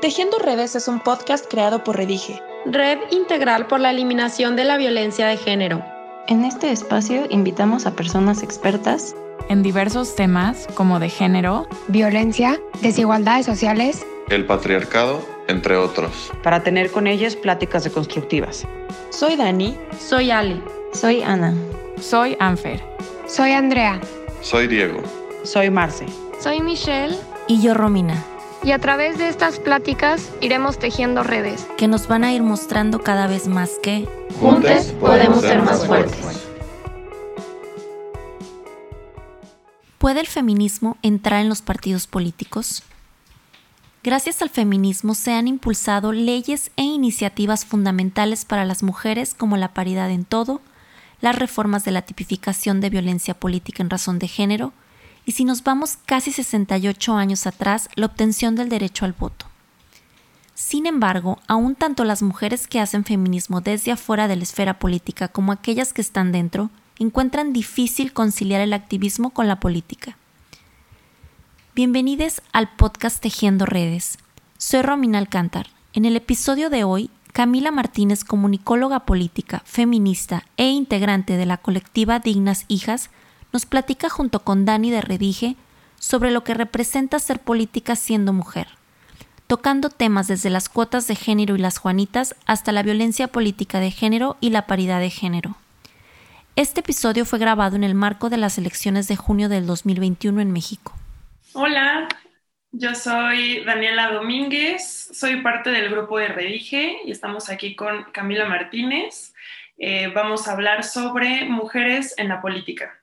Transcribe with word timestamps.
Tejiendo 0.00 0.38
Redes 0.38 0.76
es 0.76 0.86
un 0.86 1.00
podcast 1.00 1.46
creado 1.50 1.82
por 1.82 1.96
Redige, 1.96 2.40
Red 2.64 2.98
Integral 3.10 3.66
por 3.66 3.80
la 3.80 3.90
Eliminación 3.90 4.54
de 4.54 4.62
la 4.62 4.76
Violencia 4.76 5.26
de 5.26 5.36
Género. 5.36 5.84
En 6.28 6.44
este 6.44 6.70
espacio 6.70 7.26
invitamos 7.30 7.84
a 7.84 7.96
personas 7.96 8.44
expertas 8.44 9.16
en 9.48 9.64
diversos 9.64 10.14
temas 10.14 10.68
como 10.74 11.00
de 11.00 11.08
género, 11.08 11.66
violencia, 11.88 12.60
desigualdades 12.80 13.46
sociales, 13.46 14.06
el 14.30 14.46
patriarcado, 14.46 15.20
entre 15.48 15.76
otros. 15.76 16.30
Para 16.44 16.62
tener 16.62 16.92
con 16.92 17.08
ellas 17.08 17.34
pláticas 17.34 17.82
deconstructivas. 17.82 18.68
Soy 19.10 19.34
Dani. 19.34 19.76
Soy 19.98 20.30
Ali. 20.30 20.62
Soy 20.92 21.22
Ana. 21.22 21.54
Soy 22.00 22.36
Anfer. 22.38 22.80
Soy 23.26 23.50
Andrea. 23.50 24.00
Soy 24.42 24.68
Diego. 24.68 25.02
Soy 25.42 25.70
Marce. 25.70 26.06
Soy 26.38 26.60
Michelle. 26.60 27.16
Y 27.48 27.60
yo 27.62 27.74
Romina. 27.74 28.22
Y 28.64 28.72
a 28.72 28.78
través 28.78 29.18
de 29.18 29.28
estas 29.28 29.58
pláticas 29.60 30.30
iremos 30.40 30.78
tejiendo 30.78 31.22
redes 31.22 31.66
que 31.76 31.88
nos 31.88 32.08
van 32.08 32.24
a 32.24 32.32
ir 32.32 32.42
mostrando 32.42 33.00
cada 33.00 33.26
vez 33.26 33.46
más 33.46 33.70
que 33.82 34.08
juntos 34.40 34.94
podemos 35.00 35.42
ser 35.42 35.62
más 35.62 35.86
fuertes. 35.86 36.44
¿Puede 39.98 40.20
el 40.20 40.26
feminismo 40.26 40.96
entrar 41.02 41.40
en 41.40 41.48
los 41.48 41.62
partidos 41.62 42.06
políticos? 42.06 42.82
Gracias 44.04 44.42
al 44.42 44.48
feminismo 44.48 45.14
se 45.14 45.32
han 45.32 45.48
impulsado 45.48 46.12
leyes 46.12 46.70
e 46.76 46.82
iniciativas 46.82 47.64
fundamentales 47.64 48.44
para 48.44 48.64
las 48.64 48.82
mujeres 48.82 49.34
como 49.34 49.56
la 49.56 49.74
paridad 49.74 50.10
en 50.10 50.24
todo, 50.24 50.60
las 51.20 51.36
reformas 51.36 51.84
de 51.84 51.90
la 51.90 52.02
tipificación 52.02 52.80
de 52.80 52.90
violencia 52.90 53.34
política 53.34 53.82
en 53.82 53.90
razón 53.90 54.18
de 54.18 54.28
género, 54.28 54.72
y 55.28 55.32
si 55.32 55.44
nos 55.44 55.62
vamos 55.62 55.98
casi 56.06 56.32
68 56.32 57.12
años 57.14 57.46
atrás, 57.46 57.90
la 57.96 58.06
obtención 58.06 58.56
del 58.56 58.70
derecho 58.70 59.04
al 59.04 59.12
voto. 59.12 59.44
Sin 60.54 60.86
embargo, 60.86 61.38
aún 61.46 61.74
tanto 61.74 62.04
las 62.04 62.22
mujeres 62.22 62.66
que 62.66 62.80
hacen 62.80 63.04
feminismo 63.04 63.60
desde 63.60 63.92
afuera 63.92 64.26
de 64.26 64.36
la 64.36 64.44
esfera 64.44 64.78
política 64.78 65.28
como 65.28 65.52
aquellas 65.52 65.92
que 65.92 66.00
están 66.00 66.32
dentro, 66.32 66.70
encuentran 66.98 67.52
difícil 67.52 68.14
conciliar 68.14 68.62
el 68.62 68.72
activismo 68.72 69.28
con 69.28 69.48
la 69.48 69.60
política. 69.60 70.16
Bienvenidos 71.74 72.40
al 72.54 72.74
podcast 72.76 73.20
Tejiendo 73.20 73.66
Redes. 73.66 74.16
Soy 74.56 74.80
Romina 74.80 75.18
Alcántar. 75.18 75.66
En 75.92 76.06
el 76.06 76.16
episodio 76.16 76.70
de 76.70 76.84
hoy, 76.84 77.10
Camila 77.34 77.70
Martínez, 77.70 78.24
comunicóloga 78.24 79.00
política, 79.00 79.60
feminista 79.66 80.46
e 80.56 80.70
integrante 80.70 81.36
de 81.36 81.44
la 81.44 81.58
colectiva 81.58 82.18
Dignas 82.18 82.64
Hijas, 82.68 83.10
nos 83.58 83.66
platica 83.66 84.08
junto 84.08 84.44
con 84.44 84.64
Dani 84.64 84.92
de 84.92 85.00
Redige 85.00 85.56
sobre 85.98 86.30
lo 86.30 86.44
que 86.44 86.54
representa 86.54 87.18
ser 87.18 87.40
política 87.40 87.96
siendo 87.96 88.32
mujer, 88.32 88.68
tocando 89.48 89.90
temas 89.90 90.28
desde 90.28 90.48
las 90.48 90.68
cuotas 90.68 91.08
de 91.08 91.16
género 91.16 91.56
y 91.56 91.58
las 91.58 91.78
Juanitas 91.78 92.36
hasta 92.46 92.70
la 92.70 92.84
violencia 92.84 93.26
política 93.26 93.80
de 93.80 93.90
género 93.90 94.36
y 94.40 94.50
la 94.50 94.68
paridad 94.68 95.00
de 95.00 95.10
género. 95.10 95.56
Este 96.54 96.82
episodio 96.82 97.24
fue 97.24 97.40
grabado 97.40 97.74
en 97.74 97.82
el 97.82 97.96
marco 97.96 98.30
de 98.30 98.36
las 98.36 98.58
elecciones 98.58 99.08
de 99.08 99.16
junio 99.16 99.48
del 99.48 99.66
2021 99.66 100.40
en 100.40 100.52
México. 100.52 100.92
Hola, 101.52 102.06
yo 102.70 102.94
soy 102.94 103.64
Daniela 103.64 104.12
Domínguez, 104.12 105.10
soy 105.12 105.42
parte 105.42 105.70
del 105.70 105.90
grupo 105.90 106.16
de 106.18 106.28
Redige 106.28 106.98
y 107.04 107.10
estamos 107.10 107.50
aquí 107.50 107.74
con 107.74 108.04
Camila 108.12 108.44
Martínez. 108.44 109.34
Eh, 109.78 110.12
vamos 110.14 110.46
a 110.46 110.52
hablar 110.52 110.84
sobre 110.84 111.44
mujeres 111.46 112.14
en 112.18 112.28
la 112.28 112.40
política. 112.40 112.94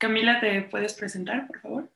Camila, 0.00 0.40
¿te 0.40 0.62
puedes 0.62 0.94
presentar, 0.94 1.46
por 1.46 1.60
favor? 1.60 1.90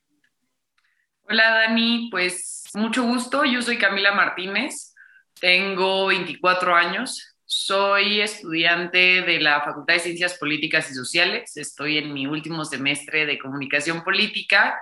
Hola, 1.22 1.50
Dani. 1.52 2.08
Pues 2.10 2.64
mucho 2.74 3.02
gusto. 3.02 3.46
Yo 3.46 3.62
soy 3.62 3.78
Camila 3.78 4.12
Martínez. 4.12 4.94
Tengo 5.40 6.08
24 6.08 6.74
años. 6.74 7.34
Soy 7.46 8.20
estudiante 8.20 9.22
de 9.22 9.40
la 9.40 9.62
Facultad 9.62 9.94
de 9.94 10.00
Ciencias 10.00 10.36
Políticas 10.36 10.90
y 10.90 10.94
Sociales. 10.94 11.56
Estoy 11.56 11.96
en 11.96 12.12
mi 12.12 12.26
último 12.26 12.66
semestre 12.66 13.24
de 13.24 13.38
Comunicación 13.38 14.04
Política 14.04 14.78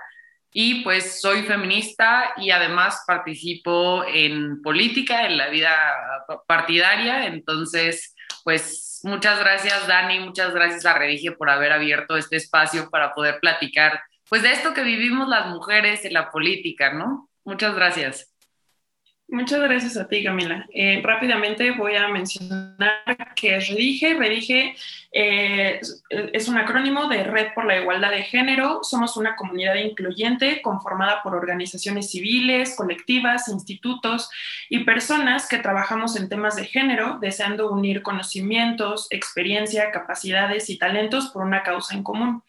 y 0.51 0.83
pues 0.83 1.21
soy 1.21 1.43
feminista 1.43 2.33
y 2.35 2.51
además 2.51 3.05
participo 3.07 4.03
en 4.05 4.61
política, 4.61 5.27
en 5.27 5.37
la 5.37 5.47
vida 5.47 5.73
partidaria. 6.45 7.27
Entonces, 7.27 8.12
pues 8.43 9.01
muchas 9.03 9.39
gracias 9.39 9.87
Dani, 9.87 10.19
muchas 10.19 10.53
gracias 10.53 10.85
a 10.85 10.93
Redige 10.93 11.31
por 11.31 11.49
haber 11.49 11.71
abierto 11.71 12.17
este 12.17 12.37
espacio 12.37 12.89
para 12.89 13.13
poder 13.13 13.39
platicar 13.39 14.01
pues 14.29 14.41
de 14.41 14.51
esto 14.51 14.73
que 14.73 14.83
vivimos 14.83 15.27
las 15.27 15.47
mujeres 15.47 16.05
en 16.05 16.13
la 16.13 16.31
política, 16.31 16.93
¿no? 16.93 17.29
Muchas 17.43 17.75
gracias. 17.75 18.33
Muchas 19.27 19.61
gracias 19.61 19.97
a 19.97 20.07
ti, 20.07 20.23
Camila. 20.23 20.67
Eh, 20.73 21.01
rápidamente 21.03 21.71
voy 21.71 21.95
a 21.95 22.07
mencionar 22.07 23.33
que 23.35 23.59
Redige. 23.59 24.13
Redige 24.15 24.75
eh, 25.15 25.79
es 26.09 26.47
un 26.47 26.57
acrónimo 26.57 27.07
de 27.07 27.23
Red 27.23 27.53
por 27.53 27.65
la 27.65 27.79
Igualdad 27.79 28.09
de 28.09 28.23
Género. 28.23 28.79
Somos 28.83 29.15
una 29.15 29.35
comunidad 29.35 29.75
incluyente 29.75 30.61
conformada 30.63 31.21
por 31.21 31.35
organizaciones 31.35 32.09
civiles, 32.09 32.75
colectivas, 32.75 33.47
institutos 33.47 34.29
y 34.69 34.85
personas 34.85 35.47
que 35.47 35.59
trabajamos 35.59 36.15
en 36.15 36.29
temas 36.29 36.55
de 36.55 36.65
género, 36.65 37.19
deseando 37.21 37.71
unir 37.71 38.01
conocimientos, 38.01 39.07
experiencia, 39.11 39.91
capacidades 39.91 40.71
y 40.71 40.79
talentos 40.79 41.29
por 41.29 41.43
una 41.43 41.61
causa 41.61 41.93
en 41.93 42.03
común. 42.03 42.43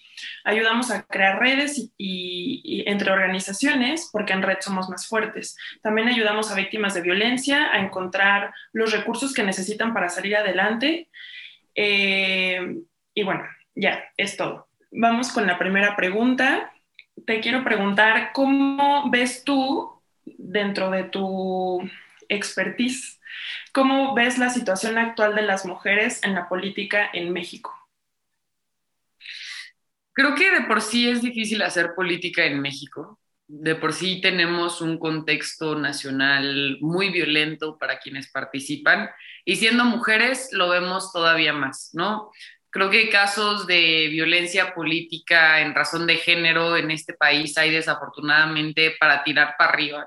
Ayudamos 0.45 0.91
a 0.91 1.03
crear 1.03 1.39
redes 1.39 1.91
y, 1.99 2.85
entre 2.87 3.11
organizaciones 3.11 4.09
porque 4.13 4.33
en 4.33 4.43
red 4.43 4.59
somos 4.61 4.89
más 4.89 5.07
fuertes. 5.07 5.57
También 5.83 6.09
ayudamos 6.09 6.51
a 6.51 6.55
víctimas 6.55 6.95
de 6.95 7.03
violencia 7.03 7.73
a 7.73 7.79
encontrar 7.79 8.55
los 8.73 8.93
recursos 8.93 9.35
que 9.35 9.43
necesitan 9.43 9.93
para 9.93 10.09
salir 10.09 10.37
adelante. 10.37 11.09
Eh, 11.75 12.83
y 13.15 13.23
bueno, 13.23 13.45
ya, 13.75 14.05
es 14.17 14.37
todo. 14.37 14.69
Vamos 14.91 15.33
con 15.33 15.47
la 15.47 15.59
primera 15.59 15.97
pregunta. 15.97 16.73
Te 17.27 17.41
quiero 17.41 17.65
preguntar, 17.65 18.33
¿cómo 18.33 19.11
ves 19.11 19.45
tú 19.45 20.01
dentro 20.25 20.91
de 20.91 21.05
tu 21.05 21.81
expertise, 22.29 23.21
cómo 23.73 24.15
ves 24.15 24.39
la 24.39 24.51
situación 24.51 24.99
actual 24.99 25.35
de 25.35 25.43
las 25.43 25.67
mujeres 25.67 26.23
en 26.23 26.35
la 26.35 26.49
política 26.49 27.09
en 27.13 27.33
México? 27.33 27.73
Creo 30.13 30.35
que 30.35 30.51
de 30.51 30.63
por 30.63 30.81
sí 30.81 31.09
es 31.09 31.23
difícil 31.23 31.61
hacer 31.63 31.95
política 31.95 32.45
en 32.45 32.61
México. 32.61 33.19
De 33.47 33.75
por 33.75 33.93
sí 33.93 34.21
tenemos 34.23 34.81
un 34.81 34.99
contexto 34.99 35.75
nacional 35.75 36.79
muy 36.81 37.11
violento 37.11 37.77
para 37.79 37.99
quienes 37.99 38.31
participan 38.31 39.11
y 39.45 39.57
siendo 39.57 39.85
mujeres 39.85 40.49
lo 40.53 40.71
vemos 40.71 41.13
todavía 41.13 41.53
más, 41.53 41.91
¿no? 41.93 42.31
Creo 42.71 42.91
que 42.91 43.11
casos 43.11 43.67
de 43.67 44.09
violencia 44.11 44.75
política 44.75 45.61
en 45.61 45.75
razón 45.75 46.07
de 46.07 46.17
género 46.17 46.77
en 46.77 46.91
este 46.91 47.13
país 47.13 47.57
hay 47.59 47.71
desafortunadamente 47.71 48.97
para 48.99 49.23
tirar 49.23 49.55
para 49.59 49.73
arriba. 49.73 50.07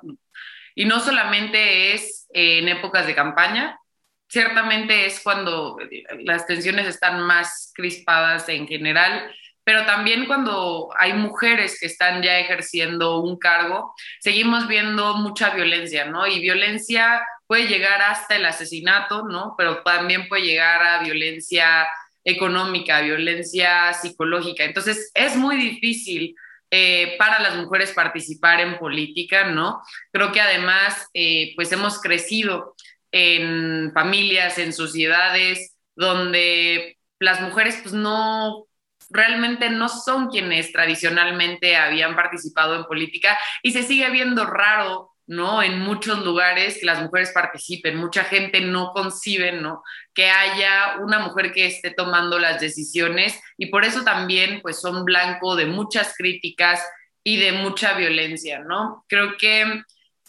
Y 0.75 0.85
no 0.85 0.99
solamente 0.99 1.93
es 1.93 2.27
en 2.33 2.67
épocas 2.67 3.07
de 3.07 3.15
campaña, 3.15 3.79
ciertamente 4.27 5.05
es 5.05 5.21
cuando 5.21 5.77
las 6.23 6.45
tensiones 6.45 6.87
están 6.87 7.21
más 7.21 7.71
crispadas 7.73 8.49
en 8.49 8.67
general 8.67 9.31
pero 9.67 9.85
también 9.85 10.28
cuando 10.28 10.91
hay 10.97 11.11
mujeres 11.11 11.78
que 11.78 11.88
están 11.88 12.23
ya 12.23 12.39
ejerciendo 12.39 13.19
un 13.19 13.38
cargo, 13.38 13.94
seguimos 14.22 14.66
viendo 14.69 15.16
mucha 15.16 15.50
violencia, 15.50 16.05
¿no? 16.05 16.25
Y 16.25 16.39
violencia 16.39 17.22
puede 17.47 17.67
llegar 17.67 18.01
hasta 18.01 18.38
el 18.38 18.45
asesinato, 18.45 19.23
¿no? 19.27 19.56
Pero 19.57 19.83
también 19.83 20.29
puede 20.29 20.44
llegar 20.44 20.81
a 20.81 21.03
violencia 21.03 21.85
económica, 22.23 23.01
violencia 23.01 23.91
psicológica. 23.91 24.63
Entonces, 24.63 25.11
es 25.13 25.35
muy 25.35 25.57
difícil 25.57 26.33
eh, 26.72 27.17
para 27.19 27.41
las 27.41 27.57
mujeres 27.57 27.91
participar 27.91 28.61
en 28.61 28.79
política, 28.79 29.50
¿no? 29.50 29.81
Creo 30.13 30.31
que 30.31 30.39
además, 30.39 31.09
eh, 31.13 31.51
pues 31.57 31.69
hemos 31.73 32.00
crecido 32.00 32.74
en 33.12 33.91
familias, 33.94 34.59
en 34.59 34.71
sociedades 34.71 35.75
donde 35.94 36.97
las 37.19 37.41
mujeres 37.41 37.80
pues 37.83 37.94
no 37.94 38.68
realmente 39.09 39.69
no 39.69 39.89
son 39.89 40.30
quienes 40.30 40.71
tradicionalmente 40.71 41.75
habían 41.75 42.15
participado 42.15 42.75
en 42.75 42.86
política 42.86 43.38
y 43.63 43.71
se 43.71 43.83
sigue 43.83 44.09
viendo 44.09 44.45
raro, 44.45 45.12
¿no? 45.25 45.62
En 45.62 45.80
muchos 45.80 46.24
lugares 46.24 46.77
que 46.80 46.86
las 46.86 47.01
mujeres 47.01 47.31
participen, 47.33 47.98
mucha 47.98 48.24
gente 48.24 48.62
no 48.62 48.92
concibe, 48.92 49.51
¿no? 49.51 49.83
Que 50.13 50.30
haya 50.30 50.98
una 51.00 51.19
mujer 51.19 51.51
que 51.51 51.65
esté 51.65 51.92
tomando 51.92 52.39
las 52.39 52.59
decisiones 52.59 53.39
y 53.57 53.68
por 53.68 53.83
eso 53.83 54.04
también 54.04 54.62
pues 54.62 54.80
son 54.80 55.06
blanco 55.06 55.56
de 55.56 55.65
muchas 55.65 56.13
críticas 56.15 56.81
y 57.24 57.38
de 57.38 57.51
mucha 57.51 57.94
violencia, 57.94 58.60
¿no? 58.60 59.06
Creo 59.10 59.36
que, 59.38 59.83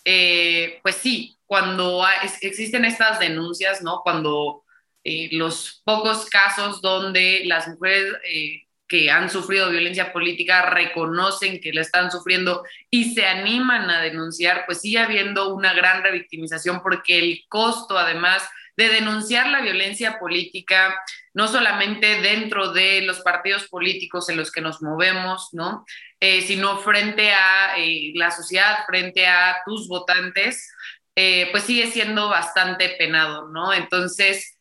eh, 0.05 0.81
pues 0.83 0.97
sí, 0.97 1.37
cuando 1.47 2.05
existen 2.43 2.85
estas 2.85 3.21
denuncias, 3.21 3.83
¿no? 3.83 4.01
Cuando 4.03 4.65
eh, 5.05 5.29
los 5.33 5.81
pocos 5.85 6.27
casos 6.27 6.83
donde 6.83 7.43
las 7.45 7.69
mujeres 7.69 8.13
eh, 8.31 8.68
que 8.88 9.11
han 9.11 9.31
sufrido 9.31 9.70
violencia 9.70 10.12
política 10.12 10.62
reconocen 10.62 11.61
que 11.61 11.73
la 11.73 11.82
están 11.82 12.11
sufriendo 12.11 12.64
y 12.90 13.14
se 13.14 13.26
animan 13.26 13.90
a 13.90 14.00
denunciar, 14.00 14.64
pues 14.67 14.81
sigue 14.81 14.99
habiendo 14.99 15.55
una 15.55 15.75
gran 15.75 16.02
revictimización 16.02 16.82
porque 16.82 17.19
el 17.19 17.44
costo 17.49 17.99
además 17.99 18.43
de 18.79 18.88
denunciar 18.88 19.49
la 19.49 19.61
violencia 19.61 20.20
política, 20.20 20.94
no 21.35 21.49
solamente 21.49 22.20
dentro 22.20 22.73
de 22.73 23.02
los 23.02 23.20
partidos 23.20 23.67
políticos 23.67 24.29
en 24.29 24.37
los 24.37 24.52
que 24.52 24.61
nos 24.61 24.81
movemos, 24.82 25.49
¿no? 25.52 25.85
Eh, 26.20 26.43
sino 26.43 26.79
frente 26.79 27.32
a 27.32 27.76
eh, 27.76 28.12
la 28.14 28.31
sociedad, 28.31 28.87
frente 28.87 29.26
a 29.26 29.56
tus 29.67 29.88
votantes, 29.88 30.73
eh, 31.17 31.49
pues 31.50 31.64
sigue 31.64 31.88
siendo 31.88 32.29
bastante 32.29 32.90
penado, 32.90 33.49
¿no? 33.49 33.73
Entonces, 33.73 34.58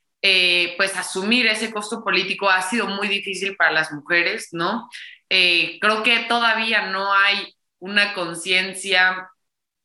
pues 0.78 0.96
asumir 0.96 1.48
ese 1.48 1.72
costo 1.72 2.04
político 2.04 2.50
ha 2.50 2.62
sido 2.62 2.88
muy 2.88 3.08
difícil 3.08 3.56
para 3.56 3.72
las 3.72 3.92
mujeres, 3.92 4.50
¿no? 4.52 4.90
creo 5.30 6.04
que 6.04 6.26
todavía 6.30 6.88
no 6.90 7.14
hay 7.14 7.54
una 7.80 8.14
conciencia 8.14 9.30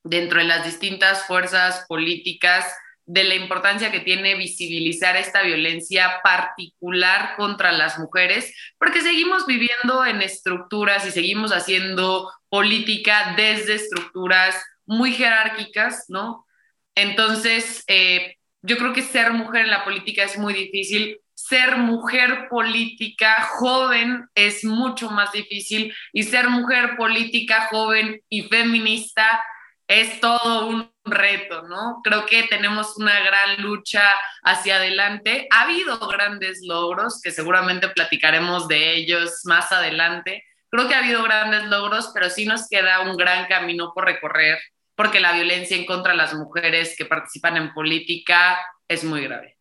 dentro 0.04 0.38
de 0.38 0.44
las 0.44 0.64
distintas 0.64 1.26
fuerzas 1.26 1.84
políticas 1.88 2.64
de 3.04 3.24
la 3.24 3.34
importancia 3.34 3.90
que 3.90 4.00
tiene 4.00 4.36
visibilizar 4.36 5.16
esta 5.16 5.42
violencia 5.42 6.20
particular 6.22 7.34
contra 7.36 7.72
las 7.72 7.98
mujeres, 7.98 8.54
porque 8.78 9.00
seguimos 9.00 9.46
viviendo 9.46 10.04
en 10.06 10.22
estructuras 10.22 11.06
y 11.06 11.10
seguimos 11.10 11.52
haciendo 11.52 12.32
política 12.48 13.34
desde 13.36 13.74
estructuras 13.74 14.56
muy 14.86 15.12
jerárquicas, 15.12 16.04
¿no? 16.08 16.46
Entonces, 16.94 17.82
eh, 17.88 18.36
yo 18.62 18.76
creo 18.79 18.93
que 18.93 19.03
ser 19.03 19.32
mujer 19.32 19.62
en 19.62 19.70
la 19.70 19.85
política 19.85 20.23
es 20.23 20.38
muy 20.38 20.55
difícil. 20.55 21.20
Ser 21.35 21.76
mujer 21.76 22.49
política 22.49 23.43
joven 23.43 24.29
es 24.35 24.64
mucho 24.64 25.11
más 25.11 25.32
difícil 25.32 25.93
y 26.12 26.23
ser 26.23 26.49
mujer 26.49 26.97
política 26.97 27.69
joven 27.70 28.23
y 28.29 28.43
feminista 28.43 29.43
es 29.88 30.20
todo 30.20 30.69
un 30.69 30.93
reto, 31.05 31.62
¿no? 31.62 32.00
Creo 32.05 32.25
que 32.26 32.44
tenemos 32.44 32.97
una 32.97 33.19
gran 33.20 33.61
lucha 33.61 34.03
hacia 34.43 34.76
adelante. 34.76 35.49
Ha 35.50 35.62
habido 35.62 35.99
grandes 36.06 36.61
logros, 36.62 37.20
que 37.20 37.32
seguramente 37.32 37.88
platicaremos 37.88 38.69
de 38.69 38.94
ellos 38.94 39.41
más 39.44 39.73
adelante. 39.73 40.44
Creo 40.70 40.88
que 40.88 40.94
ha 40.94 40.99
habido 40.99 41.23
grandes 41.23 41.64
logros, 41.64 42.11
pero 42.14 42.31
sí 42.31 42.47
nos 42.47 42.69
queda 42.69 43.00
un 43.00 43.17
gran 43.17 43.47
camino 43.49 43.93
por 43.93 44.05
recorrer, 44.06 44.59
porque 44.94 45.20
la 45.20 45.32
violencia 45.32 45.76
en 45.76 45.86
contra 45.86 46.12
de 46.12 46.18
las 46.18 46.34
mujeres 46.34 46.94
que 46.96 47.04
participan 47.04 47.56
en 47.56 47.72
política 47.72 48.58
es 48.88 49.04
muy 49.04 49.22
grave. 49.22 49.56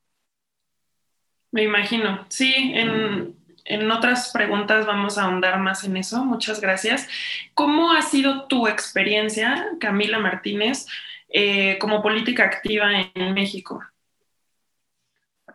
Me 1.52 1.64
imagino, 1.64 2.26
sí, 2.30 2.54
en, 2.76 3.36
en 3.66 3.92
otras 3.92 4.32
preguntas 4.32 4.86
vamos 4.86 5.18
a 5.18 5.24
ahondar 5.24 5.60
más 5.60 5.84
en 5.84 5.98
eso. 5.98 6.24
Muchas 6.24 6.62
gracias. 6.62 7.08
¿Cómo 7.54 7.92
ha 7.92 8.02
sido 8.02 8.48
tu 8.48 8.68
experiencia, 8.68 9.70
Camila 9.80 10.20
Martínez, 10.20 10.88
eh, 11.30 11.78
como 11.80 12.02
política 12.02 12.46
activa 12.46 12.90
en 13.14 13.34
México? 13.34 13.82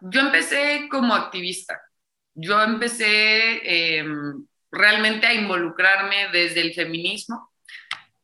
Yo 0.01 0.21
empecé 0.21 0.89
como 0.91 1.15
activista. 1.15 1.81
Yo 2.35 2.63
empecé 2.63 3.97
em, 3.99 4.47
realmente 4.71 5.27
a 5.27 5.35
involucrarme 5.35 6.29
desde 6.33 6.61
el 6.61 6.75
feminismo 6.75 7.51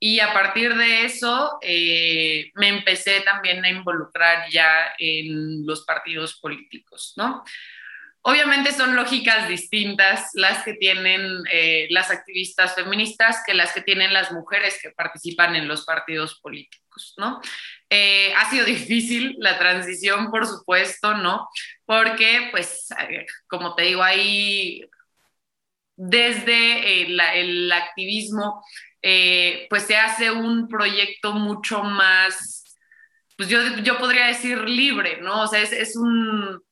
y 0.05 0.19
a 0.19 0.33
partir 0.33 0.75
de 0.75 1.05
eso 1.05 1.59
eh, 1.63 2.51
me 2.55 2.67
empecé 2.67 3.21
también 3.21 3.65
a 3.65 3.69
involucrar 3.69 4.51
ya 4.51 4.93
en 4.99 5.65
los 5.65 5.85
partidos 5.85 6.41
políticos, 6.41 7.13
¿no? 7.17 7.45
Obviamente 8.23 8.73
son 8.73 8.97
lógicas 8.97 9.49
distintas 9.49 10.31
las 10.35 10.65
que 10.65 10.75
tienen 10.75 11.45
eh, 11.53 11.87
las 11.91 12.11
activistas 12.11 12.75
feministas 12.75 13.45
que 13.47 13.55
las 13.55 13.73
que 13.73 13.83
tienen 13.83 14.13
las 14.13 14.33
mujeres 14.33 14.77
que 14.83 14.91
participan 14.91 15.55
en 15.55 15.69
los 15.69 15.85
partidos 15.85 16.41
políticos, 16.41 17.15
¿no? 17.17 17.41
Eh, 17.89 18.35
ha 18.35 18.51
sido 18.51 18.65
difícil 18.67 19.37
la 19.39 19.57
transición, 19.57 20.33
por 20.33 20.49
supuesto, 20.49 21.15
¿no? 21.15 21.49
Porque, 21.85 22.49
pues, 22.51 22.89
como 23.47 23.77
te 23.77 23.85
digo, 23.85 24.03
ahí 24.03 24.83
desde 25.95 27.03
el, 27.03 27.71
activismo, 27.71 28.65
pues 29.03 29.83
se 29.85 29.97
hace 29.97 30.31
un 30.31 30.69
proyecto 30.69 31.33
mucho 31.33 31.83
más, 31.83 32.79
pues 33.37 33.49
yo, 33.49 33.59
yo 33.79 33.99
podría 33.99 34.27
decir 34.27 34.59
libre, 34.69 35.21
¿no? 35.21 35.43
O 35.43 35.47
sea, 35.47 35.61
es 35.61 35.97
un 35.97 36.63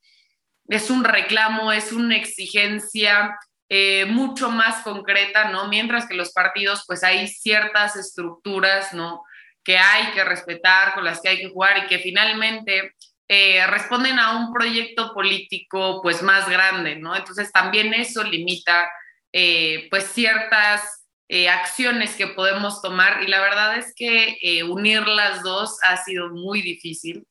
es 0.71 0.89
un 0.89 1.05
reclamo, 1.05 1.73
es 1.73 1.93
una 1.93 2.17
exigencia 2.17 3.37
eh, 3.69 4.07
mucho 4.07 4.51
más 4.51 4.83
concreta, 4.83 5.51
¿no? 5.51 5.69
Mientras 5.69 6.07
que 6.07 6.15
los 6.15 6.33
partidos, 6.33 6.85
pues 6.87 7.03
hay 7.03 7.27
ciertas 7.27 7.97
estructuras, 7.97 8.95
¿no? 8.95 9.23
Que 9.65 9.79
hay 9.79 10.13
que 10.13 10.25
respetar, 10.25 10.95
con 10.95 11.05
las 11.05 11.21
que 11.21 11.29
hay 11.29 11.39
que 11.39 11.51
jugar 11.51 11.79
y 11.79 11.87
que 11.89 11.99
finalmente 11.99 12.95
eh, 13.29 13.67
responden 13.67 14.21
a 14.21 14.37
un 14.37 14.53
proyecto 14.53 15.13
político, 15.13 16.01
pues 16.03 16.23
más 16.23 16.49
grande, 16.49 16.97
¿no? 16.97 17.17
Entonces 17.17 17.51
también 17.51 17.93
eso 17.93 18.23
limita, 18.23 18.89
eh, 19.33 19.89
pues 19.91 20.05
ciertas 20.05 21.00
acciones 21.49 22.17
que 22.17 22.27
podemos 22.27 22.83
tomar 22.83 23.23
y 23.23 23.29
la 23.29 23.41
verdad 23.41 23.77
es 23.77 23.95
que 23.95 24.37
unir 24.69 25.07
las 25.07 25.43
dos 25.43 25.79
ha 25.83 25.97
sido 25.99 26.31
muy 26.31 26.61
difícil. 26.61 27.27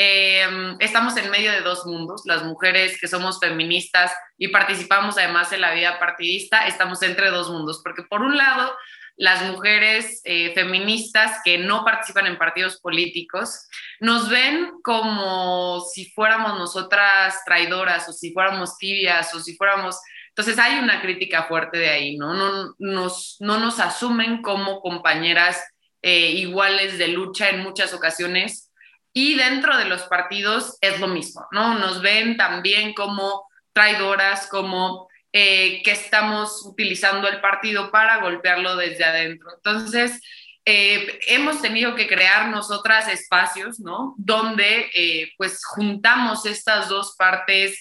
Em, 0.00 0.76
estamos 0.78 1.16
en 1.16 1.28
medio 1.28 1.50
de 1.50 1.60
dos 1.60 1.84
mundos, 1.84 2.22
las 2.24 2.44
mujeres 2.44 3.00
que 3.00 3.08
somos 3.08 3.40
feministas 3.40 4.12
y 4.36 4.46
participamos 4.46 5.18
además 5.18 5.50
en 5.52 5.60
la 5.60 5.74
vida 5.74 5.98
partidista, 5.98 6.68
estamos 6.68 7.02
entre 7.02 7.30
dos 7.30 7.50
mundos, 7.50 7.80
porque 7.82 8.04
por 8.04 8.22
un 8.22 8.36
lado, 8.36 8.72
las 9.16 9.42
mujeres 9.50 10.20
eh, 10.22 10.54
feministas 10.54 11.40
que 11.44 11.58
no 11.58 11.84
participan 11.84 12.28
en 12.28 12.38
partidos 12.38 12.80
políticos 12.80 13.66
nos 13.98 14.28
ven 14.28 14.70
como 14.84 15.80
si 15.92 16.08
fuéramos 16.12 16.56
nosotras 16.56 17.42
traidoras 17.44 18.08
o 18.08 18.12
si 18.12 18.32
fuéramos 18.32 18.78
tibias 18.78 19.34
o 19.34 19.40
si 19.40 19.56
fuéramos... 19.56 19.96
Entonces 20.38 20.64
hay 20.64 20.78
una 20.78 21.02
crítica 21.02 21.42
fuerte 21.42 21.78
de 21.78 21.88
ahí, 21.88 22.16
¿no? 22.16 22.32
No 22.32 22.76
nos, 22.78 23.38
no 23.40 23.58
nos 23.58 23.80
asumen 23.80 24.40
como 24.40 24.80
compañeras 24.80 25.60
eh, 26.00 26.30
iguales 26.30 26.96
de 26.96 27.08
lucha 27.08 27.50
en 27.50 27.64
muchas 27.64 27.92
ocasiones 27.92 28.70
y 29.12 29.34
dentro 29.34 29.76
de 29.76 29.86
los 29.86 30.02
partidos 30.02 30.78
es 30.80 31.00
lo 31.00 31.08
mismo, 31.08 31.44
¿no? 31.50 31.76
Nos 31.80 32.02
ven 32.02 32.36
también 32.36 32.94
como 32.94 33.48
traidoras, 33.72 34.46
como 34.46 35.08
eh, 35.32 35.82
que 35.82 35.90
estamos 35.90 36.64
utilizando 36.64 37.26
el 37.26 37.40
partido 37.40 37.90
para 37.90 38.20
golpearlo 38.20 38.76
desde 38.76 39.04
adentro. 39.04 39.50
Entonces, 39.56 40.20
eh, 40.64 41.18
hemos 41.26 41.60
tenido 41.60 41.96
que 41.96 42.06
crear 42.06 42.46
nosotras 42.46 43.08
espacios, 43.08 43.80
¿no? 43.80 44.14
Donde 44.18 44.88
eh, 44.94 45.32
pues 45.36 45.64
juntamos 45.64 46.46
estas 46.46 46.88
dos 46.88 47.16
partes 47.18 47.76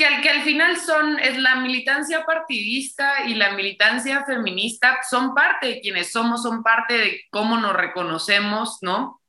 que 0.00 0.06
al, 0.06 0.22
que 0.22 0.30
al 0.30 0.42
final 0.42 0.78
son, 0.78 1.18
es 1.18 1.36
la 1.36 1.56
militancia 1.56 2.24
partidista 2.24 3.26
y 3.26 3.34
la 3.34 3.52
militancia 3.52 4.24
feminista, 4.24 4.98
son 5.08 5.34
parte 5.34 5.66
de 5.66 5.80
quienes 5.82 6.10
somos, 6.10 6.42
son 6.42 6.62
parte 6.62 6.94
de 6.96 7.20
cómo 7.30 7.58
nos 7.58 7.76
reconocemos, 7.76 8.78
¿no? 8.80 9.20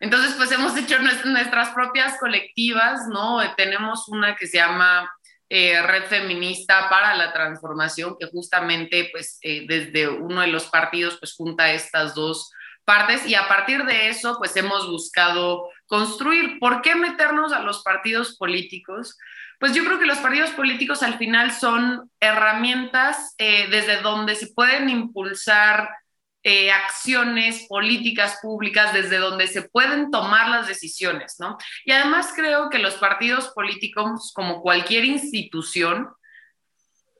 Entonces, 0.00 0.32
pues 0.38 0.50
hemos 0.52 0.74
hecho 0.78 0.96
nuestras 0.98 1.68
propias 1.74 2.18
colectivas, 2.18 3.08
¿no? 3.08 3.38
Tenemos 3.56 4.08
una 4.08 4.36
que 4.36 4.46
se 4.46 4.56
llama 4.56 5.10
eh, 5.50 5.82
Red 5.82 6.04
Feminista 6.04 6.88
para 6.88 7.14
la 7.14 7.34
Transformación, 7.34 8.16
que 8.18 8.28
justamente, 8.28 9.10
pues, 9.12 9.38
eh, 9.42 9.66
desde 9.68 10.08
uno 10.08 10.40
de 10.40 10.46
los 10.46 10.64
partidos, 10.68 11.18
pues, 11.18 11.34
junta 11.34 11.72
estas 11.72 12.14
dos 12.14 12.50
partes 12.86 13.26
y 13.26 13.34
a 13.34 13.48
partir 13.48 13.84
de 13.84 14.08
eso, 14.08 14.38
pues, 14.38 14.56
hemos 14.56 14.88
buscado 14.88 15.68
construir. 15.86 16.58
¿Por 16.58 16.82
qué 16.82 16.94
meternos 16.94 17.52
a 17.52 17.60
los 17.60 17.82
partidos 17.82 18.36
políticos? 18.36 19.16
Pues 19.58 19.72
yo 19.72 19.84
creo 19.84 19.98
que 19.98 20.06
los 20.06 20.18
partidos 20.18 20.50
políticos 20.50 21.02
al 21.02 21.18
final 21.18 21.52
son 21.52 22.10
herramientas 22.20 23.34
eh, 23.38 23.68
desde 23.70 24.00
donde 24.02 24.34
se 24.34 24.48
pueden 24.48 24.90
impulsar 24.90 25.88
eh, 26.42 26.70
acciones 26.70 27.66
políticas 27.68 28.38
públicas 28.40 28.92
desde 28.92 29.16
donde 29.16 29.48
se 29.48 29.62
pueden 29.62 30.12
tomar 30.12 30.48
las 30.48 30.68
decisiones, 30.68 31.36
¿no? 31.40 31.58
Y 31.84 31.90
además 31.90 32.32
creo 32.36 32.70
que 32.70 32.78
los 32.78 32.94
partidos 32.94 33.48
políticos, 33.48 34.32
como 34.32 34.62
cualquier 34.62 35.04
institución, 35.04 36.08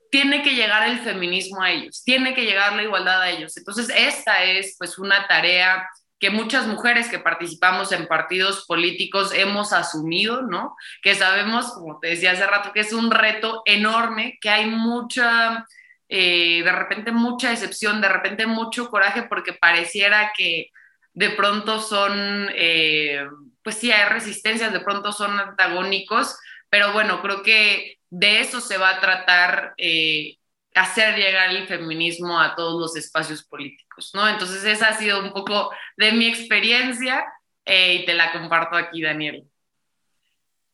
tiene 0.09 0.43
que 0.43 0.55
llegar 0.55 0.87
el 0.87 0.99
feminismo 0.99 1.61
a 1.61 1.71
ellos, 1.71 2.03
tiene 2.05 2.33
que 2.33 2.45
llegar 2.45 2.73
la 2.73 2.83
igualdad 2.83 3.21
a 3.21 3.29
ellos. 3.29 3.57
Entonces, 3.57 3.89
esta 3.93 4.43
es 4.43 4.75
pues 4.77 4.97
una 4.97 5.27
tarea 5.27 5.89
que 6.19 6.29
muchas 6.29 6.67
mujeres 6.67 7.09
que 7.09 7.19
participamos 7.19 7.91
en 7.91 8.07
partidos 8.07 8.65
políticos 8.65 9.31
hemos 9.33 9.73
asumido, 9.73 10.41
¿no? 10.41 10.75
Que 11.01 11.15
sabemos, 11.15 11.73
como 11.73 11.99
te 11.99 12.07
decía 12.07 12.31
hace 12.31 12.47
rato, 12.47 12.71
que 12.73 12.79
es 12.79 12.93
un 12.93 13.11
reto 13.11 13.61
enorme, 13.65 14.37
que 14.41 14.49
hay 14.49 14.65
mucha 14.65 15.65
eh, 16.09 16.61
de 16.63 16.71
repente 16.71 17.11
mucha 17.11 17.49
decepción, 17.49 17.99
de 17.99 18.07
repente 18.07 18.45
mucho 18.47 18.89
coraje 18.89 19.23
porque 19.23 19.53
pareciera 19.53 20.31
que 20.35 20.71
de 21.13 21.31
pronto 21.31 21.81
son, 21.81 22.49
eh, 22.55 23.25
pues 23.61 23.77
sí, 23.77 23.91
hay 23.91 24.07
resistencias, 24.09 24.71
de 24.71 24.79
pronto 24.79 25.11
son 25.11 25.37
antagónicos, 25.39 26.37
pero 26.69 26.93
bueno, 26.93 27.21
creo 27.21 27.43
que 27.43 27.97
de 28.09 28.39
eso 28.39 28.61
se 28.61 28.77
va 28.77 28.91
a 28.91 28.99
tratar 29.01 29.73
eh, 29.77 30.36
hacer 30.77 31.15
llegar 31.15 31.49
el 31.49 31.67
feminismo 31.67 32.39
a 32.39 32.55
todos 32.55 32.79
los 32.79 32.95
espacios 32.95 33.43
políticos, 33.43 34.11
¿no? 34.13 34.27
Entonces 34.27 34.63
esa 34.63 34.89
ha 34.89 34.93
sido 34.93 35.23
un 35.23 35.33
poco 35.33 35.71
de 35.97 36.11
mi 36.11 36.27
experiencia 36.27 37.25
eh, 37.65 37.95
y 37.95 38.05
te 38.05 38.13
la 38.13 38.31
comparto 38.31 38.77
aquí, 38.77 39.01
Daniel. 39.01 39.45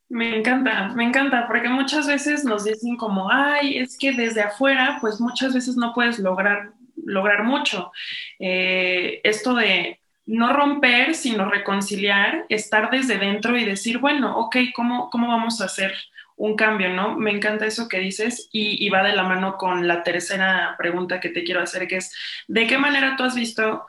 Me 0.10 0.38
encanta, 0.38 0.89
me 0.89 1.03
encanta, 1.03 1.48
porque 1.48 1.69
muchas 1.69 2.07
veces 2.07 2.43
nos 2.43 2.65
dicen 2.65 2.98
como, 2.98 3.31
ay, 3.31 3.79
es 3.79 3.98
que 3.98 4.12
desde 4.12 4.41
afuera, 4.41 4.98
pues 5.01 5.19
muchas 5.19 5.53
veces 5.53 5.75
no 5.75 5.91
puedes 5.93 6.19
lograr, 6.19 6.74
lograr 7.03 7.43
mucho. 7.43 7.91
Eh, 8.38 9.22
esto 9.24 9.55
de 9.55 10.00
no 10.25 10.53
romper, 10.53 11.15
sino 11.15 11.50
reconciliar, 11.50 12.45
estar 12.50 12.91
desde 12.91 13.17
dentro 13.17 13.57
y 13.57 13.65
decir, 13.65 13.98
bueno, 13.98 14.38
ok, 14.38 14.57
¿cómo, 14.75 15.10
cómo 15.10 15.27
vamos 15.29 15.62
a 15.62 15.65
hacer 15.65 15.93
un 16.35 16.55
cambio, 16.55 16.89
¿no? 16.89 17.17
Me 17.17 17.31
encanta 17.31 17.65
eso 17.65 17.87
que 17.87 17.99
dices 17.99 18.49
y, 18.51 18.85
y, 18.85 18.89
va 18.89 19.03
de 19.03 19.15
la 19.15 19.23
mano 19.23 19.57
con 19.57 19.87
la 19.87 20.03
tercera 20.03 20.75
pregunta 20.77 21.19
que 21.19 21.29
te 21.29 21.43
quiero 21.43 21.61
hacer, 21.61 21.87
que 21.87 21.97
es, 21.97 22.13
¿de 22.47 22.67
qué 22.67 22.77
manera 22.77 23.15
tú 23.15 23.23
has 23.23 23.35
visto, 23.35 23.85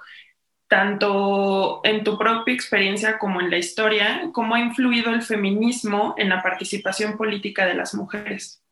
tanto 0.68 1.80
en 1.84 2.04
tu 2.04 2.18
propia 2.18 2.54
experiencia 2.54 3.18
como 3.18 3.40
en 3.40 3.50
la 3.50 3.58
historia, 3.58 4.30
cómo 4.32 4.54
ha 4.54 4.60
influido 4.60 5.12
el 5.12 5.22
feminismo 5.22 6.14
en 6.18 6.28
la 6.28 6.42
participación 6.42 7.16
política 7.16 7.66
de 7.66 7.74
las 7.74 7.94
mujeres? 7.94 8.62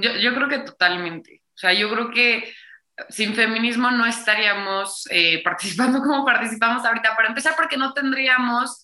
Yo, 0.00 0.16
yo 0.16 0.34
creo 0.34 0.48
que 0.48 0.58
totalmente. 0.58 1.42
O 1.54 1.58
sea, 1.58 1.72
yo 1.72 1.90
creo 1.90 2.10
que 2.10 2.52
sin 3.08 3.34
feminismo 3.34 3.90
no 3.90 4.06
estaríamos 4.06 5.08
eh, 5.10 5.42
participando 5.44 6.00
como 6.00 6.24
participamos 6.24 6.84
ahorita, 6.84 7.14
para 7.16 7.28
empezar 7.28 7.54
porque 7.56 7.76
no 7.76 7.92
tendríamos 7.92 8.83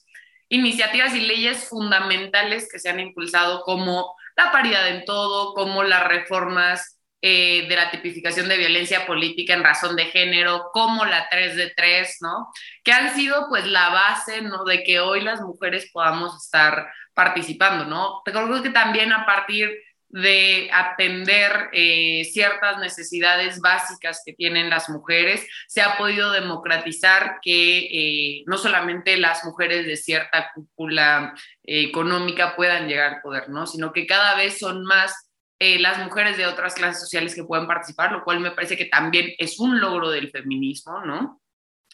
iniciativas 0.51 1.15
y 1.15 1.21
leyes 1.21 1.69
fundamentales 1.69 2.69
que 2.71 2.79
se 2.79 2.91
han 2.91 3.01
impulsado 3.01 3.63
como 3.63 4.15
la 4.37 4.53
paridad 4.53 4.89
en 4.89 5.05
todo, 5.05 5.55
como 5.55 5.83
las 5.83 6.07
reformas 6.07 6.99
eh, 7.23 7.67
de 7.69 7.77
la 7.77 7.91
tipificación 7.91 8.49
de 8.49 8.57
violencia 8.57 9.07
política 9.07 9.55
en 9.55 9.63
razón 9.63 9.95
de 9.95 10.07
género, 10.07 10.71
como 10.73 11.05
la 11.05 11.29
3 11.31 11.57
de 11.57 11.71
3, 11.77 12.17
¿no? 12.21 12.49
Que 12.83 12.93
han 12.93 13.15
sido 13.15 13.47
pues 13.49 13.67
la 13.67 13.91
base, 13.91 14.43
¿no? 14.43 14.65
De 14.65 14.83
que 14.83 15.01
hoy 15.01 15.21
las 15.21 15.41
mujeres 15.41 15.91
podamos 15.93 16.43
estar 16.43 16.89
participando, 17.15 17.85
¿no? 17.85 18.23
Creo 18.25 18.63
que 18.63 18.71
también 18.71 19.13
a 19.13 19.27
partir 19.27 19.71
de 20.11 20.69
atender 20.73 21.71
eh, 21.73 22.25
ciertas 22.25 22.79
necesidades 22.79 23.61
básicas 23.61 24.23
que 24.25 24.33
tienen 24.33 24.69
las 24.69 24.89
mujeres. 24.89 25.47
Se 25.69 25.83
ha 25.83 25.97
podido 25.97 26.33
democratizar 26.33 27.39
que 27.41 27.79
eh, 27.79 28.43
no 28.47 28.59
solamente 28.59 29.17
las 29.17 29.45
mujeres 29.45 29.87
de 29.87 29.97
cierta 29.97 30.51
cúpula 30.55 31.35
eh, 31.63 31.83
económica 31.83 32.57
puedan 32.57 32.89
llegar 32.89 33.15
al 33.15 33.21
poder, 33.23 33.49
¿no? 33.49 33.67
sino 33.67 33.93
que 33.93 34.07
cada 34.07 34.35
vez 34.35 34.59
son 34.59 34.85
más 34.85 35.27
las 35.63 35.99
mujeres 35.99 36.39
de 36.39 36.47
otras 36.47 36.73
clases 36.73 37.03
sociales 37.03 37.35
que 37.35 37.45
pueden 37.45 37.67
participar, 37.67 38.13
lo 38.13 38.25
cual 38.25 38.41
me 38.41 38.51
parece 38.51 38.79
que 38.79 38.87
también 38.87 39.35
es 39.37 39.61
un 39.61 39.79
logro 39.79 40.09
del 40.09 40.31
feminismo, 40.31 41.05
¿no? 41.05 41.43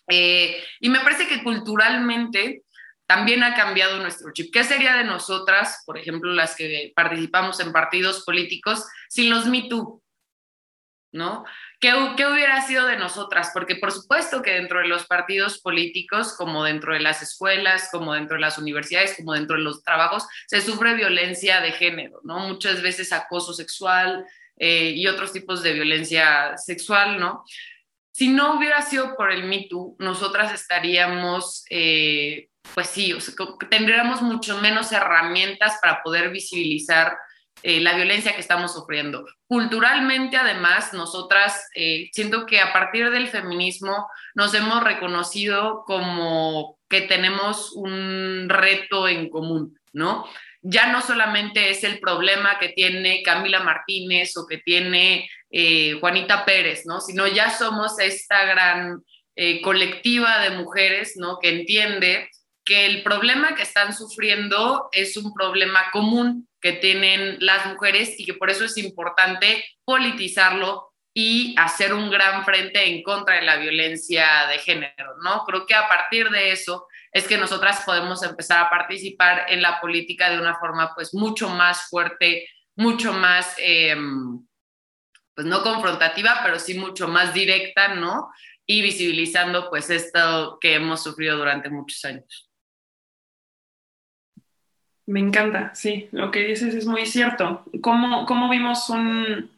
y 0.08 0.88
me 0.88 1.00
parece 1.00 1.26
que 1.26 1.42
culturalmente 1.42 2.62
también 3.06 3.42
ha 3.42 3.54
cambiado 3.54 3.98
nuestro 3.98 4.32
chip. 4.32 4.52
¿Qué 4.52 4.64
sería 4.64 4.96
de 4.96 5.04
nosotras, 5.04 5.82
por 5.86 5.96
ejemplo, 5.96 6.32
las 6.32 6.56
que 6.56 6.92
participamos 6.94 7.60
en 7.60 7.72
partidos 7.72 8.24
políticos, 8.24 8.84
sin 9.08 9.30
los 9.30 9.46
Me 9.46 9.68
Too? 9.68 10.02
¿No? 11.12 11.44
¿Qué, 11.80 11.94
¿Qué, 12.16 12.26
hubiera 12.26 12.60
sido 12.66 12.86
de 12.86 12.98
nosotras? 12.98 13.50
Porque 13.54 13.76
por 13.76 13.92
supuesto 13.92 14.42
que 14.42 14.50
dentro 14.50 14.80
de 14.80 14.88
los 14.88 15.06
partidos 15.06 15.60
políticos, 15.60 16.34
como 16.36 16.64
dentro 16.64 16.92
de 16.92 17.00
las 17.00 17.22
escuelas, 17.22 17.88
como 17.90 18.12
dentro 18.12 18.34
de 18.34 18.42
las 18.42 18.58
universidades, 18.58 19.16
como 19.16 19.32
dentro 19.32 19.56
de 19.56 19.62
los 19.62 19.82
trabajos, 19.82 20.26
se 20.46 20.60
sufre 20.60 20.94
violencia 20.94 21.60
de 21.60 21.72
género, 21.72 22.20
¿no? 22.24 22.40
Muchas 22.40 22.82
veces 22.82 23.12
acoso 23.12 23.54
sexual 23.54 24.26
eh, 24.58 24.90
y 24.90 25.06
otros 25.06 25.32
tipos 25.32 25.62
de 25.62 25.72
violencia 25.72 26.56
sexual, 26.58 27.18
¿no? 27.18 27.44
Si 28.10 28.28
no 28.28 28.56
hubiera 28.56 28.82
sido 28.82 29.16
por 29.16 29.30
el 29.30 29.44
Me 29.44 29.68
Too, 29.70 29.96
nosotras 30.00 30.52
estaríamos... 30.52 31.64
Eh, 31.70 32.48
pues 32.74 32.88
sí, 32.88 33.14
tendríamos 33.70 34.22
mucho 34.22 34.58
menos 34.58 34.92
herramientas 34.92 35.78
para 35.80 36.02
poder 36.02 36.30
visibilizar 36.30 37.16
eh, 37.62 37.80
la 37.80 37.96
violencia 37.96 38.34
que 38.34 38.40
estamos 38.40 38.74
sufriendo. 38.74 39.26
Culturalmente, 39.46 40.36
además, 40.36 40.92
nosotras 40.92 41.68
eh, 41.74 42.10
siento 42.12 42.44
que 42.44 42.60
a 42.60 42.72
partir 42.72 43.10
del 43.10 43.28
feminismo 43.28 44.06
nos 44.34 44.52
hemos 44.54 44.84
reconocido 44.84 45.82
como 45.86 46.78
que 46.88 47.02
tenemos 47.02 47.72
un 47.72 48.48
reto 48.48 49.08
en 49.08 49.30
común, 49.30 49.78
¿no? 49.92 50.26
Ya 50.60 50.92
no 50.92 51.00
solamente 51.00 51.70
es 51.70 51.82
el 51.82 51.98
problema 51.98 52.58
que 52.58 52.68
tiene 52.68 53.22
Camila 53.22 53.60
Martínez 53.60 54.36
o 54.36 54.46
que 54.46 54.58
tiene 54.58 55.28
eh, 55.50 55.96
Juanita 55.98 56.44
Pérez, 56.44 56.82
¿no? 56.84 57.00
Sino 57.00 57.26
ya 57.26 57.50
somos 57.50 57.98
esta 57.98 58.44
gran 58.44 59.02
colectiva 59.62 60.38
de 60.38 60.50
mujeres, 60.56 61.12
¿no? 61.16 61.38
Que 61.38 61.50
entiende 61.50 62.30
que 62.66 62.84
el 62.84 63.04
problema 63.04 63.54
que 63.54 63.62
están 63.62 63.94
sufriendo 63.94 64.88
es 64.92 65.16
un 65.16 65.32
problema 65.32 65.90
común 65.92 66.48
que 66.60 66.72
tienen 66.72 67.36
las 67.38 67.64
mujeres 67.66 68.18
y 68.18 68.26
que 68.26 68.34
por 68.34 68.50
eso 68.50 68.64
es 68.64 68.76
importante 68.76 69.64
politizarlo 69.84 70.92
y 71.14 71.54
hacer 71.56 71.94
un 71.94 72.10
gran 72.10 72.44
frente 72.44 72.90
en 72.90 73.04
contra 73.04 73.36
de 73.36 73.42
la 73.42 73.56
violencia 73.56 74.48
de 74.48 74.58
género, 74.58 75.14
¿no? 75.22 75.44
Creo 75.44 75.64
que 75.64 75.74
a 75.74 75.88
partir 75.88 76.28
de 76.28 76.50
eso 76.50 76.88
es 77.12 77.26
que 77.28 77.38
nosotras 77.38 77.84
podemos 77.86 78.22
empezar 78.24 78.66
a 78.66 78.68
participar 78.68 79.46
en 79.48 79.62
la 79.62 79.80
política 79.80 80.28
de 80.28 80.38
una 80.38 80.58
forma 80.58 80.92
pues 80.94 81.14
mucho 81.14 81.48
más 81.48 81.88
fuerte, 81.88 82.48
mucho 82.74 83.12
más, 83.12 83.54
em, 83.58 84.44
pues 85.34 85.46
no 85.46 85.62
confrontativa, 85.62 86.40
pero 86.42 86.58
sí 86.58 86.74
mucho 86.74 87.06
más 87.06 87.32
directa, 87.32 87.94
¿no? 87.94 88.28
Y 88.66 88.82
visibilizando 88.82 89.70
pues 89.70 89.88
esto 89.88 90.58
que 90.60 90.74
hemos 90.74 91.02
sufrido 91.02 91.38
durante 91.38 91.70
muchos 91.70 92.04
años. 92.04 92.50
Me 95.06 95.20
encanta, 95.20 95.72
sí, 95.74 96.08
lo 96.10 96.32
que 96.32 96.40
dices 96.40 96.74
es 96.74 96.86
muy 96.86 97.06
cierto. 97.06 97.64
¿Cómo, 97.80 98.50
vimos 98.50 98.90
un, 98.90 99.50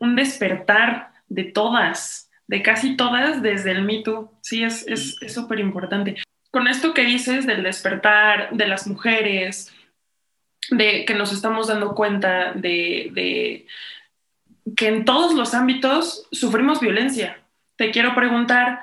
un 0.00 0.16
despertar 0.16 1.12
de 1.28 1.44
todas, 1.44 2.30
de 2.46 2.62
casi 2.62 2.96
todas 2.96 3.42
desde 3.42 3.72
el 3.72 3.82
Me 3.82 4.02
Too? 4.02 4.32
Sí, 4.40 4.64
es 4.64 4.86
súper 5.28 5.60
es, 5.60 5.64
importante. 5.64 6.16
Con 6.50 6.66
esto 6.66 6.94
que 6.94 7.04
dices 7.04 7.46
del 7.46 7.62
despertar 7.62 8.50
de 8.52 8.66
las 8.66 8.86
mujeres, 8.86 9.74
de 10.70 11.04
que 11.04 11.14
nos 11.14 11.32
estamos 11.32 11.68
dando 11.68 11.94
cuenta 11.94 12.52
de, 12.54 13.10
de 13.12 13.66
que 14.74 14.88
en 14.88 15.04
todos 15.04 15.34
los 15.34 15.54
ámbitos 15.54 16.26
sufrimos 16.32 16.80
violencia. 16.80 17.38
Te 17.76 17.90
quiero 17.90 18.14
preguntar, 18.14 18.82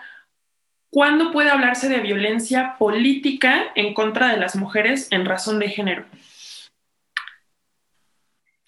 ¿Cuándo 0.93 1.31
puede 1.31 1.50
hablarse 1.50 1.89
de 1.89 2.01
violencia 2.01 2.75
política 2.77 3.71
en 3.73 3.95
contra 3.95 4.27
de 4.27 4.38
las 4.38 4.55
mujeres 4.55 5.07
en 5.09 5.25
razón 5.25 5.57
de 5.57 5.69
género? 5.69 6.05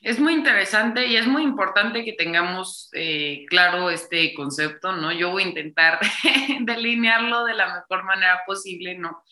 Es 0.01 0.19
muy 0.19 0.33
interesante 0.33 1.05
y 1.05 1.17
es 1.17 1.27
muy 1.27 1.43
importante 1.43 2.03
que 2.03 2.13
tengamos 2.13 2.89
eh, 2.93 3.45
claro 3.47 3.91
este 3.91 4.33
concepto, 4.33 4.93
¿no? 4.93 5.11
Yo 5.11 5.29
voy 5.29 5.43
a 5.43 5.47
intentar 5.49 5.99
delinearlo 6.61 7.45
de 7.45 7.53
la 7.53 7.75
mejor 7.75 8.03
manera 8.05 8.41
posible, 8.47 8.97
¿no? 8.97 9.23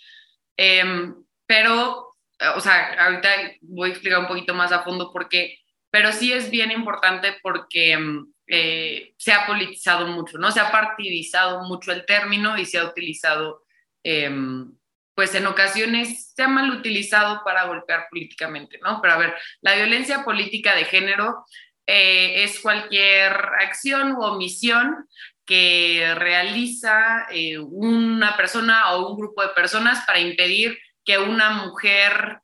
Em, 0.55 1.15
pero, 1.47 2.11
o 2.55 2.59
sea, 2.59 2.93
ahorita 3.05 3.29
voy 3.61 3.89
a 3.89 3.91
explicar 3.91 4.19
un 4.19 4.27
poquito 4.27 4.53
más 4.53 4.71
a 4.71 4.83
fondo 4.83 5.11
por 5.11 5.29
qué, 5.29 5.57
pero 5.89 6.11
sí 6.11 6.31
es 6.31 6.51
bien 6.51 6.69
importante 6.69 7.37
porque 7.41 7.93
em, 7.93 8.27
eh, 8.55 9.15
se 9.17 9.31
ha 9.31 9.47
politizado 9.47 10.05
mucho, 10.05 10.37
¿no? 10.37 10.51
Se 10.51 10.59
ha 10.59 10.71
partidizado 10.71 11.63
mucho 11.63 11.91
el 11.91 12.05
término 12.05 12.55
y 12.55 12.67
se 12.67 12.77
ha 12.77 12.85
utilizado, 12.85 13.63
em, 14.03 14.71
pues 15.15 15.33
en 15.33 15.47
ocasiones 15.47 16.31
se 16.35 16.43
ha 16.43 16.47
mal 16.47 16.69
utilizado 16.69 17.41
para 17.43 17.65
golpear 17.65 18.05
políticamente, 18.11 18.77
¿no? 18.83 19.01
Pero 19.01 19.15
a 19.15 19.17
ver, 19.17 19.33
la 19.61 19.73
violencia 19.73 20.23
política 20.23 20.75
de 20.75 20.85
género 20.85 21.43
eh, 21.87 22.43
es 22.43 22.59
cualquier 22.59 23.31
acción 23.59 24.11
u 24.11 24.21
omisión 24.21 25.07
que 25.47 26.13
realiza 26.13 27.25
eh, 27.31 27.57
una 27.57 28.37
persona 28.37 28.91
o 28.91 29.09
un 29.09 29.17
grupo 29.17 29.41
de 29.41 29.49
personas 29.49 30.05
para 30.05 30.19
impedir 30.19 30.77
que 31.03 31.17
una 31.17 31.49
mujer 31.65 32.39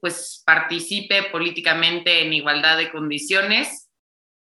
pues 0.00 0.42
participe 0.44 1.22
políticamente 1.30 2.22
en 2.22 2.32
igualdad 2.32 2.76
de 2.76 2.90
condiciones 2.90 3.88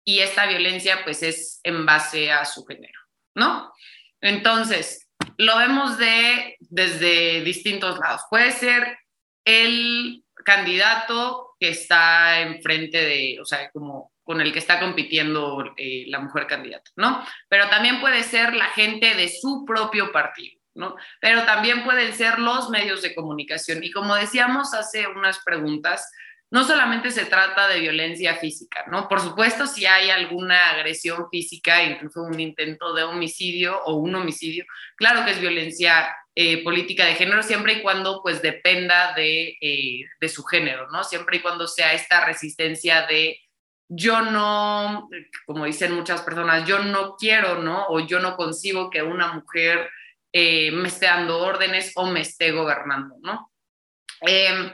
y 0.04 0.21
esta 0.21 0.47
violencia 0.47 1.04
pues 1.04 1.23
es 1.23 1.61
en 1.62 1.87
base 1.87 2.32
a 2.32 2.44
su 2.44 2.64
género, 2.64 3.00
¿no? 3.35 3.73
Entonces, 4.21 5.09
lo 5.37 5.56
vemos 5.59 5.99
de, 5.99 6.56
desde 6.61 7.42
distintos 7.42 7.99
lados. 7.99 8.23
Puede 8.30 8.52
ser 8.52 8.99
el 9.44 10.25
candidato 10.44 11.54
que 11.59 11.71
está 11.71 12.40
enfrente 12.40 12.99
de, 12.99 13.38
o 13.40 13.44
sea, 13.44 13.71
como 13.71 14.12
con 14.23 14.40
el 14.40 14.52
que 14.52 14.61
está 14.61 14.78
compitiendo 14.78 15.75
eh, 15.76 16.04
la 16.06 16.21
mujer 16.21 16.47
candidata, 16.47 16.90
¿no? 16.97 17.25
Pero 17.49 17.68
también 17.68 18.00
puede 18.00 18.23
ser 18.23 18.54
la 18.54 18.66
gente 18.66 19.14
de 19.14 19.28
su 19.28 19.64
propio 19.64 20.12
partido, 20.12 20.61
¿no? 20.75 20.97
Pero 21.21 21.44
también 21.44 21.82
pueden 21.82 22.12
ser 22.14 22.38
los 22.38 22.71
medios 22.71 23.02
de 23.02 23.14
comunicación. 23.14 23.82
Y 23.82 23.90
como 23.90 24.14
decíamos 24.14 24.75
hace 24.75 25.06
unas 25.09 25.40
preguntas, 25.40 26.09
no 26.52 26.64
solamente 26.64 27.11
se 27.11 27.25
trata 27.25 27.66
de 27.66 27.80
violencia 27.80 28.37
física, 28.37 28.85
¿no? 28.87 29.09
Por 29.09 29.21
supuesto, 29.21 29.66
si 29.66 29.87
hay 29.87 30.11
alguna 30.11 30.68
agresión 30.68 31.30
física, 31.30 31.82
incluso 31.82 32.21
un 32.21 32.38
intento 32.38 32.92
de 32.92 33.04
homicidio 33.04 33.82
o 33.85 33.94
un 33.94 34.14
homicidio, 34.14 34.66
claro 34.97 35.25
que 35.25 35.30
es 35.30 35.40
violencia 35.40 36.14
eh, 36.35 36.62
política 36.62 37.06
de 37.06 37.14
género, 37.14 37.42
siempre 37.42 37.73
y 37.73 37.80
cuando 37.80 38.21
pues 38.23 38.42
dependa 38.42 39.14
de, 39.14 39.56
eh, 39.62 40.04
de 40.21 40.28
su 40.28 40.44
género, 40.44 40.90
¿no? 40.90 41.04
Siempre 41.04 41.38
y 41.38 41.40
cuando 41.40 41.66
sea 41.66 41.94
esta 41.94 42.26
resistencia 42.26 43.06
de 43.06 43.40
yo 43.88 44.21
no, 44.21 45.09
como 45.47 45.64
dicen 45.64 45.94
muchas 45.94 46.21
personas, 46.21 46.68
yo 46.68 46.80
no 46.80 47.16
quiero, 47.16 47.62
¿no? 47.62 47.87
O 47.88 48.00
yo 48.00 48.21
no 48.21 48.37
concibo 48.37 48.90
que 48.90 49.02
una 49.02 49.32
mujer 49.32 49.88
eh, 50.35 50.71
me 50.71 50.88
esté 50.88 51.06
dando 51.06 51.38
órdenes 51.38 51.92
o 51.94 52.04
me 52.11 52.21
esté 52.21 52.52
gobernando, 52.52 53.14
¿no? 53.23 53.49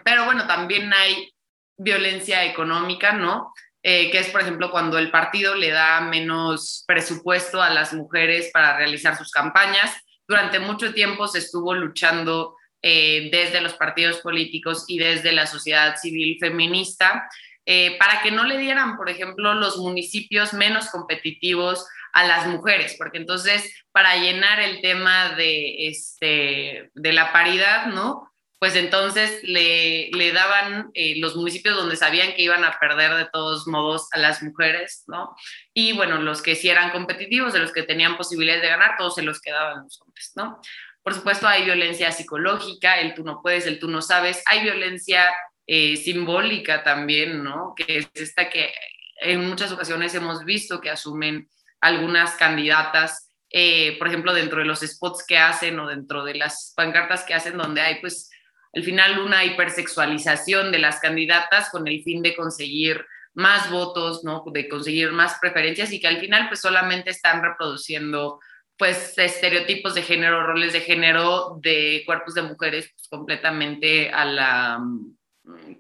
pero 0.05 0.27
bueno, 0.27 0.47
también 0.47 0.93
hay 0.93 1.33
violencia 1.79 2.45
económica, 2.45 3.13
¿no? 3.13 3.53
Eh, 3.83 4.11
que 4.11 4.19
es, 4.19 4.29
por 4.29 4.43
ejemplo, 4.43 4.71
cuando 4.71 4.99
el 4.99 5.11
partido 5.11 5.55
le 5.55 5.71
da 5.71 6.01
menos 6.01 6.85
presupuesto 6.87 7.63
a 7.63 7.71
las 7.71 7.93
mujeres 7.93 8.51
para 8.53 8.77
realizar 8.77 9.17
sus 9.17 9.31
campañas. 9.31 9.97
Durante 10.27 10.59
mucho 10.59 10.93
tiempo 10.93 11.29
se 11.29 11.39
estuvo 11.39 11.75
luchando 11.75 12.57
eh, 12.83 13.29
desde 13.33 13.61
los 13.61 13.75
partidos 13.75 14.19
políticos 14.19 14.85
y 14.89 14.99
desde 14.99 15.33
la 15.33 15.47
sociedad 15.47 15.97
civil 15.97 16.37
feminista 16.39 17.29
eh, 17.71 17.97
para 17.99 18.23
que 18.23 18.31
no 18.31 18.45
le 18.45 18.57
dieran, 18.57 18.97
por 18.97 19.11
ejemplo, 19.11 19.55
los 19.55 19.77
municipios 19.77 20.55
menos 20.55 20.89
competitivos 20.89 21.87
a 22.13 22.25
las 22.27 22.47
mujeres, 22.47 22.95
porque 22.97 23.19
entonces 23.19 23.85
para 23.93 24.17
llenar 24.17 24.59
el 24.59 24.81
tema 24.81 25.35
de, 25.35 25.89
este, 25.89 26.91
de 26.95 27.13
la 27.13 27.31
paridad, 27.33 27.87
¿no? 27.87 28.28
Pues 28.59 28.75
entonces 28.75 29.41
le, 29.45 30.11
daban 30.33 30.91
eh, 30.95 31.15
los 31.19 31.37
municipios 31.37 31.77
donde 31.77 31.97
sabían 31.97 32.35
que 32.35 32.43
iban 32.43 32.65
a 32.65 32.79
perder 32.79 33.15
de 33.15 33.29
todos 33.33 33.67
modos 33.69 34.09
a 34.13 34.19
las 34.19 34.43
mujeres, 34.43 35.05
¿no? 35.07 35.37
Y 35.73 35.93
bueno, 35.93 36.21
los 36.21 36.43
que 36.43 36.57
sí 36.57 36.69
eran 36.69 36.91
competitivos, 36.91 37.53
de 37.53 37.61
los 37.61 37.73
que 37.73 37.85
tenían 37.85 38.17
posibilidades 38.17 38.63
de 38.63 38.69
ganar, 38.69 38.97
todos 38.99 39.15
se 39.15 39.23
los 39.23 39.41
quedaban 39.41 39.85
los 39.85 40.01
hombres, 40.03 40.33
¿no? 40.35 40.61
Por 41.03 41.15
supuesto, 41.15 41.47
hay 41.47 41.65
violencia 41.65 42.11
psicológica, 42.11 43.01
el 43.01 43.15
tú 43.15 43.23
no 43.23 43.41
puedes, 43.43 43.67
el 43.67 43.79
tú 43.79 43.89
no 43.89 44.03
sabes, 44.03 44.43
hay 44.47 44.63
violencia 44.63 45.33
eh, 45.67 45.97
simbólica 45.97 46.83
también, 46.83 47.45
¿no? 47.45 47.75
Que 47.77 47.99
es 47.99 48.11
esta 48.15 48.51
que 48.51 48.73
en 49.21 49.49
muchas 49.49 49.71
ocasiones 49.71 50.15
hemos 50.15 50.45
visto 50.45 50.81
que 50.81 50.91
asumen 50.91 51.49
algunas 51.81 52.35
candidatas, 52.35 53.31
eh, 53.51 53.97
por 53.99 54.09
ejemplo, 54.09 54.35
dentro 54.35 54.59
de 54.59 54.67
los 54.67 54.81
spots 54.81 55.25
que 55.27 55.39
hacen 55.39 55.79
o 55.79 55.87
dentro 55.87 56.25
de 56.25 56.35
las 56.35 56.73
pancartas 56.77 57.23
que 57.23 57.35
hacen, 57.35 57.57
donde 57.57 57.81
hay 57.81 58.01
pues 58.01 58.31
al 58.75 58.83
final 58.83 59.21
una 59.21 59.45
hipersexualización 59.45 60.73
de 60.73 60.79
las 60.79 61.01
candidatas 61.01 61.71
con 61.71 61.89
el 61.89 62.03
fin 62.03 62.23
de 62.23 62.37
conseguir 62.37 63.05
más 63.35 63.71
votos, 63.71 64.25
¿no? 64.25 64.45
De 64.53 64.69
conseguir 64.69 65.13
más 65.13 65.39
preferencias 65.41 65.93
y 65.93 66.01
que 66.01 66.09
al 66.09 66.19
final 66.19 66.49
pues 66.49 66.61
solamente 66.61 67.11
están 67.11 67.43
reproduciendo 67.43 68.41
pues 68.77 69.19
estereotipos 69.19 69.95
de 69.95 70.03
género, 70.03 70.47
roles 70.47 70.73
de 70.73 70.81
género 70.81 71.59
de 71.61 72.03
cuerpos 72.07 72.35
de 72.35 72.43
mujeres 72.43 72.91
pues, 72.95 73.09
completamente 73.09 74.11
a 74.11 74.25
la 74.25 74.81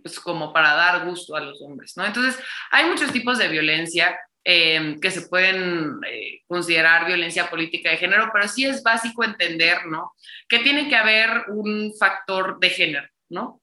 pues 0.03 0.19
como 0.21 0.53
para 0.53 0.75
dar 0.75 1.05
gusto 1.05 1.37
a 1.37 1.41
los 1.41 1.61
hombres, 1.61 1.97
¿no? 1.97 2.05
Entonces, 2.05 2.43
hay 2.71 2.87
muchos 2.87 3.13
tipos 3.13 3.39
de 3.39 3.49
violencia 3.49 4.19
Em, 4.45 4.99
que 4.99 5.11
se 5.11 5.29
pueden 5.29 5.99
eh, 6.11 6.41
considerar 6.47 7.07
violencia 7.07 7.51
política 7.51 7.91
de 7.91 7.99
género, 7.99 8.31
pero 8.33 8.49
sí 8.49 8.65
es 8.65 8.83
básico 8.83 9.23
entender, 9.23 9.85
¿no? 9.87 10.15
Que 10.49 10.61
tiene 10.61 10.89
que 10.89 10.97
haber 10.97 11.45
un 11.49 11.93
factor 11.99 12.59
de 12.59 12.71
género, 12.71 13.09
¿no? 13.29 13.61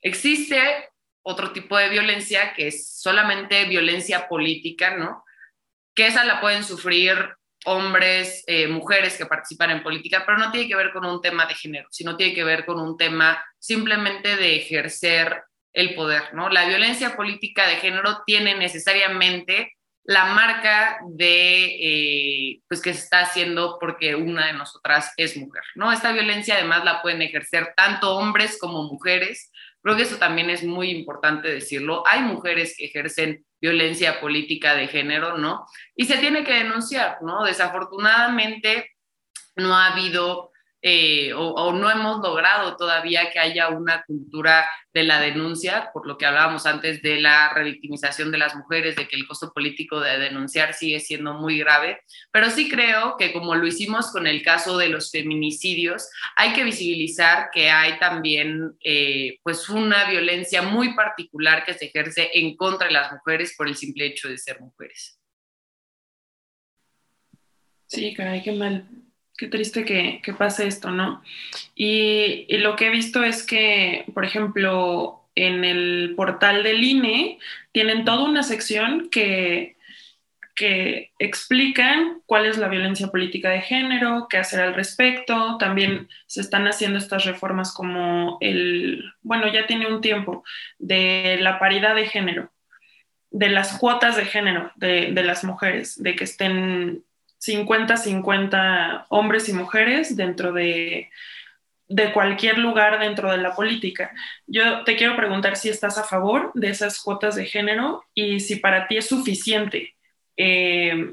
Existe 0.00 0.88
otro 1.22 1.52
tipo 1.52 1.76
de 1.76 1.90
violencia 1.90 2.54
que 2.54 2.68
es 2.68 2.98
solamente 2.98 3.66
violencia 3.66 4.26
política, 4.26 4.96
¿no? 4.96 5.22
Que 5.94 6.08
esa 6.08 6.24
la 6.24 6.40
pueden 6.40 6.64
sufrir 6.64 7.16
hombres, 7.66 8.42
eh, 8.48 8.66
mujeres 8.66 9.16
que 9.16 9.26
participan 9.26 9.70
en 9.70 9.82
política, 9.82 10.24
pero 10.26 10.38
no 10.38 10.50
tiene 10.50 10.66
que 10.66 10.76
ver 10.76 10.92
con 10.92 11.04
un 11.04 11.20
tema 11.20 11.46
de 11.46 11.54
género, 11.54 11.86
sino 11.92 12.16
tiene 12.16 12.34
que 12.34 12.42
ver 12.42 12.64
con 12.64 12.80
un 12.80 12.96
tema 12.96 13.44
simplemente 13.58 14.34
de 14.34 14.56
ejercer 14.56 15.44
el 15.72 15.94
poder, 15.94 16.34
¿no? 16.34 16.48
La 16.48 16.66
violencia 16.66 17.14
política 17.14 17.68
de 17.68 17.76
género 17.76 18.22
tiene 18.26 18.56
necesariamente 18.56 19.76
la 20.10 20.24
marca 20.24 20.98
de, 21.06 21.66
eh, 21.66 22.60
pues 22.66 22.82
que 22.82 22.92
se 22.92 22.98
está 22.98 23.20
haciendo 23.20 23.76
porque 23.78 24.16
una 24.16 24.48
de 24.48 24.54
nosotras 24.54 25.12
es 25.16 25.36
mujer, 25.36 25.62
¿no? 25.76 25.92
Esta 25.92 26.10
violencia 26.10 26.56
además 26.56 26.84
la 26.84 27.00
pueden 27.00 27.22
ejercer 27.22 27.74
tanto 27.76 28.16
hombres 28.16 28.58
como 28.60 28.82
mujeres. 28.82 29.52
Creo 29.80 29.94
que 29.94 30.02
eso 30.02 30.16
también 30.16 30.50
es 30.50 30.64
muy 30.64 30.90
importante 30.90 31.46
decirlo. 31.46 32.02
Hay 32.08 32.22
mujeres 32.22 32.74
que 32.76 32.86
ejercen 32.86 33.46
violencia 33.60 34.20
política 34.20 34.74
de 34.74 34.88
género, 34.88 35.38
¿no? 35.38 35.64
Y 35.94 36.06
se 36.06 36.18
tiene 36.18 36.42
que 36.42 36.54
denunciar, 36.54 37.18
¿no? 37.22 37.44
Desafortunadamente 37.44 38.90
no 39.54 39.76
ha 39.76 39.92
habido 39.92 40.49
eh, 40.82 41.34
o, 41.34 41.72
no 41.72 41.90
hemos 41.90 42.22
logrado 42.22 42.76
todavía 42.76 43.30
que 43.30 43.38
haya 43.38 43.68
una 43.68 44.02
cultura 44.04 44.66
de 44.94 45.04
la 45.04 45.20
denuncia, 45.20 45.90
por 45.92 46.06
lo 46.06 46.16
que 46.16 46.24
hablábamos 46.24 46.64
antes 46.64 47.02
de 47.02 47.20
la 47.20 47.52
revictimización 47.52 48.32
de 48.32 48.38
las 48.38 48.54
mujeres, 48.56 48.96
de 48.96 49.06
que 49.06 49.16
el 49.16 49.26
costo 49.26 49.52
político 49.52 50.00
de 50.00 50.18
denunciar 50.18 50.72
sigue 50.72 51.00
siendo 51.00 51.34
muy 51.34 51.58
grave, 51.58 52.00
pero 52.32 52.48
sí 52.48 52.70
creo 52.70 53.16
que 53.18 53.32
como 53.32 53.54
lo 53.54 53.66
hicimos 53.66 54.10
con 54.10 54.26
el 54.26 54.42
caso 54.42 54.78
de 54.78 54.88
los 54.88 55.10
feminicidios, 55.10 56.08
hay 56.36 56.54
que 56.54 56.64
visibilizar 56.64 57.50
que 57.52 57.68
hay 57.70 57.98
también 57.98 58.72
eh, 58.82 59.38
pues 59.42 59.68
una 59.68 60.08
violencia 60.08 60.62
muy 60.62 60.94
particular 60.94 61.64
que 61.64 61.74
se 61.74 61.86
ejerce 61.86 62.30
en 62.32 62.56
contra 62.56 62.86
de 62.86 62.94
las 62.94 63.12
mujeres 63.12 63.54
por 63.56 63.68
el 63.68 63.76
simple 63.76 64.06
hecho 64.06 64.28
de 64.28 64.38
ser 64.38 64.60
mujeres. 64.60 65.18
Sí, 67.86 68.14
caray, 68.14 68.42
qué 68.42 68.52
mal 68.52 68.88
qué 69.40 69.46
triste 69.48 69.86
que, 69.86 70.34
pase 70.34 70.66
esto, 70.66 70.90
¿no? 70.90 71.22
Y, 71.74 72.46
lo 72.58 72.76
que 72.76 72.88
he 72.88 72.90
visto 72.90 73.24
es 73.24 73.42
que, 73.42 74.04
por 74.12 74.26
ejemplo, 74.26 75.22
en 75.34 75.64
el 75.64 76.12
portal 76.14 76.62
del 76.62 76.84
INE 76.84 77.38
tienen 77.72 78.04
toda 78.04 78.24
una 78.24 78.42
sección 78.42 79.08
que, 79.08 79.76
que 80.54 81.12
explican 81.18 82.20
cuál 82.26 82.44
es 82.44 82.58
la 82.58 82.68
violencia 82.68 83.08
política 83.08 83.48
de 83.48 83.62
género, 83.62 84.26
qué 84.28 84.36
hacer 84.36 84.60
al 84.60 84.74
respecto. 84.74 85.56
También 85.56 86.10
se 86.26 86.42
están 86.42 86.66
haciendo 86.66 86.98
estas 86.98 87.24
reformas 87.24 87.72
como 87.72 88.36
el, 88.42 89.10
bueno, 89.22 89.50
ya 89.50 89.66
tiene 89.66 89.86
un 89.86 90.02
tiempo, 90.02 90.44
de 90.78 91.38
la 91.40 91.58
paridad 91.58 91.94
de 91.94 92.06
género, 92.06 92.52
de 93.30 93.48
las 93.48 93.78
cuotas 93.78 94.16
de 94.16 94.26
género 94.26 94.70
de, 94.76 95.12
de 95.12 95.24
las 95.24 95.44
mujeres, 95.44 96.02
de 96.02 96.14
que 96.14 96.24
estén 96.24 97.04
50-50 97.40 99.06
hombres 99.08 99.48
y 99.48 99.52
mujeres 99.52 100.16
dentro 100.16 100.52
de, 100.52 101.10
de 101.88 102.12
cualquier 102.12 102.58
lugar 102.58 103.00
dentro 103.00 103.30
de 103.30 103.38
la 103.38 103.54
política. 103.54 104.12
Yo 104.46 104.84
te 104.84 104.96
quiero 104.96 105.16
preguntar 105.16 105.56
si 105.56 105.68
estás 105.68 105.98
a 105.98 106.04
favor 106.04 106.52
de 106.54 106.68
esas 106.68 107.00
cuotas 107.00 107.36
de 107.36 107.46
género 107.46 108.04
y 108.14 108.40
si 108.40 108.56
para 108.56 108.86
ti 108.86 108.96
es 108.96 109.08
suficiente. 109.08 109.96
Eh, 110.36 111.12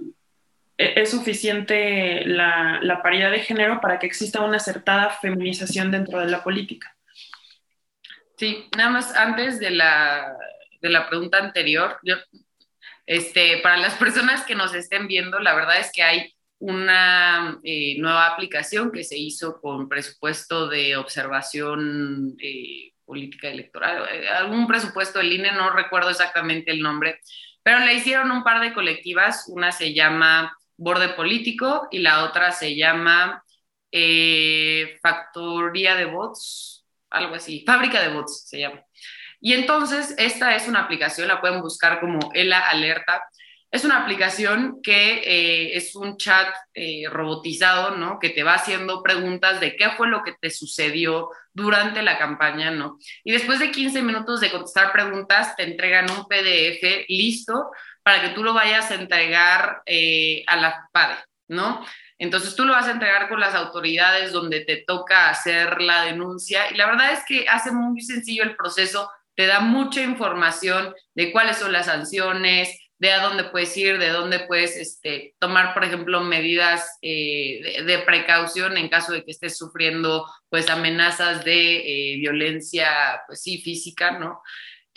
e-, 0.78 1.02
es 1.02 1.12
suficiente 1.12 2.26
la, 2.26 2.80
la, 2.82 3.02
paridad 3.02 3.32
de 3.32 3.40
género 3.40 3.82
para 3.82 4.00
que 4.00 4.06
exista 4.06 4.42
una 4.42 4.58
acertada 4.58 5.10
feminización 5.10 5.92
dentro 5.92 6.20
de 6.20 6.28
la 6.28 6.44
política. 6.44 6.96
Sí, 8.38 8.70
nada 8.78 8.92
más 8.92 9.16
antes 9.16 9.60
de 9.60 9.72
la, 9.72 10.38
de 10.82 10.90
la 10.90 11.10
pregunta 11.10 11.40
anterior, 11.40 11.98
yo 12.04 12.16
este, 13.08 13.60
para 13.64 13.78
las 13.78 13.96
personas 13.96 14.46
que 14.46 14.54
nos 14.54 14.76
estén 14.76 15.08
viendo, 15.08 15.40
la 15.40 15.56
verdad 15.56 15.80
es 15.80 15.92
que 15.94 16.04
hay 16.04 16.34
una 16.60 17.58
eh, 17.64 17.96
nueva 18.00 18.28
aplicación 18.28 18.92
que 18.92 19.06
se 19.06 19.18
hizo 19.18 19.62
con 19.62 19.88
presupuesto 19.88 20.68
de 20.68 20.98
observación 20.98 22.36
eh, 22.42 22.92
política 23.06 23.48
electoral, 23.48 24.04
eh, 24.12 24.28
algún 24.28 24.68
presupuesto 24.68 25.20
del 25.20 25.32
INE, 25.32 25.54
no 25.54 25.70
recuerdo 25.70 26.10
exactamente 26.10 26.72
el 26.72 26.82
nombre, 26.82 27.22
pero 27.64 27.80
le 27.80 27.94
hicieron 27.94 28.30
un 28.32 28.44
par 28.44 28.60
de 28.60 28.74
colectivas, 28.74 29.46
una 29.48 29.72
se 29.72 29.94
llama 29.94 30.58
Borde 30.76 31.10
Político 31.10 31.88
y 31.90 32.00
la 32.00 32.26
otra 32.26 32.52
se 32.52 32.76
llama 32.76 33.42
Factoría 35.02 35.96
de 35.96 36.06
Bots, 36.06 36.86
algo 37.10 37.36
así, 37.36 37.64
Fábrica 37.66 38.02
de 38.02 38.14
Bots 38.14 38.50
se 38.50 38.60
llama. 38.60 38.84
Y 39.40 39.54
entonces, 39.54 40.16
esta 40.18 40.56
es 40.56 40.68
una 40.68 40.82
aplicación, 40.82 41.28
la 41.28 41.42
pueden 41.42 41.62
buscar 41.62 42.00
como 42.00 42.20
ELA 42.34 42.60
Alerta. 42.60 43.24
Es 43.70 43.84
una 43.84 44.02
aplicación 44.02 44.80
que 44.82 45.16
eh, 45.18 45.78
es 45.78 45.94
un 45.96 46.18
chat 46.18 46.48
eh, 46.74 47.04
robotizado, 47.10 47.98
¿no? 47.98 48.18
Que 48.18 48.30
te 48.30 48.44
va 48.44 48.54
haciendo 48.54 49.04
preguntas 49.04 49.60
de 49.60 49.76
qué 49.76 49.90
fue 49.92 50.08
lo 50.08 50.24
que 50.24 50.34
te 50.40 50.50
sucedió 50.50 51.30
durante 51.54 52.02
la 52.02 52.18
campaña, 52.18 52.72
¿no? 52.72 52.98
Y 53.26 53.34
después 53.34 53.60
de 53.60 53.72
15 53.72 54.02
minutos 54.02 54.40
de 54.40 54.52
contestar 54.52 54.94
preguntas, 54.94 55.56
te 55.58 55.64
entregan 55.64 56.10
un 56.10 56.26
PDF 56.28 57.06
listo 57.10 57.72
para 58.04 58.22
que 58.22 58.30
tú 58.30 58.42
lo 58.42 58.54
vayas 58.54 58.90
a 58.90 58.96
entregar 58.96 59.82
eh, 59.86 60.44
a 60.48 60.56
la 60.56 60.88
PADE, 60.94 61.16
¿no? 61.50 61.86
Entonces 62.18 62.56
tú 62.56 62.64
lo 62.64 62.72
vas 62.72 62.88
a 62.88 62.92
entregar 62.92 63.28
con 63.28 63.40
las 63.40 63.54
autoridades 63.54 64.32
donde 64.32 64.62
te 64.62 64.78
toca 64.78 65.30
hacer 65.30 65.82
la 65.82 66.04
denuncia 66.04 66.72
y 66.72 66.76
la 66.76 66.88
verdad 66.88 67.12
es 67.12 67.20
que 67.28 67.48
hace 67.48 67.72
muy 67.72 68.02
sencillo 68.02 68.44
el 68.44 68.56
proceso 68.56 69.10
te 69.38 69.46
da 69.46 69.60
mucha 69.60 70.02
información 70.02 70.96
de 71.14 71.32
cuáles 71.32 71.58
son 71.58 71.72
las 71.72 71.86
sanciones, 71.86 72.76
de 72.98 73.12
a 73.12 73.22
dónde 73.22 73.44
puedes 73.44 73.78
ir, 73.78 74.00
de 74.00 74.10
dónde 74.10 74.40
puedes 74.48 74.76
este, 74.76 75.36
tomar, 75.38 75.76
por 75.76 75.84
ejemplo, 75.84 76.22
medidas 76.22 76.98
eh, 77.04 77.84
de, 77.86 78.00
precaución 78.00 78.78
en 78.78 78.90
caso 78.90 79.14
de 79.14 79.24
que 79.24 79.30
estés 79.30 79.56
sufriendo 79.56 80.26
pues 80.50 80.72
amenazas 80.72 81.46
de 81.46 82.14
eh, 82.14 82.18
violencia, 82.18 83.22
pues 83.28 83.44
sí, 83.44 83.62
física, 83.62 84.18
¿no? 84.18 84.42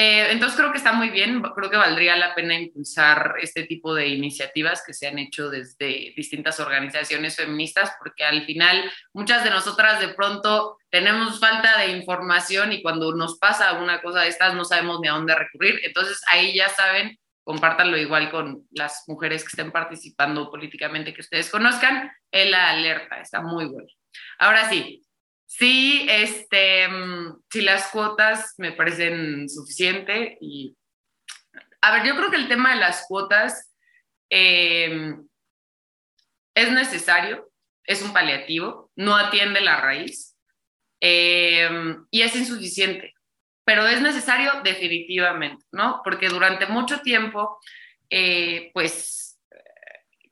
Eh, 0.02 0.32
entonces 0.32 0.56
creo 0.56 0.72
que 0.72 0.78
está 0.78 0.94
muy 0.94 1.10
bien, 1.10 1.42
creo 1.42 1.68
que 1.68 1.76
valdría 1.76 2.16
la 2.16 2.34
pena 2.34 2.58
impulsar 2.58 3.34
este 3.42 3.64
tipo 3.64 3.94
de 3.94 4.08
iniciativas 4.08 4.82
que 4.82 4.94
se 4.94 5.06
han 5.06 5.18
hecho 5.18 5.50
desde 5.50 6.14
distintas 6.16 6.58
organizaciones 6.58 7.36
feministas, 7.36 7.92
porque 7.98 8.24
al 8.24 8.46
final 8.46 8.90
muchas 9.12 9.44
de 9.44 9.50
nosotras 9.50 10.00
de 10.00 10.08
pronto 10.08 10.78
tenemos 10.88 11.38
falta 11.38 11.80
de 11.80 11.88
información 11.88 12.72
y 12.72 12.80
cuando 12.80 13.14
nos 13.14 13.38
pasa 13.38 13.74
una 13.74 14.00
cosa 14.00 14.22
de 14.22 14.28
estas 14.28 14.54
no 14.54 14.64
sabemos 14.64 15.00
ni 15.02 15.08
a 15.08 15.12
dónde 15.12 15.34
recurrir. 15.34 15.78
Entonces 15.82 16.22
ahí 16.28 16.54
ya 16.54 16.70
saben, 16.70 17.18
compártanlo 17.44 17.98
igual 17.98 18.30
con 18.30 18.66
las 18.70 19.04
mujeres 19.06 19.42
que 19.42 19.48
estén 19.48 19.70
participando 19.70 20.50
políticamente 20.50 21.12
que 21.12 21.20
ustedes 21.20 21.50
conozcan, 21.50 22.10
en 22.32 22.50
la 22.50 22.70
alerta, 22.70 23.20
está 23.20 23.42
muy 23.42 23.66
bueno. 23.66 23.88
Ahora 24.38 24.66
sí, 24.70 25.02
Sí, 25.52 26.06
este, 26.08 26.86
mm, 26.86 27.42
sí, 27.50 27.62
las 27.62 27.88
cuotas 27.88 28.54
me 28.58 28.70
parecen 28.70 29.48
suficiente 29.48 30.38
y, 30.40 30.76
a 31.80 31.92
ver, 31.92 32.06
yo 32.06 32.16
creo 32.16 32.30
que 32.30 32.36
el 32.36 32.46
tema 32.46 32.72
de 32.72 32.80
las 32.80 33.04
cuotas 33.08 33.74
em, 34.30 35.26
es 36.54 36.70
necesario, 36.70 37.50
es 37.84 38.00
un 38.00 38.12
paliativo, 38.12 38.92
no 38.94 39.16
atiende 39.16 39.60
la 39.60 39.80
raíz 39.80 40.36
em, 41.00 42.06
y 42.12 42.22
es 42.22 42.36
insuficiente, 42.36 43.14
pero 43.64 43.88
es 43.88 44.00
necesario 44.00 44.52
definitivamente, 44.62 45.64
¿no? 45.72 46.00
Porque 46.04 46.28
durante 46.28 46.66
mucho 46.66 47.00
tiempo, 47.00 47.58
eh, 48.08 48.70
pues, 48.72 49.40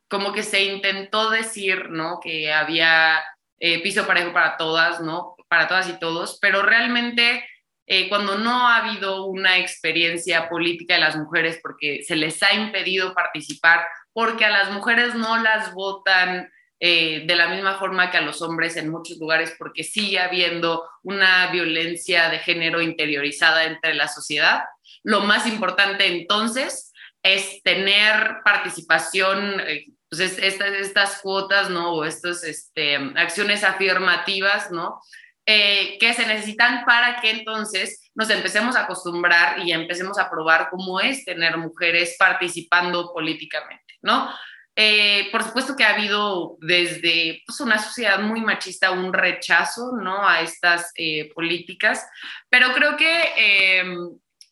como 0.08 0.32
que 0.32 0.44
se 0.44 0.62
intentó 0.62 1.30
decir, 1.30 1.90
¿no? 1.90 2.20
Que 2.22 2.52
había 2.52 3.20
eh, 3.60 3.82
piso 3.82 4.06
parejo 4.06 4.32
para 4.32 4.56
todas, 4.56 5.00
¿no? 5.00 5.36
Para 5.48 5.68
todas 5.68 5.88
y 5.88 5.98
todos, 5.98 6.38
pero 6.40 6.62
realmente 6.62 7.44
eh, 7.90 8.10
cuando 8.10 8.36
no 8.36 8.68
ha 8.68 8.76
habido 8.76 9.24
una 9.24 9.58
experiencia 9.58 10.50
política 10.50 10.94
de 10.94 11.00
las 11.00 11.16
mujeres 11.16 11.58
porque 11.62 12.02
se 12.06 12.16
les 12.16 12.42
ha 12.42 12.52
impedido 12.52 13.14
participar, 13.14 13.86
porque 14.12 14.44
a 14.44 14.50
las 14.50 14.70
mujeres 14.70 15.14
no 15.14 15.38
las 15.38 15.72
votan 15.72 16.50
eh, 16.80 17.24
de 17.26 17.34
la 17.34 17.48
misma 17.48 17.78
forma 17.78 18.10
que 18.10 18.18
a 18.18 18.20
los 18.20 18.42
hombres 18.42 18.76
en 18.76 18.90
muchos 18.90 19.16
lugares, 19.18 19.54
porque 19.58 19.84
sigue 19.84 20.20
habiendo 20.20 20.88
una 21.02 21.50
violencia 21.50 22.28
de 22.28 22.40
género 22.40 22.82
interiorizada 22.82 23.64
entre 23.64 23.94
la 23.94 24.06
sociedad. 24.06 24.64
Lo 25.02 25.20
más 25.22 25.46
importante 25.46 26.06
entonces 26.06 26.92
es 27.22 27.62
tener 27.62 28.36
participación 28.44 29.62
pues 30.10 30.38
estas, 30.38 31.20
cuotas, 31.20 31.70
¿no? 31.70 31.94
O 31.94 32.04
estas 32.04 32.42
este, 32.44 32.96
acciones 33.16 33.62
afirmativas, 33.62 34.70
¿no? 34.70 35.00
Eh, 35.44 35.96
que 35.98 36.12
se 36.14 36.26
necesitan 36.26 36.84
para 36.84 37.20
que 37.20 37.30
entonces 37.30 38.10
nos 38.14 38.28
empecemos 38.30 38.76
a 38.76 38.82
acostumbrar 38.82 39.58
y 39.60 39.72
empecemos 39.72 40.18
a 40.18 40.30
probar 40.30 40.68
cómo 40.70 41.00
es 41.00 41.24
tener 41.24 41.56
mujeres 41.56 42.16
participando 42.18 43.12
políticamente, 43.12 43.94
¿no? 44.02 44.30
Eh, 44.76 45.28
por 45.32 45.42
supuesto 45.42 45.74
que 45.74 45.84
ha 45.84 45.94
habido 45.94 46.56
desde 46.60 47.42
pues, 47.46 47.60
una 47.60 47.78
sociedad 47.78 48.20
muy 48.20 48.40
machista 48.40 48.92
un 48.92 49.12
rechazo, 49.12 49.92
¿no? 50.00 50.26
A 50.26 50.40
estas 50.40 50.92
eh, 50.96 51.30
políticas, 51.34 52.06
pero 52.48 52.72
creo 52.72 52.96
que 52.96 53.84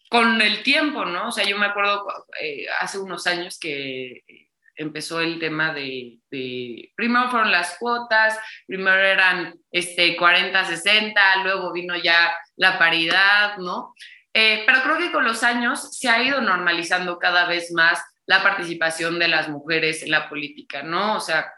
con 0.09 0.40
el 0.40 0.62
tiempo, 0.62 1.05
¿no? 1.05 1.29
O 1.29 1.33
sea, 1.33 1.45
yo 1.45 1.59
me 1.59 1.66
acuerdo 1.66 2.07
hace 2.81 2.99
unos 2.99 3.27
años 3.27 3.59
que 3.59 4.23
empezó 4.77 5.21
el 5.21 5.39
tema 5.39 5.73
de, 5.73 6.21
primero 6.95 7.31
fueron 7.31 7.51
las 7.51 7.77
cuotas, 7.79 8.39
primero 8.67 8.97
eran 8.97 9.59
este, 9.71 10.17
40, 10.17 10.65
60, 10.65 11.43
luego 11.43 11.73
vino 11.73 11.97
ya 11.97 12.33
la 12.57 12.79
paridad, 12.79 13.57
¿no? 13.59 13.95
Eh, 14.33 14.65
pero 14.67 14.83
creo 14.83 14.99
que 14.99 15.12
con 15.12 15.25
los 15.25 15.43
años 15.43 15.97
se 15.99 16.09
ha 16.09 16.23
ido 16.23 16.41
normalizando 16.43 17.19
cada 17.19 17.47
vez 17.47 17.73
más 17.73 18.03
la 18.27 18.43
participación 18.43 19.19
de 19.19 19.29
las 19.29 19.49
mujeres 19.49 20.03
en 20.03 20.11
la 20.11 20.29
política, 20.29 20.83
¿no? 20.83 21.17
O 21.17 21.21
sea, 21.21 21.51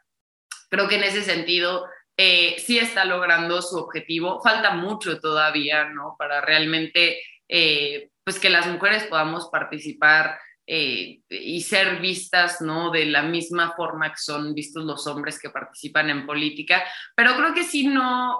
creo 0.71 0.87
que 0.87 0.97
en 0.97 1.05
ese 1.05 1.23
sentido 1.23 1.87
eh, 2.17 2.57
sí 2.59 2.79
está 2.79 3.05
logrando 3.05 3.63
su 3.63 3.77
objetivo. 3.79 4.41
Falta 4.43 4.71
mucho 4.73 5.21
todavía, 5.21 5.89
¿no? 5.89 6.15
Para 6.19 6.41
realmente, 6.41 7.21
eh, 7.49 8.11
pues 8.23 8.39
que 8.39 8.51
las 8.51 8.67
mujeres 8.67 9.05
podamos 9.05 9.49
participar 9.51 10.39
eh, 10.71 11.21
y 11.31 11.63
ser 11.63 11.99
vistas, 11.99 12.61
¿no? 12.61 12.91
De 12.91 13.07
la 13.07 13.23
misma 13.23 13.73
forma 13.75 14.11
que 14.11 14.19
son 14.19 14.53
vistos 14.53 14.85
los 14.85 15.07
hombres 15.07 15.41
que 15.41 15.49
participan 15.49 16.11
en 16.11 16.27
política, 16.27 16.85
pero 17.17 17.35
creo 17.37 17.55
que 17.55 17.65
si 17.65 17.87
no, 17.87 18.39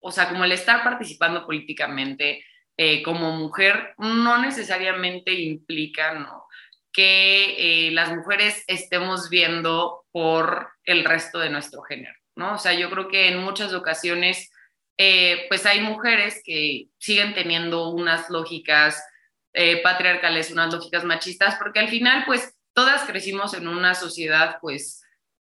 o 0.00 0.10
sea, 0.10 0.30
como 0.30 0.44
el 0.44 0.52
estar 0.52 0.82
participando 0.82 1.44
políticamente 1.44 2.42
eh, 2.78 3.02
como 3.02 3.30
mujer 3.32 3.94
no 3.98 4.38
necesariamente 4.38 5.34
implica. 5.34 6.26
Que 6.94 7.88
eh, 7.88 7.90
las 7.90 8.10
mujeres 8.16 8.64
estemos 8.68 9.28
viendo 9.28 10.06
por 10.12 10.70
el 10.84 11.04
resto 11.04 11.38
de 11.38 11.50
nuestro 11.50 11.82
género, 11.82 12.14
¿no? 12.36 12.54
O 12.54 12.58
sea, 12.58 12.72
yo 12.72 12.88
creo 12.88 13.08
que 13.08 13.28
en 13.28 13.36
muchas 13.44 13.74
ocasiones, 13.74 14.50
pues 14.96 15.66
hay 15.66 15.80
mujeres 15.80 16.40
que 16.42 16.86
siguen 16.96 17.34
teniendo 17.34 17.90
unas 17.90 18.30
lógicas 18.30 18.98
eh, 19.58 19.80
patriarcales, 19.82 20.50
unas 20.50 20.70
lógicas 20.70 21.02
machistas, 21.02 21.54
porque 21.56 21.80
al 21.80 21.88
final, 21.88 22.24
pues, 22.26 22.54
todas 22.74 23.04
crecimos 23.04 23.54
en 23.54 23.68
una 23.68 23.94
sociedad, 23.94 24.58
pues, 24.60 25.02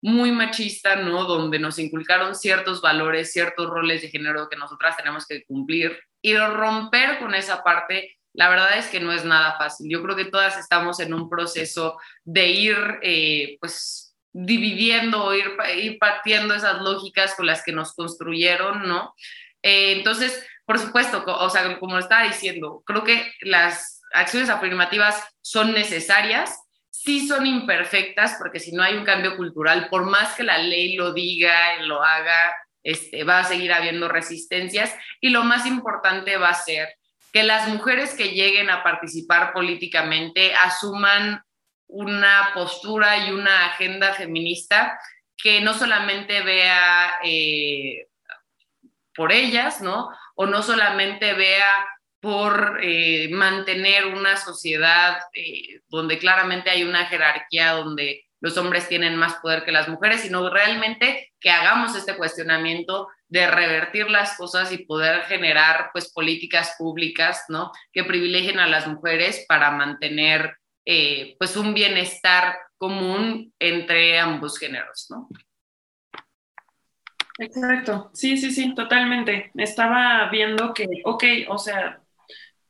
muy 0.03 0.33
machista, 0.33 0.97
¿no? 0.97 1.23
Donde 1.23 1.61
nos 1.61 1.79
inculcaron 1.79 2.35
ciertos 2.35 2.81
valores, 2.83 3.33
ciertos 3.33 3.71
roles 3.71 4.03
de 4.03 4.09
género 4.09 4.49
que 4.49 4.57
nosotras 4.57 4.97
tenemos 4.97 5.25
que 5.25 5.45
cumplir. 5.45 5.97
Y 6.21 6.37
romper 6.37 7.21
con 7.21 7.33
esa 7.37 7.63
parte, 7.63 8.19
la 8.33 8.49
verdad 8.49 8.77
es 8.77 8.89
que 8.89 8.99
no 8.99 9.13
es 9.13 9.25
nada 9.25 9.57
fácil. 9.57 9.89
Yo 9.89 10.03
creo 10.03 10.17
que 10.17 10.25
todas 10.25 10.59
estamos 10.59 10.99
en 10.99 11.15
un 11.15 11.31
proceso 11.31 11.97
de 12.25 12.49
ir, 12.49 12.77
eh, 13.03 13.57
pues, 13.61 14.17
dividiendo, 14.33 15.33
ir, 15.33 15.53
ir 15.77 15.97
partiendo 16.01 16.55
esas 16.55 16.83
lógicas 16.83 17.37
con 17.37 17.47
las 17.47 17.63
que 17.63 17.71
nos 17.71 17.95
construyeron, 17.95 18.89
¿no? 18.89 19.15
Eh, 19.63 19.93
entonces, 19.93 20.45
por 20.65 20.79
supuesto, 20.79 21.25
o 21.27 21.51
sea, 21.51 21.79
como 21.79 21.99
estaba 21.99 22.25
diciendo, 22.25 22.83
creo 22.87 23.05
que 23.05 23.33
las 23.41 24.01
acciones 24.13 24.49
afirmativas 24.49 25.23
son 25.41 25.73
necesarias, 25.73 26.59
sí 26.91 27.27
son 27.27 27.47
imperfectas, 27.47 28.37
porque 28.39 28.61
si 28.61 28.73
no 28.73 28.83
hay 28.83 28.95
un 28.95 29.05
cambio 29.05 29.37
cultural, 29.37 29.89
por 29.89 30.05
más 30.05 30.35
que 30.35 30.45
la 30.45 30.59
ley 30.59 30.95
lo 30.95 31.13
diga, 31.13 31.81
lo 31.81 32.03
haga, 32.03 32.55
este, 32.83 33.25
va 33.25 33.41
a 33.41 33.45
seguir 33.45 33.73
habiendo 33.73 34.09
resistencias. 34.09 34.95
Y 35.21 35.31
lo 35.31 35.45
más 35.45 35.67
importante 35.67 36.37
va 36.37 36.51
a 36.51 36.55
ser 36.55 36.89
que 37.33 37.43
las 37.43 37.69
mujeres 37.69 38.15
que 38.15 38.31
lleguen 38.31 38.71
a 38.71 38.83
participar 38.83 39.53
políticamente 39.53 40.55
asuman 40.55 41.43
una 41.89 42.51
postura 42.55 43.27
y 43.27 43.33
una 43.33 43.67
agenda 43.67 44.15
feminista 44.15 44.99
que 45.37 45.61
no 45.61 45.75
solamente 45.75 46.43
vea 46.43 47.17
eh, 47.25 48.07
por 49.15 49.33
ellas, 49.33 49.81
¿no? 49.81 50.11
O 50.35 50.47
no 50.47 50.63
solamente 50.63 51.35
vea 51.35 51.87
por 52.21 52.79
eh, 52.83 53.29
mantener 53.33 54.07
una 54.07 54.37
sociedad 54.37 55.19
eh, 55.35 55.81
donde 55.89 56.19
claramente 56.19 56.71
hay 56.71 56.85
una 56.85 57.07
jerarquía, 57.07 57.73
donde 57.73 58.25
los 58.41 58.57
hombres 58.57 58.89
tienen 58.89 59.17
más 59.17 59.35
poder 59.37 59.65
que 59.65 59.73
las 59.73 59.89
mujeres, 59.89 60.21
sino 60.21 60.49
realmente 60.49 61.33
que 61.41 61.51
hagamos 61.51 61.97
este 61.97 62.17
cuestionamiento 62.17 63.09
de 63.29 63.49
revertir 63.49 64.11
las 64.11 64.37
cosas 64.37 64.73
y 64.73 64.85
poder 64.85 65.23
generar 65.23 65.91
pues 65.93 66.13
políticas 66.13 66.75
públicas, 66.77 67.45
¿no? 67.49 67.73
Que 67.93 68.05
privilegien 68.05 68.59
a 68.59 68.67
las 68.67 68.87
mujeres 68.87 69.45
para 69.49 69.71
mantener 69.71 70.59
eh, 70.85 71.37
pues 71.39 71.57
un 71.57 71.73
bienestar 71.73 72.57
común 72.79 73.53
entre 73.61 74.19
ambos 74.19 74.59
géneros, 74.59 75.07
¿no? 75.09 75.29
Exacto, 77.39 78.11
sí, 78.13 78.37
sí, 78.37 78.51
sí, 78.51 78.75
totalmente. 78.75 79.51
Estaba 79.55 80.29
viendo 80.31 80.75
que, 80.75 80.87
ok, 81.05 81.25
o 81.49 81.59
sea, 81.59 82.01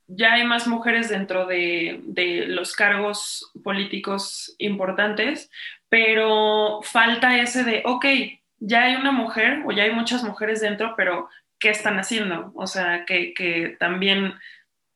ya 0.06 0.34
hay 0.34 0.44
más 0.44 0.66
mujeres 0.66 1.08
dentro 1.08 1.46
de, 1.46 2.00
de, 2.04 2.46
los 2.46 2.74
cargos 2.74 3.50
políticos 3.64 4.54
importantes, 4.58 5.50
pero 5.88 6.80
falta 6.82 7.38
ese 7.38 7.64
de, 7.64 7.82
ok, 7.84 8.06
ya 8.58 8.84
hay 8.84 8.94
una 8.96 9.12
mujer 9.12 9.62
o 9.66 9.72
ya 9.72 9.84
hay 9.84 9.92
muchas 9.92 10.22
mujeres 10.22 10.60
dentro, 10.60 10.94
pero 10.96 11.28
¿qué 11.58 11.70
están 11.70 11.98
haciendo? 11.98 12.52
O 12.54 12.66
sea, 12.66 13.04
que, 13.04 13.34
que 13.34 13.76
también 13.80 14.34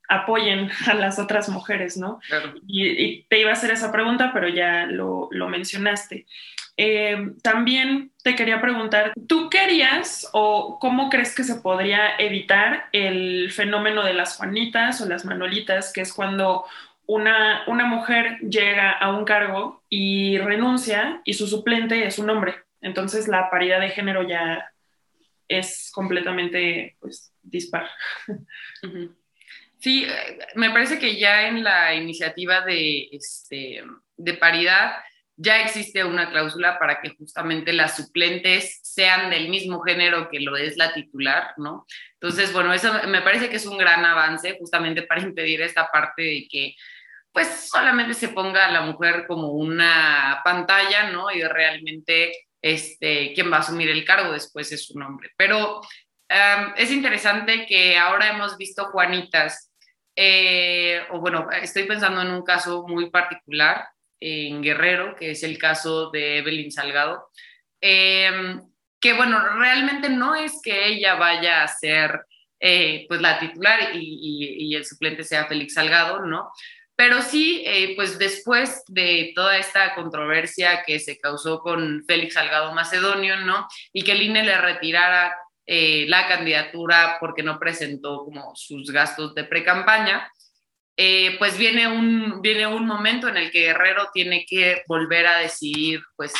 apoyen 0.08 0.70
a 0.86 0.94
las 0.94 1.18
otras 1.18 1.48
mujeres, 1.48 1.96
¿no? 1.96 2.20
Claro. 2.28 2.54
Y, 2.66 3.24
te 3.24 3.40
iba 3.40 3.50
a 3.50 3.54
hacer 3.54 3.70
esa 3.70 3.92
pregunta, 3.92 4.30
pero 4.32 4.48
ya 4.48 4.86
lo, 4.86 5.28
lo 5.30 5.48
mencionaste. 5.48 6.26
Eh, 6.78 7.32
también 7.42 8.12
te 8.22 8.34
quería 8.34 8.60
preguntar, 8.60 9.14
¿tú 9.26 9.48
querías 9.48 10.28
o 10.32 10.78
cómo 10.78 11.08
crees 11.08 11.34
que 11.34 11.44
se 11.44 11.56
podría 11.56 12.16
evitar 12.18 12.88
el 12.92 13.50
fenómeno 13.50 14.04
de 14.04 14.12
las 14.12 14.36
Juanitas 14.36 15.00
o 15.00 15.08
las 15.08 15.24
Manolitas, 15.24 15.92
que 15.92 16.02
es 16.02 16.12
cuando 16.12 16.64
una, 17.06 17.62
una 17.66 17.86
mujer 17.86 18.38
llega 18.40 18.90
a 18.90 19.10
un 19.16 19.24
cargo 19.24 19.84
y 19.88 20.36
renuncia 20.38 21.22
y 21.24 21.32
su 21.32 21.46
suplente 21.46 22.06
es 22.06 22.18
un 22.18 22.28
hombre? 22.28 22.56
Entonces 22.82 23.26
la 23.26 23.48
paridad 23.48 23.80
de 23.80 23.90
género 23.90 24.22
ya 24.28 24.70
es 25.48 25.90
completamente 25.94 26.96
pues, 27.00 27.32
dispar. 27.42 27.88
Sí, 29.86 30.04
eh, 30.04 30.38
me 30.56 30.70
parece 30.70 30.98
que 30.98 31.16
ya 31.16 31.46
en 31.46 31.62
la 31.62 31.94
iniciativa 31.94 32.62
de, 32.62 33.08
este, 33.12 33.84
de 34.16 34.34
paridad 34.34 34.96
ya 35.36 35.60
existe 35.62 36.02
una 36.02 36.28
cláusula 36.28 36.76
para 36.80 37.00
que 37.00 37.10
justamente 37.10 37.72
las 37.72 37.94
suplentes 37.94 38.80
sean 38.82 39.30
del 39.30 39.48
mismo 39.48 39.80
género 39.82 40.28
que 40.28 40.40
lo 40.40 40.56
es 40.56 40.76
la 40.76 40.92
titular, 40.92 41.54
¿no? 41.56 41.86
Entonces, 42.14 42.52
bueno, 42.52 42.72
eso 42.72 42.92
me 43.06 43.22
parece 43.22 43.48
que 43.48 43.58
es 43.58 43.66
un 43.66 43.78
gran 43.78 44.04
avance 44.04 44.56
justamente 44.58 45.02
para 45.02 45.20
impedir 45.20 45.62
esta 45.62 45.88
parte 45.88 46.20
de 46.20 46.48
que 46.50 46.74
pues 47.30 47.68
solamente 47.70 48.14
se 48.14 48.30
ponga 48.30 48.66
a 48.66 48.72
la 48.72 48.80
mujer 48.80 49.24
como 49.28 49.52
una 49.52 50.40
pantalla, 50.42 51.12
¿no? 51.12 51.30
Y 51.30 51.44
realmente 51.44 52.32
este, 52.60 53.32
quien 53.34 53.52
va 53.52 53.58
a 53.58 53.60
asumir 53.60 53.88
el 53.90 54.04
cargo 54.04 54.32
después 54.32 54.72
es 54.72 54.84
su 54.84 54.98
nombre. 54.98 55.30
Pero 55.36 55.80
es 56.76 56.90
interesante 56.90 57.66
que 57.66 57.96
ahora 57.96 58.30
hemos 58.30 58.56
visto 58.56 58.86
Juanitas, 58.86 59.65
eh, 60.16 61.02
o 61.10 61.20
bueno, 61.20 61.48
estoy 61.50 61.84
pensando 61.84 62.22
en 62.22 62.30
un 62.30 62.42
caso 62.42 62.86
muy 62.88 63.10
particular, 63.10 63.86
en 64.18 64.62
Guerrero, 64.62 65.14
que 65.14 65.32
es 65.32 65.42
el 65.42 65.58
caso 65.58 66.10
de 66.10 66.38
Evelyn 66.38 66.72
Salgado, 66.72 67.28
em, 67.80 68.62
que 69.00 69.12
bueno, 69.12 69.38
realmente 69.58 70.08
no 70.08 70.34
es 70.34 70.60
que 70.62 70.86
ella 70.86 71.16
vaya 71.16 71.62
a 71.62 71.68
ser 71.68 72.24
eh, 72.58 73.04
pues 73.08 73.20
la 73.20 73.38
titular 73.38 73.90
y, 73.94 74.74
el 74.74 74.84
suplente 74.84 75.24
sea 75.24 75.46
Félix 75.46 75.74
Salgado, 75.74 76.24
¿no? 76.24 76.50
Pero 76.96 77.20
sí, 77.20 77.62
eh, 77.66 77.92
pues 77.94 78.18
después 78.18 78.82
de 78.88 79.32
toda 79.34 79.58
esta 79.58 79.94
controversia 79.94 80.82
que 80.86 80.98
se 80.98 81.18
causó 81.18 81.60
con 81.60 82.04
Félix 82.06 82.34
Salgado 82.34 82.72
Macedonio, 82.72 83.36
¿no? 83.36 83.68
Y 83.92 84.02
que 84.02 84.12
el 84.12 84.22
INE 84.22 84.44
le 84.44 84.56
retirara 84.56 85.36
eh, 85.66 86.06
la 86.08 86.28
candidatura 86.28 87.16
porque 87.18 87.42
no 87.42 87.58
presentó 87.58 88.24
como 88.24 88.54
sus 88.54 88.90
gastos 88.90 89.34
de 89.34 89.44
pre-campaña, 89.44 90.30
eh, 90.96 91.36
pues 91.38 91.58
viene 91.58 91.88
un, 91.88 92.40
viene 92.40 92.66
un 92.66 92.86
momento 92.86 93.28
en 93.28 93.36
el 93.36 93.50
que 93.50 93.64
Guerrero 93.64 94.08
tiene 94.14 94.46
que 94.46 94.82
volver 94.86 95.26
a 95.26 95.38
decidir, 95.38 96.00
pues, 96.16 96.32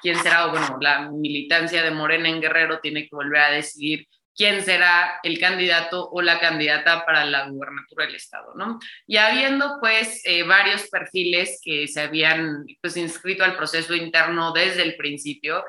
quién 0.00 0.16
será, 0.16 0.46
o 0.46 0.50
bueno, 0.50 0.78
la 0.80 1.10
militancia 1.10 1.82
de 1.82 1.90
Morena 1.90 2.28
en 2.28 2.40
Guerrero 2.40 2.80
tiene 2.80 3.02
que 3.02 3.14
volver 3.14 3.40
a 3.42 3.50
decidir 3.50 4.06
quién 4.34 4.62
será 4.64 5.18
el 5.24 5.38
candidato 5.40 6.08
o 6.08 6.22
la 6.22 6.38
candidata 6.38 7.04
para 7.04 7.24
la 7.24 7.48
gubernatura 7.48 8.06
del 8.06 8.14
Estado, 8.14 8.54
¿no? 8.54 8.78
Y 9.06 9.16
habiendo, 9.16 9.78
pues, 9.80 10.22
eh, 10.24 10.44
varios 10.44 10.88
perfiles 10.88 11.60
que 11.62 11.88
se 11.88 12.00
habían, 12.00 12.64
pues, 12.80 12.96
inscrito 12.96 13.44
al 13.44 13.56
proceso 13.56 13.94
interno 13.94 14.52
desde 14.52 14.84
el 14.84 14.96
principio, 14.96 15.64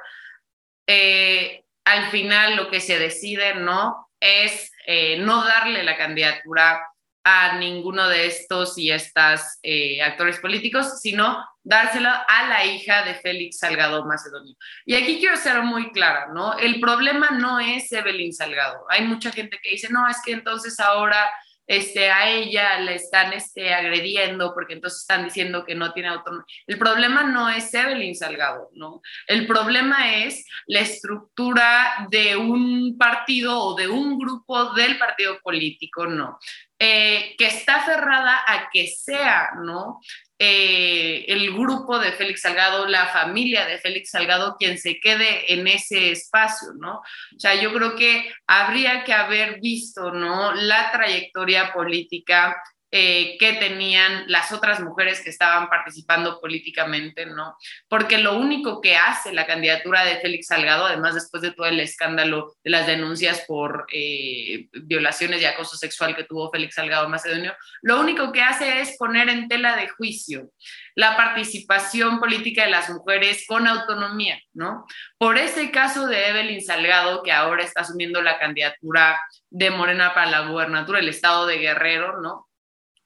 eh, 0.87 1.63
al 1.89 2.09
final 2.09 2.55
lo 2.55 2.69
que 2.69 2.79
se 2.79 2.99
decide, 2.99 3.55
¿no? 3.55 4.09
Es 4.19 4.71
no 5.19 5.43
darle 5.45 5.83
la 5.83 5.95
candidatura 5.95 6.81
a 7.23 7.57
ninguno 7.57 8.07
de 8.07 8.27
estos 8.27 8.77
y 8.77 8.91
estas 8.91 9.59
eh, 9.61 10.01
actores 10.01 10.39
políticos, 10.39 10.99
sino 11.01 11.45
dárselo 11.63 12.09
a 12.09 12.47
la 12.47 12.65
hija 12.65 13.03
de 13.03 13.15
Félix 13.15 13.59
Salgado 13.59 14.05
Macedonio. 14.05 14.55
Y 14.85 14.95
aquí 14.95 15.19
quiero 15.19 15.35
ser 15.35 15.61
muy 15.61 15.91
clara, 15.91 16.29
¿no? 16.33 16.57
El 16.57 16.79
problema 16.79 17.29
no 17.31 17.59
es 17.59 17.91
Evelyn 17.91 18.33
Salgado. 18.33 18.85
Hay 18.89 19.05
mucha 19.05 19.31
gente 19.31 19.59
que 19.61 19.71
dice, 19.71 19.89
no, 19.91 20.07
es 20.09 20.17
que 20.25 20.31
entonces 20.31 20.79
ahora 20.79 21.29
este, 21.69 22.09
a 22.09 22.27
ella 22.27 22.79
le 22.79 22.95
están 22.95 23.31
este, 23.31 23.71
agrediendo 23.75 24.55
porque 24.55 24.73
entonces 24.73 25.01
están 25.01 25.25
diciendo 25.25 25.63
que 25.63 25.75
no 25.75 25.93
tiene 25.93 26.09
autonomía. 26.09 26.43
El 26.65 26.79
problema 26.79 27.21
no 27.21 27.47
es 27.47 27.71
Evelyn 27.71 28.15
Salgado, 28.15 28.71
¿no? 28.73 29.03
El 29.27 29.45
problema 29.45 30.15
es 30.15 30.47
la 30.65 30.79
estructura 30.79 32.07
de 32.09 32.35
un 32.35 32.97
partido 32.97 33.59
o 33.59 33.75
de 33.75 33.87
un 33.87 34.17
grupo 34.17 34.73
del 34.73 34.97
partido 34.97 35.39
político, 35.43 36.07
¿no? 36.07 36.39
Eh, 36.79 37.35
que 37.37 37.45
está 37.45 37.85
cerrada 37.85 38.41
a 38.47 38.69
que 38.71 38.87
sea, 38.87 39.51
¿no? 39.63 39.99
Eh, 40.41 41.25
el 41.27 41.51
grupo 41.51 41.99
de 41.99 42.13
Félix 42.13 42.43
Salgado, 42.43 42.87
la 42.87 43.07
familia 43.07 43.65
de 43.65 43.77
Félix 43.77 44.11
Salgado, 44.11 44.55
quien 44.57 44.77
se 44.77 44.97
quede 45.01 45.53
en 45.53 45.67
ese 45.67 46.11
espacio, 46.11 46.69
¿no? 46.79 46.99
O 46.99 47.39
sea, 47.39 47.55
yo 47.55 47.73
creo 47.73 47.97
que 47.97 48.31
habría 48.47 49.03
que 49.03 49.11
haber 49.11 49.59
visto, 49.59 50.11
¿no? 50.11 50.53
La 50.53 50.91
trayectoria 50.91 51.73
política 51.73 52.55
eh, 52.91 53.37
que 53.37 53.53
tenían 53.53 54.23
las 54.27 54.51
otras 54.51 54.79
mujeres 54.79 55.21
que 55.21 55.29
estaban 55.29 55.69
participando 55.69 56.41
políticamente, 56.41 57.27
¿no? 57.27 57.55
Porque 57.87 58.17
lo 58.17 58.35
único 58.35 58.81
que 58.81 58.97
hace 58.97 59.31
la 59.31 59.45
candidatura 59.45 60.03
de 60.03 60.17
Félix 60.17 60.47
Salgado, 60.47 60.87
además 60.87 61.13
después 61.13 61.43
de 61.43 61.51
todo 61.51 61.67
el 61.67 61.79
escándalo 61.79 62.55
de 62.63 62.71
las 62.71 62.87
denuncias 62.87 63.43
por 63.47 63.85
eh, 63.93 64.69
violaciones 64.71 65.39
y 65.39 65.45
acoso 65.45 65.77
sexual 65.77 66.15
que 66.15 66.23
tuvo 66.23 66.49
Félix 66.49 66.75
Salgado 66.75 67.07
Macedonio, 67.07 67.55
lo 67.83 67.99
único 67.99 68.31
que 68.31 68.41
hace 68.41 68.81
es 68.81 68.97
poner 68.97 69.29
en 69.29 69.47
tela 69.47 69.75
de 69.75 69.89
juicio 69.89 70.49
la 70.95 71.15
participación 71.15 72.19
política 72.19 72.65
de 72.65 72.71
las 72.71 72.89
mujeres 72.89 73.45
con 73.47 73.67
autonomía, 73.67 74.39
¿no? 74.53 74.85
Por 75.17 75.37
ese 75.37 75.71
caso 75.71 76.07
de 76.07 76.27
Evelyn 76.29 76.61
Salgado, 76.61 77.23
que 77.23 77.31
ahora 77.31 77.63
está 77.63 77.81
asumiendo 77.81 78.21
la 78.21 78.39
candidatura 78.39 79.21
de 79.49 79.69
Morena 79.69 80.13
para 80.13 80.29
la 80.29 80.47
gubernatura 80.49 80.99
del 80.99 81.09
estado 81.09 81.45
de 81.45 81.59
Guerrero, 81.59 82.19
¿no? 82.21 82.48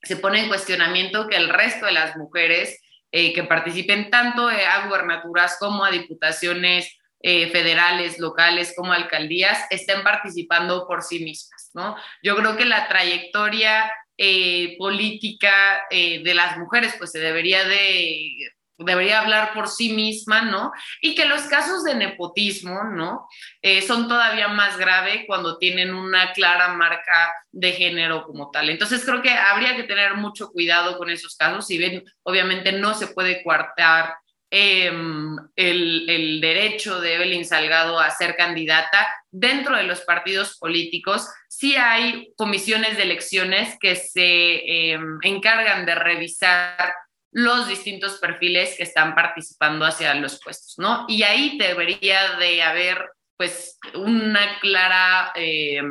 Se 0.03 0.17
pone 0.17 0.41
en 0.41 0.47
cuestionamiento 0.47 1.27
que 1.27 1.37
el 1.37 1.49
resto 1.49 1.85
de 1.85 1.93
las 1.93 2.15
mujeres 2.17 2.79
eh, 3.11 3.33
que 3.33 3.43
participen 3.43 4.09
tanto 4.09 4.47
a 4.49 4.85
gubernaturas 4.87 5.57
como 5.59 5.85
a 5.85 5.91
diputaciones 5.91 6.97
eh, 7.21 7.49
federales, 7.51 8.19
locales, 8.19 8.73
como 8.75 8.91
alcaldías, 8.91 9.65
estén 9.69 10.03
participando 10.03 10.87
por 10.87 11.03
sí 11.03 11.23
mismas, 11.23 11.69
¿no? 11.73 11.95
Yo 12.21 12.35
creo 12.35 12.57
que 12.57 12.65
la 12.65 12.87
trayectoria 12.87 13.91
eh, 14.17 14.75
política 14.77 15.83
de 15.89 16.33
las 16.33 16.57
mujeres, 16.57 16.95
pues 16.97 17.11
se 17.11 17.19
debería 17.19 17.63
de 17.63 18.29
debería 18.77 19.21
hablar 19.21 19.53
por 19.53 19.67
sí 19.67 19.93
misma, 19.93 20.41
¿no? 20.41 20.71
Y 21.01 21.15
que 21.15 21.25
los 21.25 21.43
casos 21.43 21.83
de 21.83 21.95
nepotismo, 21.95 22.83
¿no? 22.83 23.27
Eh, 23.61 23.81
son 23.81 24.07
todavía 24.07 24.47
más 24.47 24.77
grave 24.77 25.25
cuando 25.27 25.57
tienen 25.57 25.93
una 25.93 26.33
clara 26.33 26.69
marca 26.69 27.31
de 27.51 27.71
género 27.73 28.23
como 28.23 28.49
tal. 28.51 28.69
Entonces 28.69 29.03
creo 29.05 29.21
que 29.21 29.31
habría 29.31 29.75
que 29.75 29.83
tener 29.83 30.15
mucho 30.15 30.49
cuidado 30.49 30.97
con 30.97 31.09
esos 31.09 31.35
casos, 31.35 31.67
si 31.67 31.77
bien 31.77 32.03
obviamente 32.23 32.71
no 32.71 32.93
se 32.93 33.07
puede 33.07 33.43
coartar 33.43 34.15
em, 34.49 35.35
el, 35.55 36.39
derecho 36.41 36.99
de 36.99 37.15
Evelyn 37.15 37.45
Salgado 37.45 37.99
a 37.99 38.11
ser 38.11 38.35
candidata 38.35 39.07
dentro 39.31 39.75
de 39.75 39.83
los 39.83 40.01
partidos 40.01 40.57
políticos, 40.57 41.27
sí 41.47 41.75
hay 41.75 42.33
comisiones 42.37 42.97
de 42.97 43.03
elecciones 43.03 43.77
que 43.79 43.95
se 43.95 44.91
em, 44.91 45.19
encargan 45.23 45.85
de 45.85 45.95
revisar 45.95 46.93
los 47.33 47.67
distintos 47.67 48.19
perfiles 48.19 48.75
que 48.77 48.83
están 48.83 49.15
participando 49.15 49.85
hacia 49.85 50.13
los 50.15 50.39
puestos, 50.39 50.75
¿no? 50.77 51.05
Y 51.07 51.23
ahí 51.23 51.57
debería 51.57 52.35
de 52.37 52.61
haber, 52.61 53.09
pues, 53.35 53.79
una 53.95 54.59
clara 54.59 55.31
eh, 55.35 55.81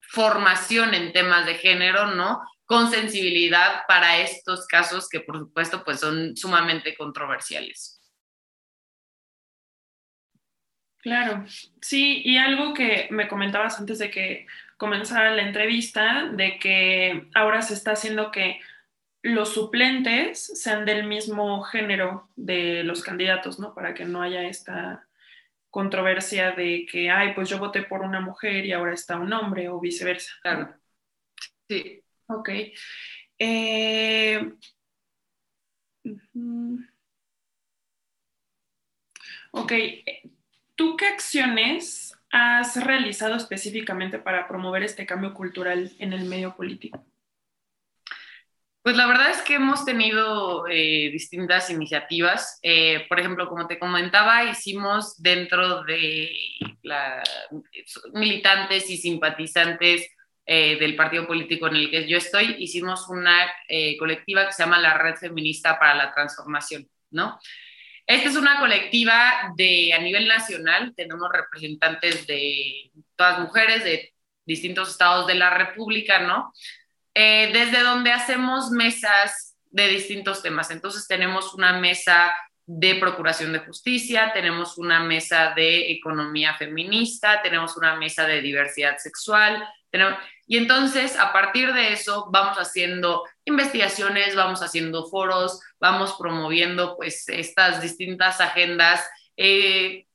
formación 0.00 0.94
en 0.94 1.12
temas 1.12 1.46
de 1.46 1.54
género, 1.54 2.14
¿no? 2.14 2.40
Con 2.64 2.90
sensibilidad 2.90 3.82
para 3.86 4.18
estos 4.18 4.66
casos 4.66 5.08
que, 5.08 5.20
por 5.20 5.38
supuesto, 5.38 5.84
pues 5.84 6.00
son 6.00 6.36
sumamente 6.36 6.96
controversiales. 6.96 8.00
Claro, 10.98 11.44
sí, 11.80 12.20
y 12.24 12.36
algo 12.36 12.74
que 12.74 13.08
me 13.10 13.26
comentabas 13.26 13.78
antes 13.78 13.98
de 13.98 14.10
que 14.10 14.46
comenzara 14.76 15.34
la 15.34 15.42
entrevista, 15.42 16.28
de 16.32 16.58
que 16.58 17.28
ahora 17.34 17.62
se 17.62 17.74
está 17.74 17.92
haciendo 17.92 18.30
que 18.30 18.60
los 19.22 19.52
suplentes 19.52 20.60
sean 20.60 20.84
del 20.84 21.06
mismo 21.06 21.62
género 21.62 22.28
de 22.36 22.84
los 22.84 23.02
candidatos, 23.02 23.58
¿no? 23.58 23.74
Para 23.74 23.94
que 23.94 24.04
no 24.04 24.22
haya 24.22 24.44
esta 24.44 25.06
controversia 25.70 26.52
de 26.52 26.86
que, 26.90 27.10
ay, 27.10 27.34
pues 27.34 27.48
yo 27.48 27.58
voté 27.58 27.82
por 27.82 28.02
una 28.02 28.20
mujer 28.20 28.64
y 28.66 28.72
ahora 28.72 28.94
está 28.94 29.18
un 29.18 29.32
hombre 29.32 29.68
o 29.68 29.80
viceversa. 29.80 30.32
Claro. 30.42 30.74
Sí. 31.68 32.02
Ok. 32.26 32.50
Eh, 33.38 34.52
ok. 39.52 39.72
¿Tú 40.74 40.96
qué 40.96 41.06
acciones 41.06 42.14
has 42.32 42.82
realizado 42.82 43.36
específicamente 43.36 44.18
para 44.18 44.48
promover 44.48 44.82
este 44.82 45.06
cambio 45.06 45.34
cultural 45.34 45.92
en 45.98 46.12
el 46.12 46.24
medio 46.24 46.56
político? 46.56 47.04
Pues 48.82 48.96
la 48.96 49.06
verdad 49.06 49.30
es 49.30 49.42
que 49.42 49.56
hemos 49.56 49.84
tenido 49.84 50.66
eh, 50.66 51.10
distintas 51.12 51.68
iniciativas. 51.68 52.58
Eh, 52.62 53.04
por 53.10 53.20
ejemplo, 53.20 53.46
como 53.46 53.66
te 53.66 53.78
comentaba, 53.78 54.44
hicimos 54.44 55.20
dentro 55.20 55.82
de 55.84 56.30
la, 56.82 57.22
militantes 58.14 58.88
y 58.88 58.96
simpatizantes 58.96 60.08
eh, 60.46 60.78
del 60.78 60.96
partido 60.96 61.26
político 61.26 61.68
en 61.68 61.76
el 61.76 61.90
que 61.90 62.08
yo 62.08 62.16
estoy, 62.16 62.56
hicimos 62.58 63.06
una 63.10 63.52
colectiva 63.98 64.46
que 64.46 64.52
se 64.52 64.62
llama 64.62 64.80
la 64.80 64.96
Red 64.96 65.16
Feminista 65.16 65.78
para 65.78 65.94
la 65.94 66.12
Transformación, 66.14 66.88
¿no? 67.10 67.38
Esta 68.06 68.28
es 68.30 68.36
una 68.36 68.58
colectiva 68.58 69.52
de 69.56 69.92
a 69.92 70.00
nivel 70.00 70.26
nacional, 70.26 70.94
tenemos 70.96 71.28
representantes 71.30 72.26
de 72.26 72.90
todas 73.14 73.40
mujeres 73.40 73.84
de 73.84 74.12
distintos 74.44 74.90
estados 74.90 75.26
de 75.28 75.34
la 75.34 75.50
República, 75.50 76.18
¿no? 76.20 76.52
Eh, 77.14 77.50
desde 77.52 77.82
donde 77.82 78.12
hacemos 78.12 78.70
mesas 78.70 79.56
de 79.70 79.88
distintos 79.88 80.42
temas. 80.42 80.70
Entonces 80.70 81.06
tenemos 81.06 81.54
una 81.54 81.78
mesa 81.78 82.32
de 82.66 82.94
procuración 82.96 83.52
de 83.52 83.60
justicia, 83.60 84.32
tenemos 84.32 84.78
una 84.78 85.00
mesa 85.00 85.52
de 85.54 85.90
economía 85.90 86.54
feminista, 86.54 87.42
tenemos 87.42 87.76
una 87.76 87.96
mesa 87.96 88.26
de 88.26 88.40
diversidad 88.40 88.96
sexual, 88.98 89.66
y 90.46 90.56
entonces 90.56 91.18
a 91.18 91.32
partir 91.32 91.72
de 91.72 91.92
eso 91.92 92.28
vamos 92.30 92.58
haciendo 92.58 93.24
investigaciones, 93.44 94.36
vamos 94.36 94.62
haciendo 94.62 95.06
foros, 95.06 95.60
vamos 95.80 96.14
promoviendo 96.18 96.96
pues 96.96 97.28
estas 97.28 97.82
distintas 97.82 98.40
agendas 98.40 99.04
eh, 99.36 100.06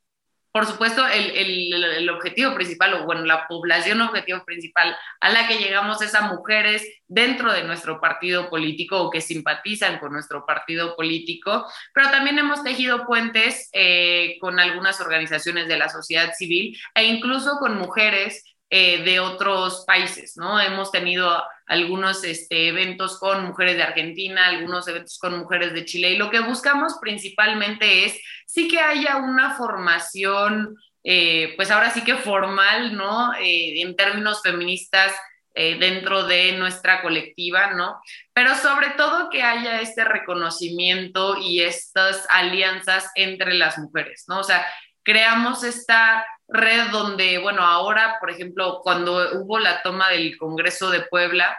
por 0.55 0.65
supuesto, 0.65 1.05
el, 1.05 2.09
objetivo 2.09 2.55
principal, 2.55 2.93
o 2.93 3.03
bueno, 3.03 3.25
la 3.25 3.45
población 3.45 3.99
objetivo 3.99 4.45
principal 4.45 4.95
a 5.19 5.29
la 5.29 5.49
que 5.49 5.57
llegamos 5.57 6.01
es 6.01 6.15
a 6.15 6.33
mujeres 6.33 6.87
dentro 7.09 7.51
de 7.51 7.65
nuestro 7.65 7.99
partido 7.99 8.49
político 8.49 9.01
o 9.01 9.09
que 9.09 9.19
simpatizan 9.19 9.99
con 9.99 10.13
nuestro 10.13 10.45
partido 10.45 10.95
político, 10.95 11.69
pero 11.93 12.09
también 12.09 12.39
hemos 12.39 12.63
tejido 12.63 13.05
puentes 13.05 13.67
eh, 13.73 14.37
con 14.39 14.57
algunas 14.57 15.01
organizaciones 15.01 15.67
de 15.67 15.77
la 15.77 15.89
sociedad 15.89 16.31
civil 16.33 16.79
e 16.95 17.03
incluso 17.03 17.57
con 17.59 17.77
mujeres 17.77 18.54
eh, 18.71 19.03
de 19.03 19.19
otros 19.19 19.83
países, 19.85 20.37
¿no? 20.37 20.59
Hemos 20.59 20.91
tenido 20.91 21.43
algunos 21.67 22.23
este, 22.23 22.69
eventos 22.69 23.19
con 23.19 23.45
mujeres 23.45 23.77
de 23.77 23.83
Argentina, 23.83 24.47
algunos 24.47 24.87
eventos 24.87 25.19
con 25.19 25.37
mujeres 25.37 25.73
de 25.73 25.85
Chile, 25.85 26.11
y 26.11 26.17
lo 26.17 26.31
que 26.31 26.39
buscamos 26.39 26.95
principalmente 26.99 28.05
es 28.05 28.19
sí 28.47 28.67
que 28.67 28.79
haya 28.79 29.17
una 29.17 29.53
formación, 29.55 30.75
eh, 31.03 31.53
pues 31.55 31.69
ahora 31.69 31.91
sí 31.91 32.03
que 32.03 32.15
formal, 32.15 32.97
¿no? 32.97 33.35
Eh, 33.35 33.81
en 33.81 33.95
términos 33.95 34.41
feministas 34.41 35.13
dentro 35.57 36.27
de 36.27 36.51
nuestra 36.51 37.01
colectiva, 37.01 37.71
¿no? 37.71 38.01
Pero 38.33 38.55
sobre 38.55 38.89
todo 38.97 39.29
que 39.29 39.41
haya 39.41 39.79
este 39.79 40.03
reconocimiento 40.03 41.37
y 41.37 41.61
estas 41.61 42.27
alianzas 42.29 43.09
entre 43.15 43.53
las 43.53 43.77
mujeres, 43.77 44.25
¿no? 44.27 44.39
O 44.39 44.43
sea, 44.43 44.65
creamos 45.01 45.63
esta 45.63 46.25
red 46.47 46.89
donde, 46.91 47.37
bueno, 47.39 47.63
ahora, 47.63 48.17
por 48.19 48.29
ejemplo, 48.29 48.81
cuando 48.83 49.13
hubo 49.33 49.59
la 49.59 49.81
toma 49.81 50.09
del 50.09 50.37
Congreso 50.37 50.89
de 50.89 51.01
Puebla, 51.01 51.57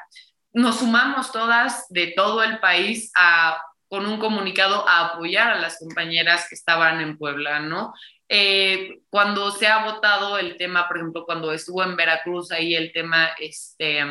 nos 0.52 0.78
sumamos 0.78 1.32
todas 1.32 1.86
de 1.90 2.12
todo 2.16 2.42
el 2.42 2.58
país 2.60 3.12
a, 3.16 3.60
con 3.88 4.06
un 4.06 4.18
comunicado 4.18 4.88
a 4.88 5.06
apoyar 5.06 5.50
a 5.50 5.60
las 5.60 5.78
compañeras 5.78 6.46
que 6.48 6.54
estaban 6.54 7.00
en 7.00 7.18
Puebla, 7.18 7.60
¿no? 7.60 7.92
Eh, 8.28 9.02
cuando 9.08 9.52
se 9.52 9.68
ha 9.68 9.84
votado 9.84 10.36
el 10.38 10.56
tema, 10.56 10.88
por 10.88 10.96
ejemplo, 10.96 11.24
cuando 11.24 11.52
estuvo 11.52 11.84
en 11.84 11.94
Veracruz 11.94 12.50
ahí 12.50 12.74
el 12.74 12.92
tema 12.92 13.30
este, 13.38 14.04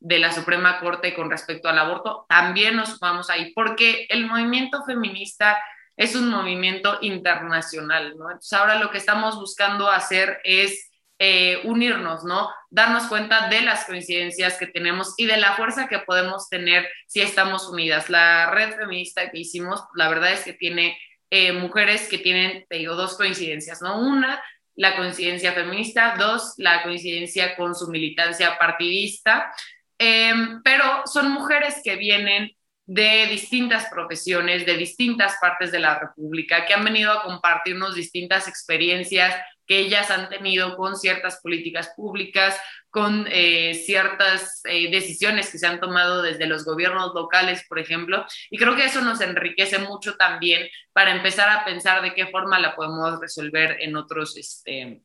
de 0.00 0.18
la 0.18 0.32
Suprema 0.32 0.80
Corte 0.80 1.14
con 1.14 1.30
respecto 1.30 1.68
al 1.68 1.78
aborto, 1.78 2.26
también 2.28 2.74
nos 2.74 2.96
sumamos 2.96 3.30
ahí, 3.30 3.52
porque 3.52 4.06
el 4.08 4.26
movimiento 4.26 4.82
feminista 4.84 5.58
es 5.96 6.14
un 6.14 6.30
movimiento 6.30 6.98
internacional, 7.02 8.16
¿no? 8.16 8.30
Entonces 8.30 8.52
ahora 8.52 8.76
lo 8.76 8.90
que 8.90 8.98
estamos 8.98 9.36
buscando 9.36 9.90
hacer 9.90 10.40
es 10.44 10.90
eh, 11.18 11.60
unirnos, 11.64 12.24
¿no? 12.24 12.50
Darnos 12.70 13.04
cuenta 13.04 13.48
de 13.48 13.60
las 13.60 13.84
coincidencias 13.84 14.58
que 14.58 14.66
tenemos 14.66 15.14
y 15.16 15.26
de 15.26 15.36
la 15.36 15.52
fuerza 15.52 15.86
que 15.86 16.00
podemos 16.00 16.48
tener 16.48 16.88
si 17.06 17.20
estamos 17.20 17.68
unidas. 17.68 18.10
La 18.10 18.50
red 18.50 18.74
feminista 18.74 19.30
que 19.30 19.38
hicimos, 19.38 19.84
la 19.94 20.08
verdad 20.08 20.32
es 20.32 20.40
que 20.40 20.52
tiene 20.52 20.98
eh, 21.30 21.52
mujeres 21.52 22.08
que 22.08 22.18
tienen, 22.18 22.66
te 22.68 22.76
digo, 22.78 22.96
dos 22.96 23.16
coincidencias, 23.16 23.80
¿no? 23.80 24.00
Una, 24.00 24.42
la 24.74 24.96
coincidencia 24.96 25.52
feminista, 25.52 26.16
dos, 26.18 26.54
la 26.56 26.82
coincidencia 26.82 27.56
con 27.56 27.74
su 27.74 27.88
militancia 27.88 28.58
partidista, 28.58 29.52
em, 29.98 30.62
pero 30.62 31.02
son 31.06 31.30
mujeres 31.30 31.80
que 31.84 31.96
vienen 31.96 32.50
de 32.86 33.26
distintas 33.28 33.86
profesiones, 33.86 34.66
de 34.66 34.76
distintas 34.76 35.36
partes 35.40 35.70
de 35.70 35.78
la 35.78 35.98
República, 35.98 36.66
que 36.66 36.74
han 36.74 36.84
venido 36.84 37.12
a 37.12 37.22
compartirnos 37.22 37.94
distintas 37.94 38.48
experiencias 38.48 39.34
que 39.66 39.78
ellas 39.78 40.10
han 40.10 40.28
tenido 40.28 40.76
con 40.76 40.96
ciertas 40.96 41.40
políticas 41.40 41.92
públicas, 41.96 42.60
con 42.90 43.26
eh, 43.30 43.74
ciertas 43.74 44.60
eh, 44.64 44.90
decisiones 44.90 45.50
que 45.50 45.58
se 45.58 45.66
han 45.66 45.80
tomado 45.80 46.22
desde 46.22 46.46
los 46.46 46.64
gobiernos 46.64 47.14
locales, 47.14 47.64
por 47.68 47.78
ejemplo, 47.78 48.26
y 48.50 48.58
creo 48.58 48.76
que 48.76 48.84
eso 48.84 49.00
nos 49.00 49.20
enriquece 49.20 49.78
mucho 49.78 50.16
también 50.16 50.68
para 50.92 51.14
empezar 51.14 51.48
a 51.48 51.64
pensar 51.64 52.02
de 52.02 52.12
qué 52.14 52.26
forma 52.26 52.58
la 52.58 52.74
podemos 52.74 53.20
resolver 53.20 53.78
en 53.80 53.96
otros, 53.96 54.36
este, 54.36 55.02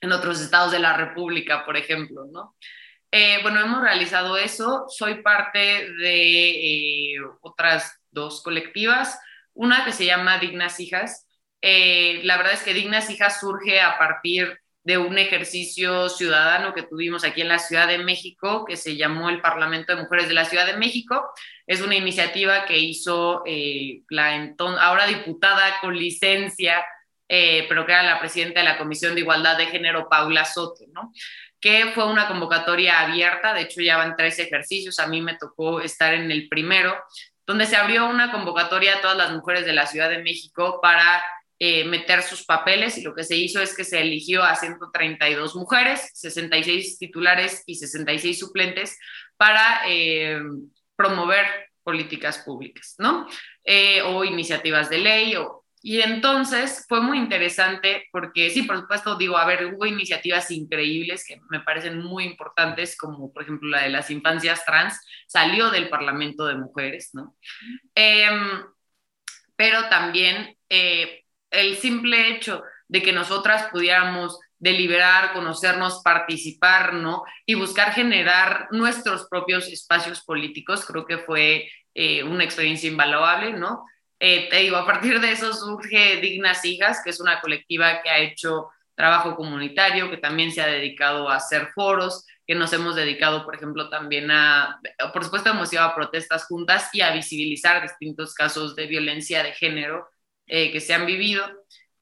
en 0.00 0.12
otros 0.12 0.40
estados 0.40 0.72
de 0.72 0.80
la 0.80 0.96
República, 0.96 1.64
por 1.64 1.76
ejemplo, 1.76 2.26
¿no? 2.30 2.56
Eh, 3.16 3.38
bueno, 3.42 3.60
hemos 3.60 3.80
realizado 3.80 4.36
eso. 4.36 4.86
Soy 4.88 5.22
parte 5.22 5.88
de 6.00 7.12
eh, 7.12 7.16
otras 7.42 8.00
dos 8.10 8.42
colectivas. 8.42 9.20
Una 9.52 9.84
que 9.84 9.92
se 9.92 10.04
llama 10.04 10.40
Dignas 10.40 10.80
Hijas. 10.80 11.24
Eh, 11.62 12.22
la 12.24 12.36
verdad 12.38 12.54
es 12.54 12.64
que 12.64 12.74
Dignas 12.74 13.08
Hijas 13.10 13.38
surge 13.38 13.80
a 13.80 13.98
partir 13.98 14.58
de 14.82 14.98
un 14.98 15.16
ejercicio 15.16 16.08
ciudadano 16.08 16.74
que 16.74 16.82
tuvimos 16.82 17.22
aquí 17.22 17.40
en 17.40 17.46
la 17.46 17.60
Ciudad 17.60 17.86
de 17.86 17.98
México, 17.98 18.64
que 18.64 18.76
se 18.76 18.96
llamó 18.96 19.30
el 19.30 19.40
Parlamento 19.40 19.94
de 19.94 20.02
Mujeres 20.02 20.26
de 20.26 20.34
la 20.34 20.46
Ciudad 20.46 20.66
de 20.66 20.76
México. 20.76 21.30
Es 21.68 21.82
una 21.82 21.94
iniciativa 21.94 22.64
que 22.64 22.80
hizo 22.80 23.44
la 24.08 24.54
ahora 24.80 25.06
diputada 25.06 25.78
con 25.80 25.96
licencia, 25.96 26.84
pero 27.28 27.86
que 27.86 27.92
era 27.92 28.02
la 28.02 28.18
presidenta 28.18 28.58
de 28.58 28.66
la 28.66 28.76
Comisión 28.76 29.14
de 29.14 29.20
Igualdad 29.20 29.56
de 29.56 29.66
Género, 29.66 30.08
Paula 30.08 30.44
Soto, 30.44 30.84
¿no? 30.92 31.12
Que 31.64 31.92
fue 31.94 32.06
una 32.06 32.28
convocatoria 32.28 33.00
abierta, 33.00 33.54
de 33.54 33.62
hecho 33.62 33.80
ya 33.80 33.96
van 33.96 34.16
tres 34.18 34.38
ejercicios, 34.38 34.98
a 34.98 35.06
mí 35.06 35.22
me 35.22 35.38
tocó 35.38 35.80
estar 35.80 36.12
en 36.12 36.30
el 36.30 36.46
primero, 36.50 36.94
donde 37.46 37.64
se 37.64 37.74
abrió 37.74 38.06
una 38.06 38.30
convocatoria 38.30 38.96
a 38.96 39.00
todas 39.00 39.16
las 39.16 39.32
mujeres 39.32 39.64
de 39.64 39.72
la 39.72 39.86
Ciudad 39.86 40.10
de 40.10 40.22
México 40.22 40.78
para 40.82 41.24
eh, 41.58 41.86
meter 41.86 42.22
sus 42.22 42.44
papeles 42.44 42.98
y 42.98 43.02
lo 43.02 43.14
que 43.14 43.24
se 43.24 43.36
hizo 43.36 43.62
es 43.62 43.74
que 43.74 43.84
se 43.84 44.02
eligió 44.02 44.42
a 44.42 44.56
132 44.56 45.56
mujeres, 45.56 46.10
66 46.12 46.98
titulares 46.98 47.62
y 47.64 47.76
66 47.76 48.38
suplentes 48.38 48.98
para 49.38 49.84
eh, 49.88 50.38
promover 50.96 51.46
políticas 51.82 52.40
públicas, 52.40 52.94
¿no? 52.98 53.26
Eh, 53.64 54.02
o 54.02 54.22
iniciativas 54.22 54.90
de 54.90 54.98
ley 54.98 55.36
o 55.36 55.63
y 55.86 56.00
entonces 56.00 56.86
fue 56.88 57.02
muy 57.02 57.18
interesante 57.18 58.08
porque 58.10 58.48
sí, 58.48 58.62
por 58.62 58.78
supuesto, 58.78 59.16
digo, 59.16 59.36
a 59.36 59.44
ver, 59.44 59.66
hubo 59.66 59.84
iniciativas 59.84 60.50
increíbles 60.50 61.26
que 61.28 61.42
me 61.50 61.60
parecen 61.60 61.98
muy 62.02 62.24
importantes, 62.24 62.96
como 62.96 63.30
por 63.30 63.42
ejemplo 63.42 63.68
la 63.68 63.82
de 63.82 63.90
las 63.90 64.10
infancias 64.10 64.64
trans, 64.64 64.98
salió 65.26 65.68
del 65.68 65.90
Parlamento 65.90 66.46
de 66.46 66.54
Mujeres, 66.54 67.10
¿no? 67.12 67.36
Em, 67.94 68.64
pero 69.56 69.90
también 69.90 70.56
eh, 70.70 71.22
el 71.50 71.76
simple 71.76 72.30
hecho 72.30 72.62
de 72.88 73.02
que 73.02 73.12
nosotras 73.12 73.68
pudiéramos 73.70 74.40
deliberar, 74.58 75.34
conocernos, 75.34 76.00
participar, 76.02 76.94
¿no? 76.94 77.24
Y 77.44 77.56
buscar 77.56 77.92
generar 77.92 78.68
nuestros 78.70 79.28
propios 79.28 79.68
espacios 79.68 80.24
políticos, 80.24 80.86
creo 80.86 81.04
que 81.04 81.18
fue 81.18 81.68
eh, 81.92 82.22
una 82.22 82.44
experiencia 82.44 82.88
invaluable, 82.88 83.52
¿no? 83.52 83.84
Eh, 84.26 84.48
te 84.48 84.56
digo, 84.56 84.78
a 84.78 84.86
partir 84.86 85.20
de 85.20 85.32
eso 85.32 85.52
surge 85.52 86.16
Dignas 86.16 86.64
Hijas, 86.64 87.02
que 87.04 87.10
es 87.10 87.20
una 87.20 87.42
colectiva 87.42 88.00
que 88.00 88.08
ha 88.08 88.20
hecho 88.20 88.70
trabajo 88.94 89.36
comunitario, 89.36 90.08
que 90.08 90.16
también 90.16 90.50
se 90.50 90.62
ha 90.62 90.66
dedicado 90.66 91.28
a 91.28 91.36
hacer 91.36 91.68
foros, 91.74 92.24
que 92.46 92.54
nos 92.54 92.72
hemos 92.72 92.96
dedicado, 92.96 93.44
por 93.44 93.54
ejemplo, 93.54 93.90
también 93.90 94.30
a, 94.30 94.80
por 95.12 95.24
supuesto, 95.24 95.50
hemos 95.50 95.70
ido 95.74 95.82
a 95.82 95.94
protestas 95.94 96.46
juntas 96.46 96.88
y 96.94 97.02
a 97.02 97.12
visibilizar 97.12 97.82
distintos 97.82 98.32
casos 98.32 98.74
de 98.74 98.86
violencia 98.86 99.42
de 99.42 99.52
género 99.52 100.08
eh, 100.46 100.72
que 100.72 100.80
se 100.80 100.94
han 100.94 101.04
vivido. 101.04 101.44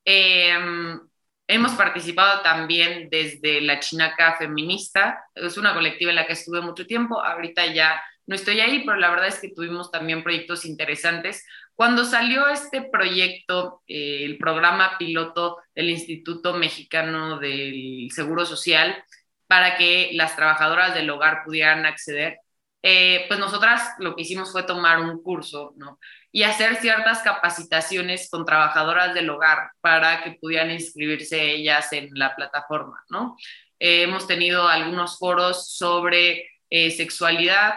Em, 0.05 1.01
hemos 1.49 1.73
participado 1.73 2.41
también 2.43 3.09
desde 3.11 3.61
la 3.63 3.81
Chinaca 3.81 4.37
Feminista, 4.37 5.25
es 5.35 5.57
una 5.57 5.75
colectiva 5.75 6.11
en 6.11 6.17
la 6.17 6.27
que 6.29 6.35
estuve 6.35 6.61
mucho 6.61 6.87
tiempo, 6.87 7.21
ahorita 7.21 7.67
ya 7.75 8.01
no 8.27 8.37
estoy 8.37 8.61
ahí, 8.61 8.85
pero 8.85 8.97
la 8.97 9.11
verdad 9.11 9.29
es 9.29 9.41
que 9.41 9.49
tuvimos 9.49 9.91
también 9.91 10.23
proyectos 10.23 10.65
interesantes. 10.65 11.45
Cuando 11.75 12.05
salió 12.05 12.49
este 12.49 12.83
proyecto, 12.83 13.83
eh, 13.87 14.25
el 14.25 14.39
programa 14.39 14.97
piloto 14.99 15.59
del 15.75 15.91
Instituto 15.91 16.55
Mexicano 16.55 17.39
del 17.39 18.09
Seguro 18.13 18.45
Social, 18.45 19.03
para 19.47 19.77
que 19.77 20.11
las 20.13 20.37
trabajadoras 20.37 20.95
del 20.95 21.11
hogar 21.11 21.43
pudieran 21.45 21.87
acceder, 21.87 22.39
eh, 22.83 23.25
pues 23.29 23.39
nosotras 23.39 23.83
lo 23.99 24.15
que 24.15 24.23
hicimos 24.23 24.53
fue 24.53 24.65
tomar 24.65 25.01
un 25.01 25.23
curso, 25.23 25.73
¿no? 25.77 25.99
Y 26.31 26.43
hacer 26.45 26.77
ciertas 26.77 27.21
capacitaciones 27.23 28.29
con 28.31 28.45
trabajadoras 28.45 29.15
del 29.15 29.31
hogar 29.31 29.71
para 29.81 30.23
que 30.23 30.33
pudieran 30.41 30.71
inscribirse 30.71 31.53
ellas 31.53 31.93
en 31.93 32.11
la 32.15 32.35
plataforma, 32.35 33.03
¿no? 33.09 33.37
Eh, 33.79 34.03
hemos 34.03 34.27
tenido 34.27 34.69
algunos 34.69 35.19
foros 35.19 35.75
sobre 35.77 36.49
sexualidad, 36.71 37.75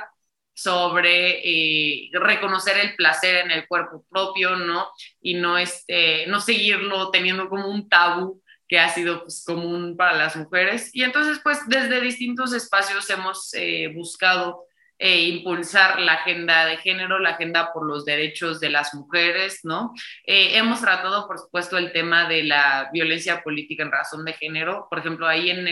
sobre 0.55 2.09
reconocer 2.13 2.77
el 2.77 2.95
placer 2.95 3.45
en 3.45 3.51
el 3.51 3.67
cuerpo 3.67 4.03
propio, 4.09 4.55
¿no? 4.55 4.87
Y 5.21 5.35
no, 5.35 5.57
este, 5.57 6.25
no 6.27 6.39
seguirlo 6.39 7.11
teniendo 7.11 7.49
como 7.49 7.67
un 7.67 7.87
tabú 7.87 8.41
que 8.67 8.79
ha 8.79 8.89
sido 8.89 9.21
pues, 9.21 9.43
común 9.45 9.95
para 9.95 10.13
las 10.13 10.35
mujeres. 10.35 10.89
Y 10.93 11.03
entonces, 11.03 11.39
pues, 11.43 11.59
desde 11.67 12.01
distintos 12.01 12.53
espacios 12.53 13.07
hemos 13.09 13.51
buscado 13.93 14.65
eh, 14.97 15.23
impulsar 15.23 15.99
la 15.99 16.13
agenda 16.13 16.65
de 16.65 16.77
género, 16.77 17.19
la 17.19 17.31
agenda 17.31 17.73
por 17.73 17.85
los 17.85 18.05
derechos 18.05 18.61
de 18.61 18.69
las 18.69 18.93
mujeres, 18.93 19.59
¿no? 19.63 19.93
Eh, 20.25 20.57
hemos 20.57 20.79
tratado, 20.79 21.27
por 21.27 21.37
supuesto, 21.37 21.77
el 21.77 21.91
tema 21.91 22.29
de 22.29 22.43
la 22.43 22.89
violencia 22.93 23.43
política 23.43 23.83
en 23.83 23.91
razón 23.91 24.23
de 24.23 24.31
género. 24.33 24.87
Por 24.89 24.99
ejemplo, 24.99 25.27
ahí 25.27 25.49
en, 25.49 25.65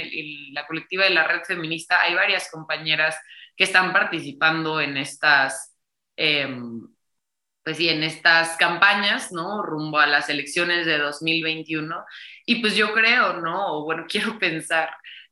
la 0.53 0.67
colectiva 0.67 1.05
de 1.05 1.11
la 1.11 1.25
red 1.25 1.41
feminista 1.47 2.01
hay 2.01 2.15
varias 2.15 2.51
compañeras 2.51 3.17
que 3.55 3.65
están 3.65 3.93
participando 3.93 4.81
en 4.81 4.97
estas, 4.97 5.75
em, 6.15 6.81
pues 7.63 7.77
sí, 7.77 7.89
en 7.89 8.03
estas 8.03 8.57
campañas, 8.57 9.31
¿no? 9.31 9.61
Rumbo 9.63 9.99
a 9.99 10.07
las 10.07 10.29
elecciones 10.29 10.85
de 10.85 10.97
2021. 10.97 12.05
Y 12.45 12.61
pues 12.61 12.75
yo 12.75 12.93
creo, 12.93 13.41
¿no? 13.41 13.77
O 13.77 13.85
bueno, 13.85 14.05
quiero 14.09 14.39
pensar 14.39 14.89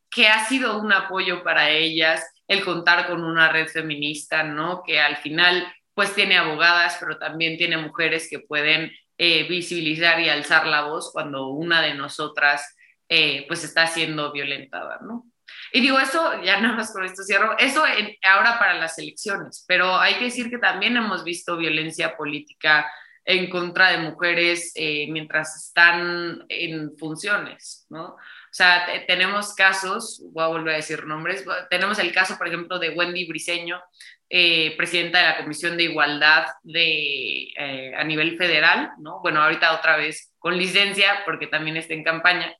que 0.09 0.27
ha 0.27 0.45
sido 0.45 0.79
un 0.79 0.93
apoyo 0.93 1.43
para 1.43 1.69
ellas 1.69 2.25
el 2.47 2.63
contar 2.65 3.07
con 3.07 3.23
una 3.23 3.49
red 3.51 3.67
feminista, 3.67 4.43
¿no? 4.43 4.83
Que 4.83 4.99
al 4.99 5.17
final 5.17 5.65
pues 5.93 6.13
tiene 6.15 6.37
abogadas, 6.37 6.97
pero 6.99 7.17
también 7.17 7.57
tiene 7.57 7.77
mujeres 7.77 8.27
que 8.29 8.39
pueden 8.39 8.91
eh, 9.17 9.47
visibilizar 9.47 10.19
y 10.19 10.29
alzar 10.29 10.67
la 10.67 10.83
voz 10.83 11.11
cuando 11.11 11.49
una 11.49 11.81
de 11.81 11.93
nosotras 11.93 12.75
eh, 13.09 13.45
pues 13.47 13.63
está 13.63 13.87
siendo 13.87 14.31
violentada, 14.31 14.99
¿no? 15.01 15.30
Y 15.73 15.81
digo 15.81 15.99
eso, 15.99 16.41
ya 16.43 16.59
nada 16.59 16.75
más 16.75 16.91
con 16.91 17.05
esto 17.05 17.23
cierro, 17.23 17.57
eso 17.57 17.83
ahora 18.23 18.59
para 18.59 18.73
las 18.75 18.97
elecciones, 18.97 19.63
pero 19.67 19.97
hay 19.97 20.15
que 20.15 20.25
decir 20.25 20.49
que 20.49 20.57
también 20.57 20.97
hemos 20.97 21.23
visto 21.23 21.57
violencia 21.57 22.17
política 22.17 22.91
en 23.23 23.49
contra 23.49 23.91
de 23.91 23.99
mujeres 23.99 24.71
eh, 24.75 25.07
mientras 25.09 25.55
están 25.55 26.45
en 26.49 26.97
funciones, 26.97 27.85
¿no? 27.89 28.15
O 28.51 28.53
sea, 28.53 28.85
tenemos 29.07 29.53
casos, 29.53 30.21
voy 30.33 30.43
a 30.43 30.47
volver 30.47 30.73
a 30.73 30.77
decir 30.77 31.05
nombres, 31.05 31.45
tenemos 31.69 31.99
el 31.99 32.11
caso, 32.11 32.37
por 32.37 32.49
ejemplo, 32.49 32.79
de 32.79 32.89
Wendy 32.89 33.25
Briseño, 33.25 33.81
eh, 34.29 34.75
presidenta 34.75 35.19
de 35.19 35.25
la 35.25 35.37
Comisión 35.37 35.77
de 35.77 35.83
Igualdad 35.83 36.47
de, 36.63 37.49
eh, 37.57 37.93
a 37.95 38.03
nivel 38.03 38.37
federal, 38.37 38.91
¿no? 38.99 39.21
Bueno, 39.21 39.41
ahorita 39.41 39.73
otra 39.73 39.95
vez 39.95 40.33
con 40.37 40.57
licencia, 40.57 41.21
porque 41.25 41.47
también 41.47 41.77
está 41.77 41.93
en 41.93 42.03
campaña, 42.03 42.53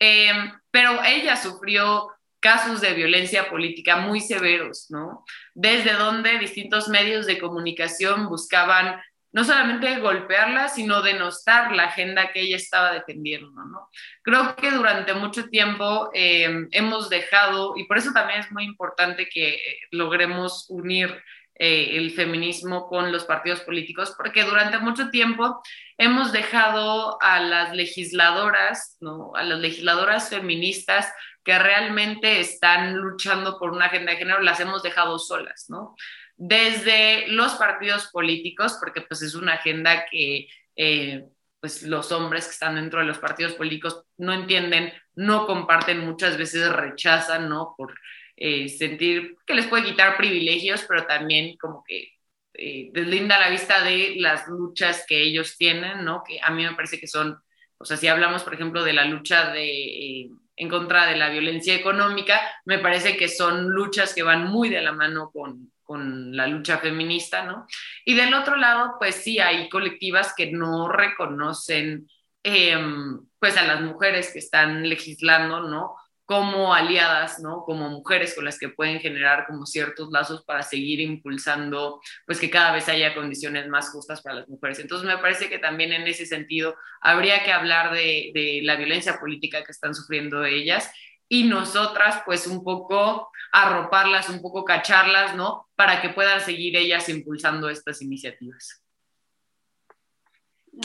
eh, 0.00 0.32
pero 0.70 1.02
ella 1.04 1.36
sufrió 1.36 2.08
casos 2.40 2.80
de 2.80 2.94
violencia 2.94 3.48
política 3.50 3.96
muy 3.96 4.20
severos, 4.20 4.86
¿no? 4.90 5.24
Desde 5.54 5.92
donde 5.94 6.38
distintos 6.38 6.88
medios 6.88 7.26
de 7.26 7.38
comunicación 7.38 8.28
buscaban 8.28 9.00
no 9.30 9.44
solamente 9.44 10.00
golpearla, 10.00 10.68
sino 10.68 11.02
denostar 11.02 11.72
la 11.72 11.84
agenda 11.84 12.32
que 12.32 12.40
ella 12.40 12.56
estaba 12.56 12.92
defendiendo, 12.92 13.50
¿no? 13.50 13.88
Creo 14.22 14.56
que 14.56 14.70
durante 14.70 15.12
mucho 15.14 15.48
tiempo 15.48 16.10
eh, 16.14 16.66
hemos 16.70 17.10
dejado, 17.10 17.74
y 17.76 17.84
por 17.84 17.98
eso 17.98 18.12
también 18.12 18.40
es 18.40 18.50
muy 18.50 18.64
importante 18.64 19.28
que 19.28 19.60
logremos 19.90 20.66
unir 20.70 21.22
eh, 21.60 21.96
el 21.96 22.12
feminismo 22.12 22.86
con 22.86 23.12
los 23.12 23.24
partidos 23.24 23.60
políticos, 23.60 24.14
porque 24.16 24.44
durante 24.44 24.78
mucho 24.78 25.10
tiempo 25.10 25.60
hemos 25.98 26.32
dejado 26.32 27.20
a 27.20 27.40
las 27.40 27.74
legisladoras, 27.74 28.96
¿no? 29.00 29.32
A 29.34 29.42
las 29.42 29.58
legisladoras 29.58 30.30
feministas 30.30 31.12
que 31.44 31.58
realmente 31.58 32.40
están 32.40 32.96
luchando 32.96 33.58
por 33.58 33.70
una 33.70 33.86
agenda 33.86 34.12
de 34.12 34.18
género, 34.18 34.40
las 34.40 34.60
hemos 34.60 34.82
dejado 34.82 35.18
solas, 35.18 35.66
¿no? 35.68 35.94
desde 36.38 37.26
los 37.28 37.54
partidos 37.54 38.06
políticos, 38.12 38.78
porque 38.80 39.02
pues 39.02 39.22
es 39.22 39.34
una 39.34 39.54
agenda 39.54 40.06
que 40.06 40.48
eh, 40.76 41.24
pues 41.60 41.82
los 41.82 42.12
hombres 42.12 42.44
que 42.46 42.52
están 42.52 42.76
dentro 42.76 43.00
de 43.00 43.06
los 43.06 43.18
partidos 43.18 43.54
políticos 43.54 44.04
no 44.16 44.32
entienden, 44.32 44.92
no 45.16 45.46
comparten, 45.46 45.98
muchas 45.98 46.38
veces 46.38 46.72
rechazan, 46.72 47.48
¿no? 47.48 47.74
Por 47.76 47.92
eh, 48.36 48.68
sentir 48.68 49.36
que 49.44 49.54
les 49.54 49.66
puede 49.66 49.84
quitar 49.84 50.16
privilegios, 50.16 50.84
pero 50.88 51.06
también 51.06 51.56
como 51.58 51.82
que 51.84 52.12
eh, 52.54 52.90
deslinda 52.92 53.40
la 53.40 53.50
vista 53.50 53.82
de 53.82 54.14
las 54.18 54.46
luchas 54.46 55.04
que 55.08 55.20
ellos 55.20 55.56
tienen, 55.58 56.04
¿no? 56.04 56.22
Que 56.24 56.38
a 56.40 56.50
mí 56.52 56.64
me 56.64 56.74
parece 56.76 57.00
que 57.00 57.08
son, 57.08 57.42
o 57.78 57.84
sea, 57.84 57.96
si 57.96 58.06
hablamos, 58.06 58.44
por 58.44 58.54
ejemplo, 58.54 58.84
de 58.84 58.92
la 58.92 59.04
lucha 59.04 59.50
de 59.50 60.30
en 60.58 60.68
contra 60.68 61.06
de 61.06 61.16
la 61.16 61.30
violencia 61.30 61.74
económica, 61.74 62.40
me 62.64 62.78
parece 62.78 63.16
que 63.16 63.28
son 63.28 63.68
luchas 63.68 64.14
que 64.14 64.22
van 64.22 64.44
muy 64.44 64.68
de 64.68 64.82
la 64.82 64.92
mano 64.92 65.30
con, 65.30 65.72
con 65.82 66.36
la 66.36 66.46
lucha 66.46 66.78
feminista, 66.78 67.44
¿no? 67.44 67.66
Y 68.04 68.14
del 68.14 68.34
otro 68.34 68.56
lado, 68.56 68.96
pues 68.98 69.16
sí, 69.16 69.38
hay 69.38 69.68
colectivas 69.68 70.34
que 70.36 70.50
no 70.50 70.88
reconocen, 70.88 72.08
em, 72.42 73.20
pues 73.38 73.56
a 73.56 73.62
las 73.62 73.80
mujeres 73.80 74.32
que 74.32 74.38
están 74.38 74.88
legislando, 74.88 75.60
¿no? 75.60 75.96
Como 76.28 76.74
aliadas, 76.74 77.40
¿no? 77.40 77.62
Como 77.64 77.88
mujeres 77.88 78.34
con 78.34 78.44
las 78.44 78.58
que 78.58 78.68
pueden 78.68 79.00
generar 79.00 79.46
como 79.46 79.64
ciertos 79.64 80.10
lazos 80.12 80.44
para 80.44 80.62
seguir 80.62 81.00
impulsando, 81.00 82.02
pues 82.26 82.38
que 82.38 82.50
cada 82.50 82.72
vez 82.72 82.86
haya 82.90 83.14
condiciones 83.14 83.66
más 83.68 83.90
justas 83.90 84.20
para 84.20 84.36
las 84.36 84.48
mujeres. 84.48 84.78
Entonces 84.78 85.08
me 85.08 85.16
parece 85.16 85.48
que 85.48 85.58
también 85.58 85.90
en 85.92 86.06
ese 86.06 86.26
sentido 86.26 86.76
habría 87.00 87.44
que 87.44 87.50
hablar 87.50 87.94
de, 87.94 88.30
de 88.34 88.60
la 88.62 88.76
violencia 88.76 89.18
política 89.18 89.64
que 89.64 89.72
están 89.72 89.94
sufriendo 89.94 90.44
ellas 90.44 90.92
y 91.30 91.44
nosotras 91.44 92.22
pues 92.26 92.46
un 92.46 92.62
poco 92.62 93.30
arroparlas, 93.50 94.28
un 94.28 94.42
poco 94.42 94.66
cacharlas, 94.66 95.34
¿no? 95.34 95.68
Para 95.76 96.02
que 96.02 96.10
puedan 96.10 96.42
seguir 96.42 96.76
ellas 96.76 97.08
impulsando 97.08 97.70
estas 97.70 98.02
iniciativas. 98.02 98.82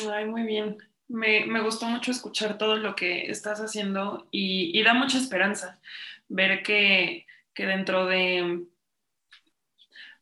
Ay, 0.09 0.25
muy 0.25 0.43
bien. 0.43 0.77
Me, 1.07 1.61
gustó 1.61 1.85
mucho 1.85 2.11
escuchar 2.11 2.57
todo 2.57 2.77
lo 2.77 2.95
que 2.95 3.29
estás 3.29 3.59
haciendo 3.59 4.27
y, 4.31 4.81
da 4.83 4.93
mucha 4.93 5.17
esperanza 5.17 5.79
ver 6.27 6.63
que, 6.63 7.25
dentro 7.55 8.05
de, 8.07 8.65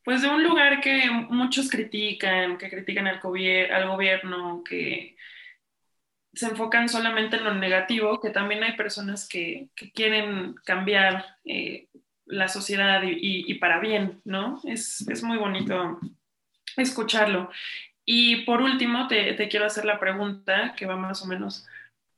pues 0.04 0.22
de 0.22 0.28
un 0.28 0.42
lugar 0.42 0.80
que 0.80 1.08
muchos 1.10 1.70
critican, 1.70 2.58
que 2.58 2.68
critican 2.68 3.06
al, 3.06 3.20
gobierno, 3.20 4.62
que, 4.64 5.16
se 6.34 6.46
enfocan 6.46 6.88
solamente 6.88 7.36
en 7.36 7.44
lo 7.44 7.54
negativo, 7.54 8.20
que 8.20 8.30
también 8.30 8.62
hay 8.62 8.72
personas 8.72 9.28
que, 9.28 9.68
quieren 9.94 10.54
cambiar 10.64 11.24
eh, 11.44 11.88
la 12.26 12.48
sociedad 12.48 13.02
y, 13.04 13.54
para 13.54 13.80
bien, 13.80 14.20
¿no? 14.24 14.60
Es, 14.64 15.22
muy 15.22 15.38
bonito 15.38 16.00
escucharlo. 16.76 17.50
Y 18.04 18.44
por 18.44 18.62
último, 18.62 19.06
te, 19.06 19.36
quiero 19.48 19.66
hacer 19.66 19.84
la 19.84 20.00
pregunta 20.00 20.74
que 20.76 20.86
va 20.86 20.96
más 20.96 21.22
o 21.22 21.26
menos 21.26 21.66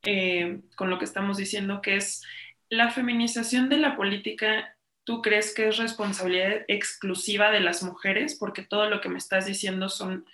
eh, 0.05 0.61
con 0.76 0.91
lo 0.91 0.99
que 0.99 1.05
estamos 1.05 1.37
diciendo, 1.37 1.82
que 1.82 1.97
es, 1.97 2.22
¿la 2.70 2.91
feminización 2.91 3.68
de 3.68 3.78
la 3.78 3.97
política 3.97 4.76
tú 5.05 5.20
crees 5.20 5.55
que 5.55 5.68
es 5.68 5.76
responsabilidad 5.76 6.62
exclusiva 6.68 7.51
de 7.51 7.61
las 7.61 7.82
mujeres? 7.82 8.37
Porque 8.39 8.62
todo 8.62 8.89
lo 8.89 9.01
que 9.01 9.09
me 9.09 9.18
estás 9.18 9.47
diciendo 9.47 9.89
son 9.89 10.26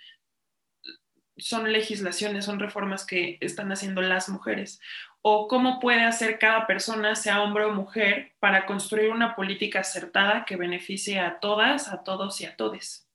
son 1.41 1.71
legislaciones, 1.71 2.45
son 2.45 2.59
reformas 2.59 3.05
que 3.05 3.37
están 3.41 3.71
haciendo 3.71 4.01
las 4.01 4.29
mujeres. 4.29 4.79
O 5.21 5.47
cómo 5.47 5.79
puede 5.79 6.03
hacer 6.03 6.39
cada 6.39 6.67
persona, 6.67 7.15
sea 7.15 7.41
hombre 7.41 7.65
o 7.65 7.73
mujer, 7.73 8.33
para 8.39 8.65
construir 8.65 9.11
una 9.11 9.35
política 9.35 9.79
acertada 9.79 10.45
que 10.45 10.55
beneficie 10.55 11.19
a 11.19 11.39
todas, 11.39 11.89
a 11.89 12.03
todos 12.03 12.41
y 12.41 12.45
a 12.45 12.55
todes. 12.55 13.07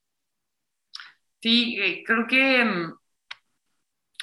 Sí, 1.41 1.79
eh, 1.81 2.03
creo 2.05 2.27
que 2.27 2.65
mm, 2.65 2.95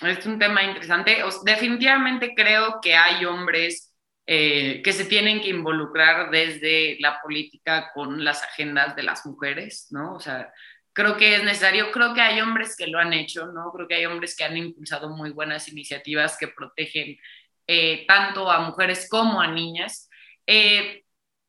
es 0.01 0.26
un 0.26 0.39
tema 0.39 0.64
interesante. 0.64 1.18
definitivamente 1.45 2.34
creo 2.36 2.80
que 2.82 2.95
hay 2.95 3.26
hombres 3.26 3.93
eh, 4.26 4.82
que 4.84 4.93
se 4.93 5.05
tienen 5.05 5.41
que 5.41 5.49
involucrar 5.49 6.32
desde 6.32 6.97
la 6.99 7.22
política 7.22 7.91
con 7.93 8.24
las 8.24 8.43
agendas 8.43 8.95
de 8.95 9.03
las 9.03 9.26
mujeres, 9.26 9.88
¿no? 9.91 10.16
O 10.16 10.20
sea, 10.20 10.51
creo 10.93 11.18
que 11.18 11.36
es 11.36 11.43
necesario, 11.43 11.91
creo 11.91 12.14
que 12.14 12.22
hay 12.22 12.41
hombres 12.41 12.76
que 12.78 12.88
lo 12.88 12.99
han 12.99 13.14
hecho, 13.14 13.47
¿no? 13.47 13.72
Creo 13.72 13.88
que 13.88 13.95
hay 13.95 14.05
hombres 14.05 14.36
que 14.36 14.43
han 14.45 14.57
impulsado 14.57 15.09
muy 15.09 15.32
buenas 15.32 15.68
iniciativas 15.70 16.38
que 16.38 16.47
protegen 16.49 17.18
eh, 17.68 18.05
tanto 18.07 18.51
a 18.51 18.59
mujeres 18.61 19.07
como 19.09 19.41
a 19.41 19.47
niñas. 19.47 20.09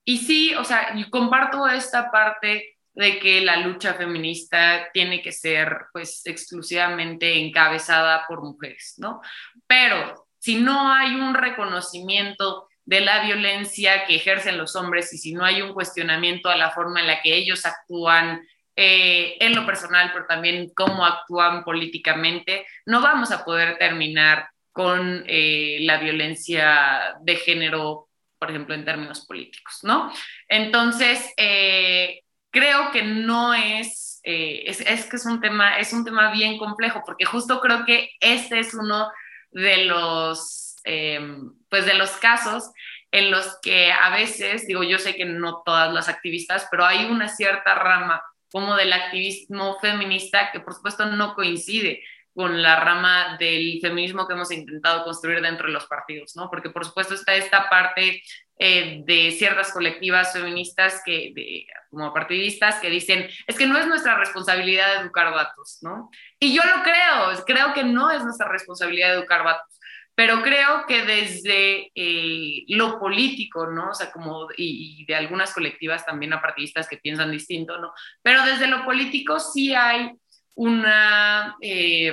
Y 0.05 0.19
sí, 0.19 0.55
o 0.55 0.65
sea, 0.65 0.95
comparto 1.11 1.67
esta 1.69 2.11
parte 2.11 2.74
de 2.95 3.19
que 3.19 3.41
la 3.41 3.57
lucha 3.57 3.95
feminista 3.95 4.89
tiene 4.93 5.21
que 5.21 5.33
ser 5.33 5.87
pues 5.93 6.23
exclusivamente 6.25 7.39
encabezada 7.39 8.25
por 8.27 8.43
mujeres, 8.43 8.95
¿no? 8.99 9.21
Pero 9.67 10.27
si 10.39 10.57
no 10.57 10.93
hay 10.93 11.15
un 11.15 11.35
reconocimiento 11.35 12.69
de 12.85 13.01
la 13.01 13.25
violencia 13.25 14.05
que 14.07 14.17
ejercen 14.17 14.59
los 14.59 14.77
hombres 14.77 15.13
y 15.13 15.19
si 15.19 15.33
no 15.33 15.45
hay 15.45 15.63
un 15.63 15.73
cuestionamiento 15.73 16.51
a 16.51 16.57
la 16.57 16.71
forma 16.71 17.01
en 17.01 17.07
la 17.07 17.23
que 17.23 17.35
ellos 17.35 17.65
actúan 17.65 18.47
eh, 18.77 19.37
en 19.41 19.55
lo 19.55 19.65
personal, 19.65 20.11
pero 20.13 20.27
también 20.27 20.71
cómo 20.75 21.07
actúan 21.07 21.65
políticamente, 21.65 22.67
no 22.87 23.01
vamos 23.01 23.31
a 23.31 23.45
poder 23.45 23.79
terminar 23.79 24.49
con 24.73 25.25
eh, 25.29 25.79
la 25.83 25.99
violencia 25.99 27.15
de 27.23 27.37
género, 27.37 28.09
por 28.39 28.51
ejemplo, 28.51 28.75
en 28.75 28.85
términos 28.85 29.25
políticos, 29.27 29.79
¿no? 29.85 30.13
Entonces, 30.49 31.33
eh, 31.37 32.24
creo 32.55 32.91
que 32.91 33.03
no 33.03 33.53
es, 33.53 34.21
es, 34.23 34.81
es, 34.81 35.05
que 35.05 35.17
es 35.17 35.27
un, 35.27 35.43
tema, 35.43 35.79
es 35.79 35.93
un 35.93 36.07
tema 36.07 36.33
bien 36.33 36.57
complejo, 36.57 37.03
porque 37.05 37.27
justo 37.27 37.61
creo 37.61 37.85
que 37.85 38.09
este 38.21 38.61
es 38.61 38.73
uno 38.73 39.11
de 39.53 39.85
los 39.85 40.65
Em, 40.85 41.51
pues 41.71 41.87
de 41.87 41.95
los 41.95 42.11
casos 42.11 42.71
en 43.11 43.31
los 43.31 43.59
que 43.63 43.91
a 43.91 44.11
veces, 44.11 44.67
digo, 44.67 44.83
yo 44.83 44.99
sé 44.99 45.17
que 45.17 45.25
no 45.25 45.63
todas 45.65 45.93
las 45.93 46.11
activistas, 46.11 46.69
pero 46.71 46.85
hay 46.85 47.07
una 47.07 47.29
cierta 47.29 47.75
rama 47.75 48.23
como 48.53 48.77
del 48.77 48.93
activismo 48.93 49.79
feminista 49.81 50.51
que 50.53 50.61
por 50.61 50.75
supuesto 50.75 51.07
no 51.07 51.35
coincide 51.35 52.03
con 52.35 52.63
la 52.63 52.81
rama 52.81 53.37
del 53.39 53.79
feminismo 53.81 54.27
que 54.27 54.35
hemos 54.35 54.51
intentado 54.51 55.05
construir 55.05 55.41
dentro 55.41 55.67
de 55.67 55.73
los 55.73 55.87
partidos, 55.87 56.35
¿no? 56.37 56.51
Porque 56.51 56.71
por 56.71 56.85
supuesto 56.85 57.15
está 57.15 57.35
esta 57.35 57.71
parte 57.71 58.23
eh, 58.59 59.03
de 59.05 59.31
ciertas 59.31 59.73
colectivas 59.73 60.33
feministas 60.33 61.01
que, 61.05 61.67
como 61.91 62.13
partidistas, 62.13 62.81
que 62.81 62.91
dicen, 62.91 63.29
es 63.47 63.57
que 63.57 63.67
no 63.67 63.79
es 63.79 63.87
nuestra 63.87 64.19
responsabilidad 64.19 65.03
educar 65.03 65.33
datos, 65.35 65.79
¿no? 65.83 66.11
Y 66.41 66.55
yo 66.55 66.63
lo 66.65 66.83
creo, 66.83 67.45
creo 67.47 67.73
que 67.73 67.85
no 67.85 68.11
es 68.11 68.25
nuestra 68.25 68.49
responsabilidad 68.49 69.15
educar 69.15 69.45
datos 69.45 69.75
pero 70.17 70.43
creo 70.43 70.85
que 70.87 71.05
desde 71.05 71.91
eh, 71.95 72.65
lo 72.69 73.01
político, 73.01 73.67
¿no? 73.67 73.91
O 73.91 73.95
sea, 73.95 74.13
como, 74.13 74.47
y, 74.57 75.05
de 75.07 75.15
algunas 75.15 75.53
colectivas 75.53 76.07
también 76.07 76.33
apartidistas 76.33 76.89
que 76.89 76.99
piensan 76.99 77.33
distinto, 77.33 77.79
¿no? 77.79 77.93
Pero 78.23 78.45
desde 78.45 78.69
lo 78.69 78.85
político 78.85 79.41
sí 79.41 79.75
hay 79.75 80.13
una, 80.55 81.57
eh, 81.61 82.13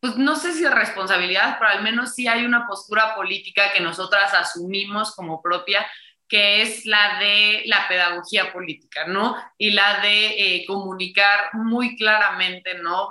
pues 0.00 0.16
no 0.16 0.36
sé 0.36 0.52
si 0.52 0.66
responsabilidad, 0.66 1.56
pero 1.58 1.70
al 1.70 1.82
menos 1.82 2.14
sí 2.14 2.28
hay 2.28 2.44
una 2.44 2.66
postura 2.66 3.14
política 3.14 3.72
que 3.72 3.80
nosotras 3.80 4.34
asumimos 4.34 5.14
como 5.14 5.42
propia 5.42 5.86
que 6.28 6.62
es 6.62 6.86
la 6.86 7.18
de 7.18 7.62
la 7.66 7.88
pedagogía 7.88 8.52
política, 8.52 9.04
¿no? 9.08 9.34
Y 9.58 9.72
la 9.72 10.00
de 10.00 10.26
eh, 10.28 10.64
comunicar 10.64 11.50
muy 11.54 11.96
claramente, 11.96 12.74
¿no? 12.74 13.10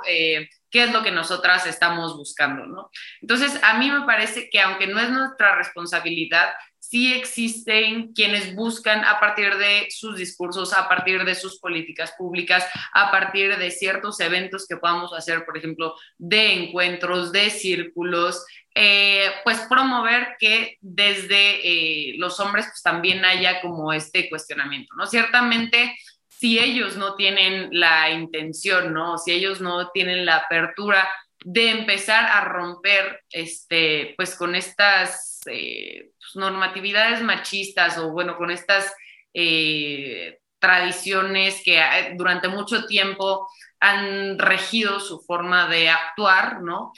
qué 0.71 0.83
es 0.83 0.91
lo 0.91 1.03
que 1.03 1.11
nosotras 1.11 1.65
estamos 1.65 2.15
buscando, 2.15 2.65
¿no? 2.65 2.89
Entonces, 3.21 3.59
a 3.63 3.77
mí 3.77 3.89
me 3.89 4.05
parece 4.05 4.49
que 4.49 4.61
aunque 4.61 4.87
no 4.87 4.99
es 4.99 5.09
nuestra 5.09 5.55
responsabilidad, 5.55 6.53
sí 6.89 7.13
existen 7.13 8.13
quienes 8.13 8.55
buscan 8.55 9.05
a 9.05 9.19
partir 9.19 9.55
de 9.57 9.87
sus 9.91 10.17
discursos, 10.17 10.73
a 10.73 10.89
partir 10.89 11.23
de 11.23 11.35
sus 11.35 11.59
políticas 11.59 12.13
públicas, 12.17 12.65
a 12.93 13.11
partir 13.11 13.57
de 13.57 13.69
ciertos 13.69 14.19
eventos 14.19 14.65
que 14.67 14.77
podamos 14.77 15.13
hacer, 15.13 15.45
por 15.45 15.55
ejemplo, 15.55 15.93
de 16.17 16.53
encuentros, 16.53 17.31
de 17.31 17.51
círculos, 17.51 18.43
eh, 18.73 19.29
pues 19.43 19.59
promover 19.69 20.29
que 20.39 20.77
desde 20.81 21.59
eh, 21.61 22.15
los 22.17 22.39
hombres 22.39 22.65
pues 22.65 22.81
también 22.81 23.23
haya 23.23 23.61
como 23.61 23.93
este 23.93 24.27
cuestionamiento, 24.27 24.95
¿no? 24.95 25.05
Ciertamente 25.05 25.95
si 26.27 26.57
ellos 26.57 26.97
no 26.97 27.15
tienen 27.15 27.69
la 27.71 28.09
intención, 28.09 28.93
¿no? 28.93 29.19
Si 29.19 29.31
ellos 29.31 29.61
no 29.61 29.91
tienen 29.91 30.25
la 30.25 30.37
apertura 30.37 31.07
de 31.45 31.69
empezar 31.69 32.25
a 32.25 32.45
romper, 32.45 33.21
este, 33.29 34.15
pues 34.17 34.35
con 34.35 34.55
estas 34.55 35.28
eh, 35.47 36.11
pues, 36.17 36.35
normatividades 36.35 37.21
machistas 37.21 37.97
o 37.97 38.11
bueno, 38.11 38.37
con 38.37 38.51
estas 38.51 38.93
eh, 39.33 40.39
tradiciones 40.59 41.61
que 41.63 41.79
eh, 41.79 42.13
durante 42.15 42.47
mucho 42.47 42.85
tiempo 42.85 43.47
han 43.79 44.37
regido 44.37 44.99
su 44.99 45.21
forma 45.21 45.67
de 45.67 45.89
actuar, 45.89 46.61
¿no? 46.61 46.91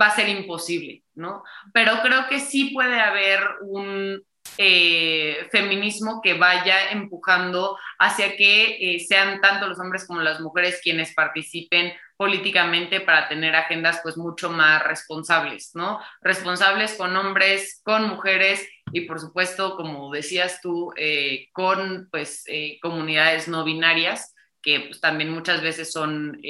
Va 0.00 0.06
a 0.06 0.14
ser 0.14 0.28
imposible, 0.28 1.02
¿no? 1.14 1.42
Pero 1.72 2.00
creo 2.02 2.28
que 2.28 2.38
sí 2.38 2.70
puede 2.72 3.00
haber 3.00 3.40
un, 3.62 4.22
eh, 4.60 5.46
feminismo 5.52 6.20
que 6.20 6.34
vaya 6.34 6.90
empujando 6.90 7.78
hacia 7.96 8.36
que 8.36 8.96
eh, 8.96 8.98
sean 8.98 9.40
tanto 9.40 9.68
los 9.68 9.78
hombres 9.78 10.04
como 10.04 10.20
las 10.20 10.40
mujeres 10.40 10.80
quienes 10.82 11.14
participen 11.14 11.92
políticamente 12.16 13.00
para 13.00 13.28
tener 13.28 13.54
agendas 13.54 14.00
pues 14.02 14.16
mucho 14.16 14.50
más 14.50 14.82
responsables, 14.82 15.70
¿no? 15.74 16.00
Responsables 16.22 16.94
con 16.94 17.16
hombres, 17.16 17.80
con 17.84 18.08
mujeres 18.08 18.68
y 18.92 19.02
por 19.02 19.20
supuesto, 19.20 19.76
como 19.76 20.10
decías 20.10 20.60
tú, 20.60 20.92
eh, 20.96 21.48
con 21.52 22.08
pues 22.10 22.44
comunidades 22.82 23.46
no 23.46 23.62
binarias 23.62 24.34
que 24.60 24.80
pues, 24.80 25.00
también 25.00 25.30
muchas 25.30 25.62
veces 25.62 25.92
son 25.92 26.40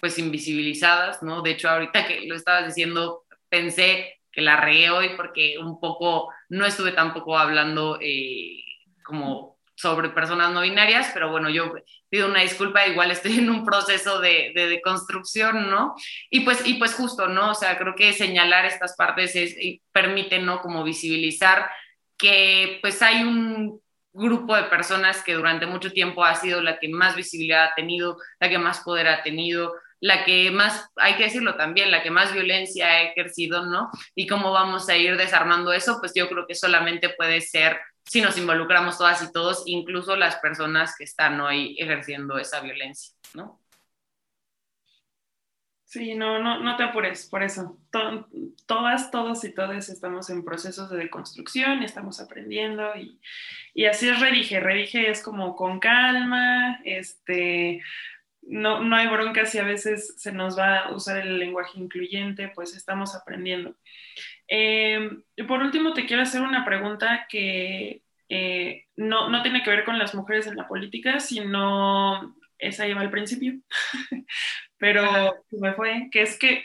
pues 0.00 0.18
invisibilizadas, 0.18 1.22
¿no? 1.22 1.42
De 1.42 1.50
hecho, 1.50 1.68
ahorita 1.68 2.06
que 2.06 2.22
lo 2.26 2.36
estabas 2.36 2.66
diciendo, 2.66 3.24
pensé 3.50 4.17
que 4.38 4.44
la 4.44 4.56
regué 4.56 4.88
hoy 4.88 5.16
porque 5.16 5.58
un 5.58 5.80
poco 5.80 6.32
no 6.48 6.64
estuve 6.64 6.92
tampoco 6.92 7.36
hablando 7.36 7.98
eh, 8.00 8.62
como 9.02 9.58
sobre 9.74 10.10
personas 10.10 10.52
no 10.52 10.60
binarias, 10.60 11.10
pero 11.12 11.32
bueno, 11.32 11.50
yo 11.50 11.74
pido 12.08 12.28
una 12.28 12.42
disculpa, 12.42 12.86
igual 12.86 13.10
estoy 13.10 13.38
en 13.38 13.50
un 13.50 13.64
proceso 13.64 14.20
de, 14.20 14.52
de, 14.54 14.80
construcción, 14.80 15.68
¿no? 15.68 15.96
Y 16.30 16.40
pues, 16.40 16.64
y 16.64 16.74
pues 16.74 16.94
justo, 16.94 17.26
¿no? 17.26 17.50
O 17.50 17.54
sea, 17.54 17.76
creo 17.78 17.96
que 17.96 18.12
señalar 18.12 18.64
estas 18.64 18.94
partes 18.94 19.34
es, 19.34 19.56
permite, 19.90 20.38
¿no? 20.38 20.60
Como 20.60 20.84
visibilizar 20.84 21.68
que 22.16 22.78
pues 22.80 23.02
hay 23.02 23.24
un 23.24 23.80
grupo 24.12 24.54
de 24.54 24.64
personas 24.64 25.24
que 25.24 25.34
durante 25.34 25.66
mucho 25.66 25.90
tiempo 25.90 26.24
ha 26.24 26.36
sido 26.36 26.60
la 26.60 26.78
que 26.78 26.88
más 26.88 27.16
visibilidad 27.16 27.64
ha 27.64 27.74
tenido, 27.74 28.18
la 28.38 28.48
que 28.48 28.58
más 28.58 28.80
poder 28.84 29.08
ha 29.08 29.24
tenido, 29.24 29.74
la 30.00 30.24
que 30.24 30.50
más, 30.50 30.90
hay 30.96 31.16
que 31.16 31.24
decirlo 31.24 31.56
también, 31.56 31.90
la 31.90 32.02
que 32.02 32.10
más 32.10 32.32
violencia 32.32 32.86
ha 32.86 33.02
ejercido, 33.02 33.66
¿no? 33.66 33.90
Y 34.14 34.26
cómo 34.26 34.52
vamos 34.52 34.88
a 34.88 34.96
ir 34.96 35.16
desarmando 35.16 35.72
eso, 35.72 35.98
pues 36.00 36.12
yo 36.14 36.28
creo 36.28 36.46
que 36.46 36.54
solamente 36.54 37.10
puede 37.10 37.40
ser 37.40 37.78
si 38.04 38.22
nos 38.22 38.38
involucramos 38.38 38.96
todas 38.96 39.22
y 39.22 39.32
todos, 39.32 39.64
incluso 39.66 40.16
las 40.16 40.36
personas 40.36 40.94
que 40.96 41.04
están 41.04 41.40
hoy 41.40 41.76
ejerciendo 41.78 42.38
esa 42.38 42.60
violencia, 42.60 43.14
¿no? 43.34 43.60
Sí, 45.88 46.14
no, 46.14 46.38
no, 46.38 46.60
no 46.60 46.76
te 46.76 46.82
apures, 46.82 47.26
por 47.30 47.42
eso. 47.42 47.78
todas, 48.66 49.10
todos 49.10 49.42
y 49.44 49.54
todas 49.54 49.88
estamos 49.88 50.28
en 50.28 50.44
procesos 50.44 50.90
de 50.90 50.98
deconstrucción, 50.98 51.82
estamos 51.82 52.20
aprendiendo 52.20 52.94
y, 52.94 53.18
y 53.72 53.86
así 53.86 54.06
es 54.06 54.20
Redige. 54.20 54.60
Redige 54.60 55.08
es 55.08 55.22
como 55.22 55.56
con 55.56 55.80
calma, 55.80 56.78
este, 56.84 57.82
no, 58.48 58.82
no 58.82 58.96
hay 58.96 59.06
bronca 59.06 59.44
si 59.46 59.58
a 59.58 59.64
veces 59.64 60.14
se 60.16 60.32
nos 60.32 60.58
va 60.58 60.80
a 60.80 60.92
usar 60.94 61.18
el 61.18 61.38
lenguaje 61.38 61.78
incluyente, 61.78 62.50
pues 62.54 62.74
estamos 62.74 63.14
aprendiendo. 63.14 63.76
Em, 64.46 65.22
por 65.46 65.60
último, 65.60 65.92
te 65.92 66.06
quiero 66.06 66.22
hacer 66.22 66.40
una 66.40 66.64
pregunta 66.64 67.26
que 67.28 68.02
eh, 68.28 68.84
no, 68.96 69.28
no, 69.28 69.42
tiene 69.42 69.62
que 69.62 69.70
ver 69.70 69.84
con 69.84 69.98
las 69.98 70.14
mujeres 70.14 70.46
en 70.46 70.56
la 70.56 70.66
política, 70.66 71.20
sino 71.20 72.34
esa 72.58 72.86
iba 72.86 73.00
al 73.00 73.10
principio, 73.10 73.54
pero 74.78 75.34
me 75.50 75.74
fue, 75.74 76.08
que 76.10 76.22
es 76.22 76.38
que, 76.38 76.64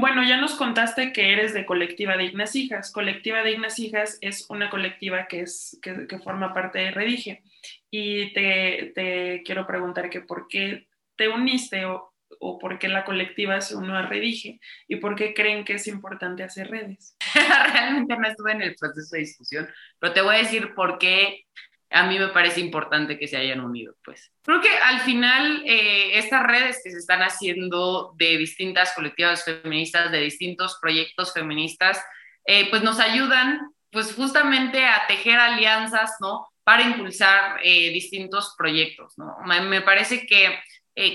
bueno, 0.00 0.22
ya 0.24 0.36
nos 0.36 0.54
contaste 0.54 1.12
que 1.12 1.32
eres 1.32 1.54
de 1.54 1.66
Colectiva 1.66 2.16
Dignas 2.16 2.54
Hijas. 2.56 2.92
Colectiva 2.92 3.42
Dignas 3.42 3.78
Hijas 3.78 4.18
es 4.20 4.46
una 4.48 4.70
colectiva 4.70 5.26
que, 5.26 5.40
es, 5.40 5.78
que, 5.82 6.18
forma 6.18 6.52
parte 6.52 6.78
de 6.78 6.90
Redige 6.90 7.42
y 7.90 8.32
te, 8.32 9.42
quiero 9.44 9.66
preguntar 9.66 10.10
que 10.10 10.20
por 10.20 10.48
qué 10.48 10.88
te 11.16 11.28
uniste 11.28 11.84
o, 11.86 12.12
por 12.60 12.78
qué 12.78 12.88
la 12.88 13.04
colectiva 13.04 13.60
se 13.60 13.76
unió 13.76 13.94
a 13.94 14.02
Redige 14.02 14.60
y 14.88 14.96
por 14.96 15.14
qué 15.14 15.32
creen 15.32 15.64
que 15.64 15.74
es 15.74 15.86
importante 15.86 16.42
hacer 16.42 16.68
redes. 16.68 17.16
Realmente 17.72 18.16
no 18.16 18.28
estuve 18.28 18.52
en 18.52 18.62
el 18.62 18.74
proceso 18.74 19.16
de 19.16 19.20
discusión, 19.20 19.68
pero 19.98 20.12
te 20.12 20.20
voy 20.20 20.36
a 20.36 20.38
decir 20.38 20.74
por 20.74 20.98
qué 20.98 21.46
a 21.90 22.06
mí 22.06 22.18
me 22.18 22.28
parece 22.28 22.60
importante 22.60 23.18
que 23.18 23.28
se 23.28 23.36
hayan 23.36 23.60
unido, 23.60 23.94
pues. 24.04 24.32
Creo 24.42 24.60
que 24.60 24.76
al 24.76 25.00
final 25.00 25.62
eh, 25.66 26.18
estas 26.18 26.42
redes 26.42 26.80
que 26.82 26.90
se 26.90 26.98
están 26.98 27.22
haciendo 27.22 28.12
de 28.16 28.36
distintas 28.38 28.92
colectivas 28.94 29.44
feministas, 29.44 30.10
de 30.10 30.20
distintos 30.20 30.78
proyectos 30.80 31.32
feministas, 31.32 32.02
eh, 32.44 32.68
pues 32.70 32.82
nos 32.82 32.98
ayudan 32.98 33.60
pues 33.90 34.14
justamente 34.14 34.84
a 34.84 35.06
tejer 35.06 35.38
alianzas, 35.38 36.16
¿no? 36.20 36.48
para 36.64 36.82
impulsar 36.82 37.60
eh, 37.62 37.90
distintos 37.90 38.54
proyectos. 38.58 39.16
¿no? 39.16 39.36
Me, 39.44 39.80
parece 39.82 40.26
que, 40.26 40.58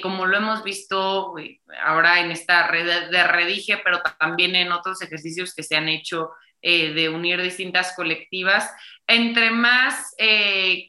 como 0.02 0.26
lo 0.26 0.38
hemos 0.38 0.64
visto 0.64 1.36
ahora 1.84 2.22
en 2.22 2.32
esta 2.32 2.68
red 2.68 3.10
de 3.10 3.28
Redige, 3.28 3.78
pero 3.84 4.02
también 4.18 4.56
en 4.56 4.72
otros 4.72 5.02
ejercicios 5.02 5.54
que 5.54 5.64
se 5.64 5.76
han 5.76 5.90
hecho 5.90 6.32
eh, 6.62 6.94
de 6.94 7.10
unir 7.10 7.42
distintas 7.42 7.94
colectivas, 7.96 8.72
entre 9.08 9.52
más 9.52 10.16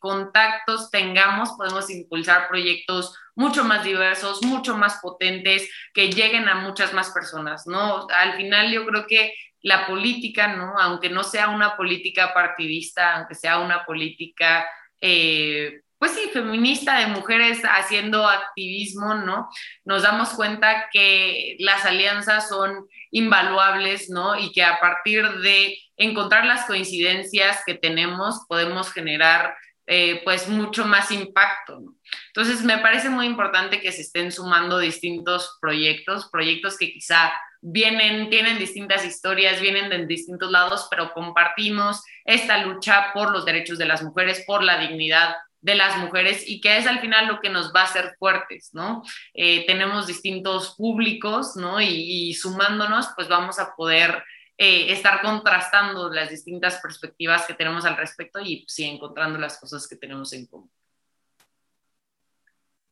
contactos 0.00 0.90
tengamos, 0.90 1.50
podemos 1.56 1.90
impulsar 1.90 2.46
proyectos 2.48 3.16
mucho 3.34 3.64
más 3.64 3.84
diversos, 3.84 4.42
mucho 4.42 4.76
más 4.76 4.98
potentes, 5.00 5.68
que 5.94 6.10
lleguen 6.10 6.48
a 6.48 6.56
muchas 6.56 6.92
más 6.92 7.10
personas, 7.10 7.66
¿no? 7.66 8.06
Al 8.08 8.34
final 8.34 8.70
yo 8.70 8.86
creo 8.86 9.06
que 9.06 9.34
la 9.62 9.86
política, 9.86 10.48
¿no? 10.48 10.74
Aunque 10.78 11.08
no 11.08 11.22
sea 11.22 11.48
una 11.48 11.76
política 11.76 12.34
partidista, 12.34 13.16
aunque 13.16 13.34
sea 13.34 13.58
una 13.58 13.84
política, 13.84 14.68
eh, 15.00 15.82
pues 16.02 16.14
sí, 16.14 16.30
feminista 16.32 16.98
de 16.98 17.06
mujeres 17.06 17.62
haciendo 17.62 18.26
activismo, 18.26 19.14
¿no? 19.14 19.48
Nos 19.84 20.02
damos 20.02 20.30
cuenta 20.30 20.88
que 20.92 21.54
las 21.60 21.84
alianzas 21.84 22.48
son 22.48 22.88
invaluables, 23.12 24.10
¿no? 24.10 24.36
Y 24.36 24.50
que 24.50 24.64
a 24.64 24.80
partir 24.80 25.24
de 25.42 25.78
encontrar 25.96 26.44
las 26.44 26.64
coincidencias 26.64 27.62
que 27.64 27.74
tenemos, 27.74 28.44
podemos 28.48 28.92
generar 28.92 29.54
eh, 29.86 30.20
pues 30.24 30.48
mucho 30.48 30.86
más 30.86 31.12
impacto. 31.12 31.78
¿no? 31.78 31.94
Entonces, 32.34 32.64
me 32.64 32.78
parece 32.78 33.08
muy 33.08 33.26
importante 33.26 33.80
que 33.80 33.92
se 33.92 34.00
estén 34.00 34.32
sumando 34.32 34.80
distintos 34.80 35.56
proyectos, 35.60 36.28
proyectos 36.32 36.76
que 36.78 36.92
quizá 36.92 37.32
vienen, 37.60 38.28
tienen 38.28 38.58
distintas 38.58 39.04
historias, 39.04 39.60
vienen 39.60 39.88
de 39.88 40.04
distintos 40.06 40.50
lados, 40.50 40.88
pero 40.90 41.12
compartimos 41.12 42.02
esta 42.24 42.58
lucha 42.58 43.12
por 43.14 43.30
los 43.30 43.44
derechos 43.44 43.78
de 43.78 43.86
las 43.86 44.02
mujeres, 44.02 44.42
por 44.44 44.64
la 44.64 44.78
dignidad 44.78 45.36
de 45.62 45.76
las 45.76 45.96
mujeres 45.98 46.44
y 46.46 46.60
que 46.60 46.76
es 46.76 46.86
al 46.86 47.00
final 47.00 47.28
lo 47.28 47.40
que 47.40 47.48
nos 47.48 47.72
va 47.74 47.82
a 47.82 47.84
hacer 47.84 48.16
fuertes, 48.18 48.70
¿no? 48.74 49.02
Eh, 49.32 49.64
tenemos 49.66 50.06
distintos 50.06 50.74
públicos, 50.76 51.56
¿no? 51.56 51.80
Y, 51.80 52.34
sumándonos, 52.34 53.08
pues 53.14 53.28
vamos 53.28 53.58
a 53.58 53.74
poder 53.74 54.22
eh, 54.58 54.92
estar 54.92 55.22
contrastando 55.22 56.12
las 56.12 56.30
distintas 56.30 56.80
perspectivas 56.80 57.46
que 57.46 57.54
tenemos 57.54 57.84
al 57.84 57.96
respecto 57.96 58.40
y 58.40 58.64
sí, 58.68 58.84
encontrando 58.84 59.38
las 59.38 59.58
cosas 59.58 59.86
que 59.88 59.96
tenemos 59.96 60.32
en 60.32 60.46
común. 60.46 60.70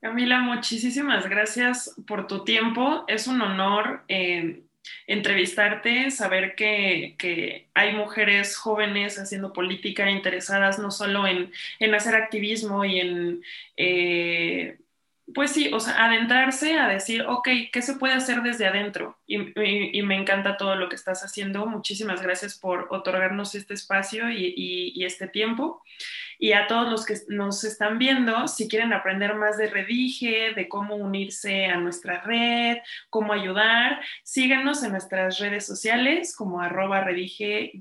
Camila, 0.00 0.40
muchísimas 0.40 1.28
gracias 1.28 1.94
por 2.06 2.26
tu 2.26 2.42
tiempo. 2.44 3.04
Es 3.06 3.26
un 3.26 3.42
honor 3.42 4.04
eh, 4.08 4.62
entrevistarte, 5.06 6.10
saber 6.10 6.54
que, 6.54 7.14
que, 7.18 7.68
hay 7.74 7.94
mujeres 7.94 8.56
jóvenes 8.56 9.18
haciendo 9.18 9.52
política 9.52 10.10
interesadas 10.10 10.78
no 10.78 10.90
solo 10.90 11.26
en, 11.26 11.52
en 11.78 11.94
hacer 11.94 12.14
activismo 12.14 12.84
y 12.84 13.00
en... 13.00 13.42
Eh, 13.76 14.78
pues 15.34 15.52
sí, 15.52 15.70
o 15.72 15.80
sea, 15.80 16.04
adentrarse 16.04 16.78
a 16.78 16.88
decir, 16.88 17.22
ok, 17.22 17.48
¿qué 17.72 17.82
se 17.82 17.94
puede 17.94 18.14
hacer 18.14 18.42
desde 18.42 18.66
adentro? 18.66 19.18
Y, 19.26 19.38
me 20.02 20.16
encanta 20.16 20.56
todo 20.56 20.74
lo 20.76 20.88
que 20.88 20.96
estás 20.96 21.22
haciendo. 21.22 21.66
Muchísimas 21.66 22.22
gracias 22.22 22.58
por 22.58 22.88
otorgarnos 22.90 23.54
este 23.54 23.74
espacio 23.74 24.30
y, 24.30 25.04
este 25.04 25.28
tiempo. 25.28 25.82
Y 26.42 26.52
a 26.52 26.66
todos 26.66 26.90
los 26.90 27.04
que 27.04 27.14
nos 27.28 27.62
están 27.64 27.98
viendo, 27.98 28.48
si 28.48 28.66
quieren 28.66 28.94
aprender 28.94 29.34
más 29.34 29.58
de 29.58 29.68
Redige, 29.68 30.54
de 30.54 30.68
cómo 30.68 30.96
unirse 30.96 31.66
a 31.66 31.76
nuestra 31.76 32.22
red, 32.22 32.78
cómo 33.10 33.34
ayudar, 33.34 34.00
síganos 34.24 34.82
en 34.82 34.92
nuestras 34.92 35.38
redes 35.38 35.66
sociales 35.66 36.34
como 36.34 36.62
arroba 36.62 37.04
redige-org 37.04 37.76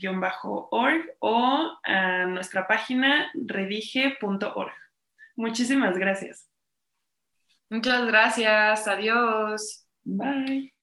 o 1.20 1.80
a 1.84 2.26
nuestra 2.26 2.68
página 2.68 3.32
redige.org. 3.34 4.74
Muchísimas 5.38 5.98
gracias. 5.98 6.50
Muchas 7.70 8.06
gracias. 8.06 8.88
Adiós. 8.88 9.86
Bye. 10.04 10.74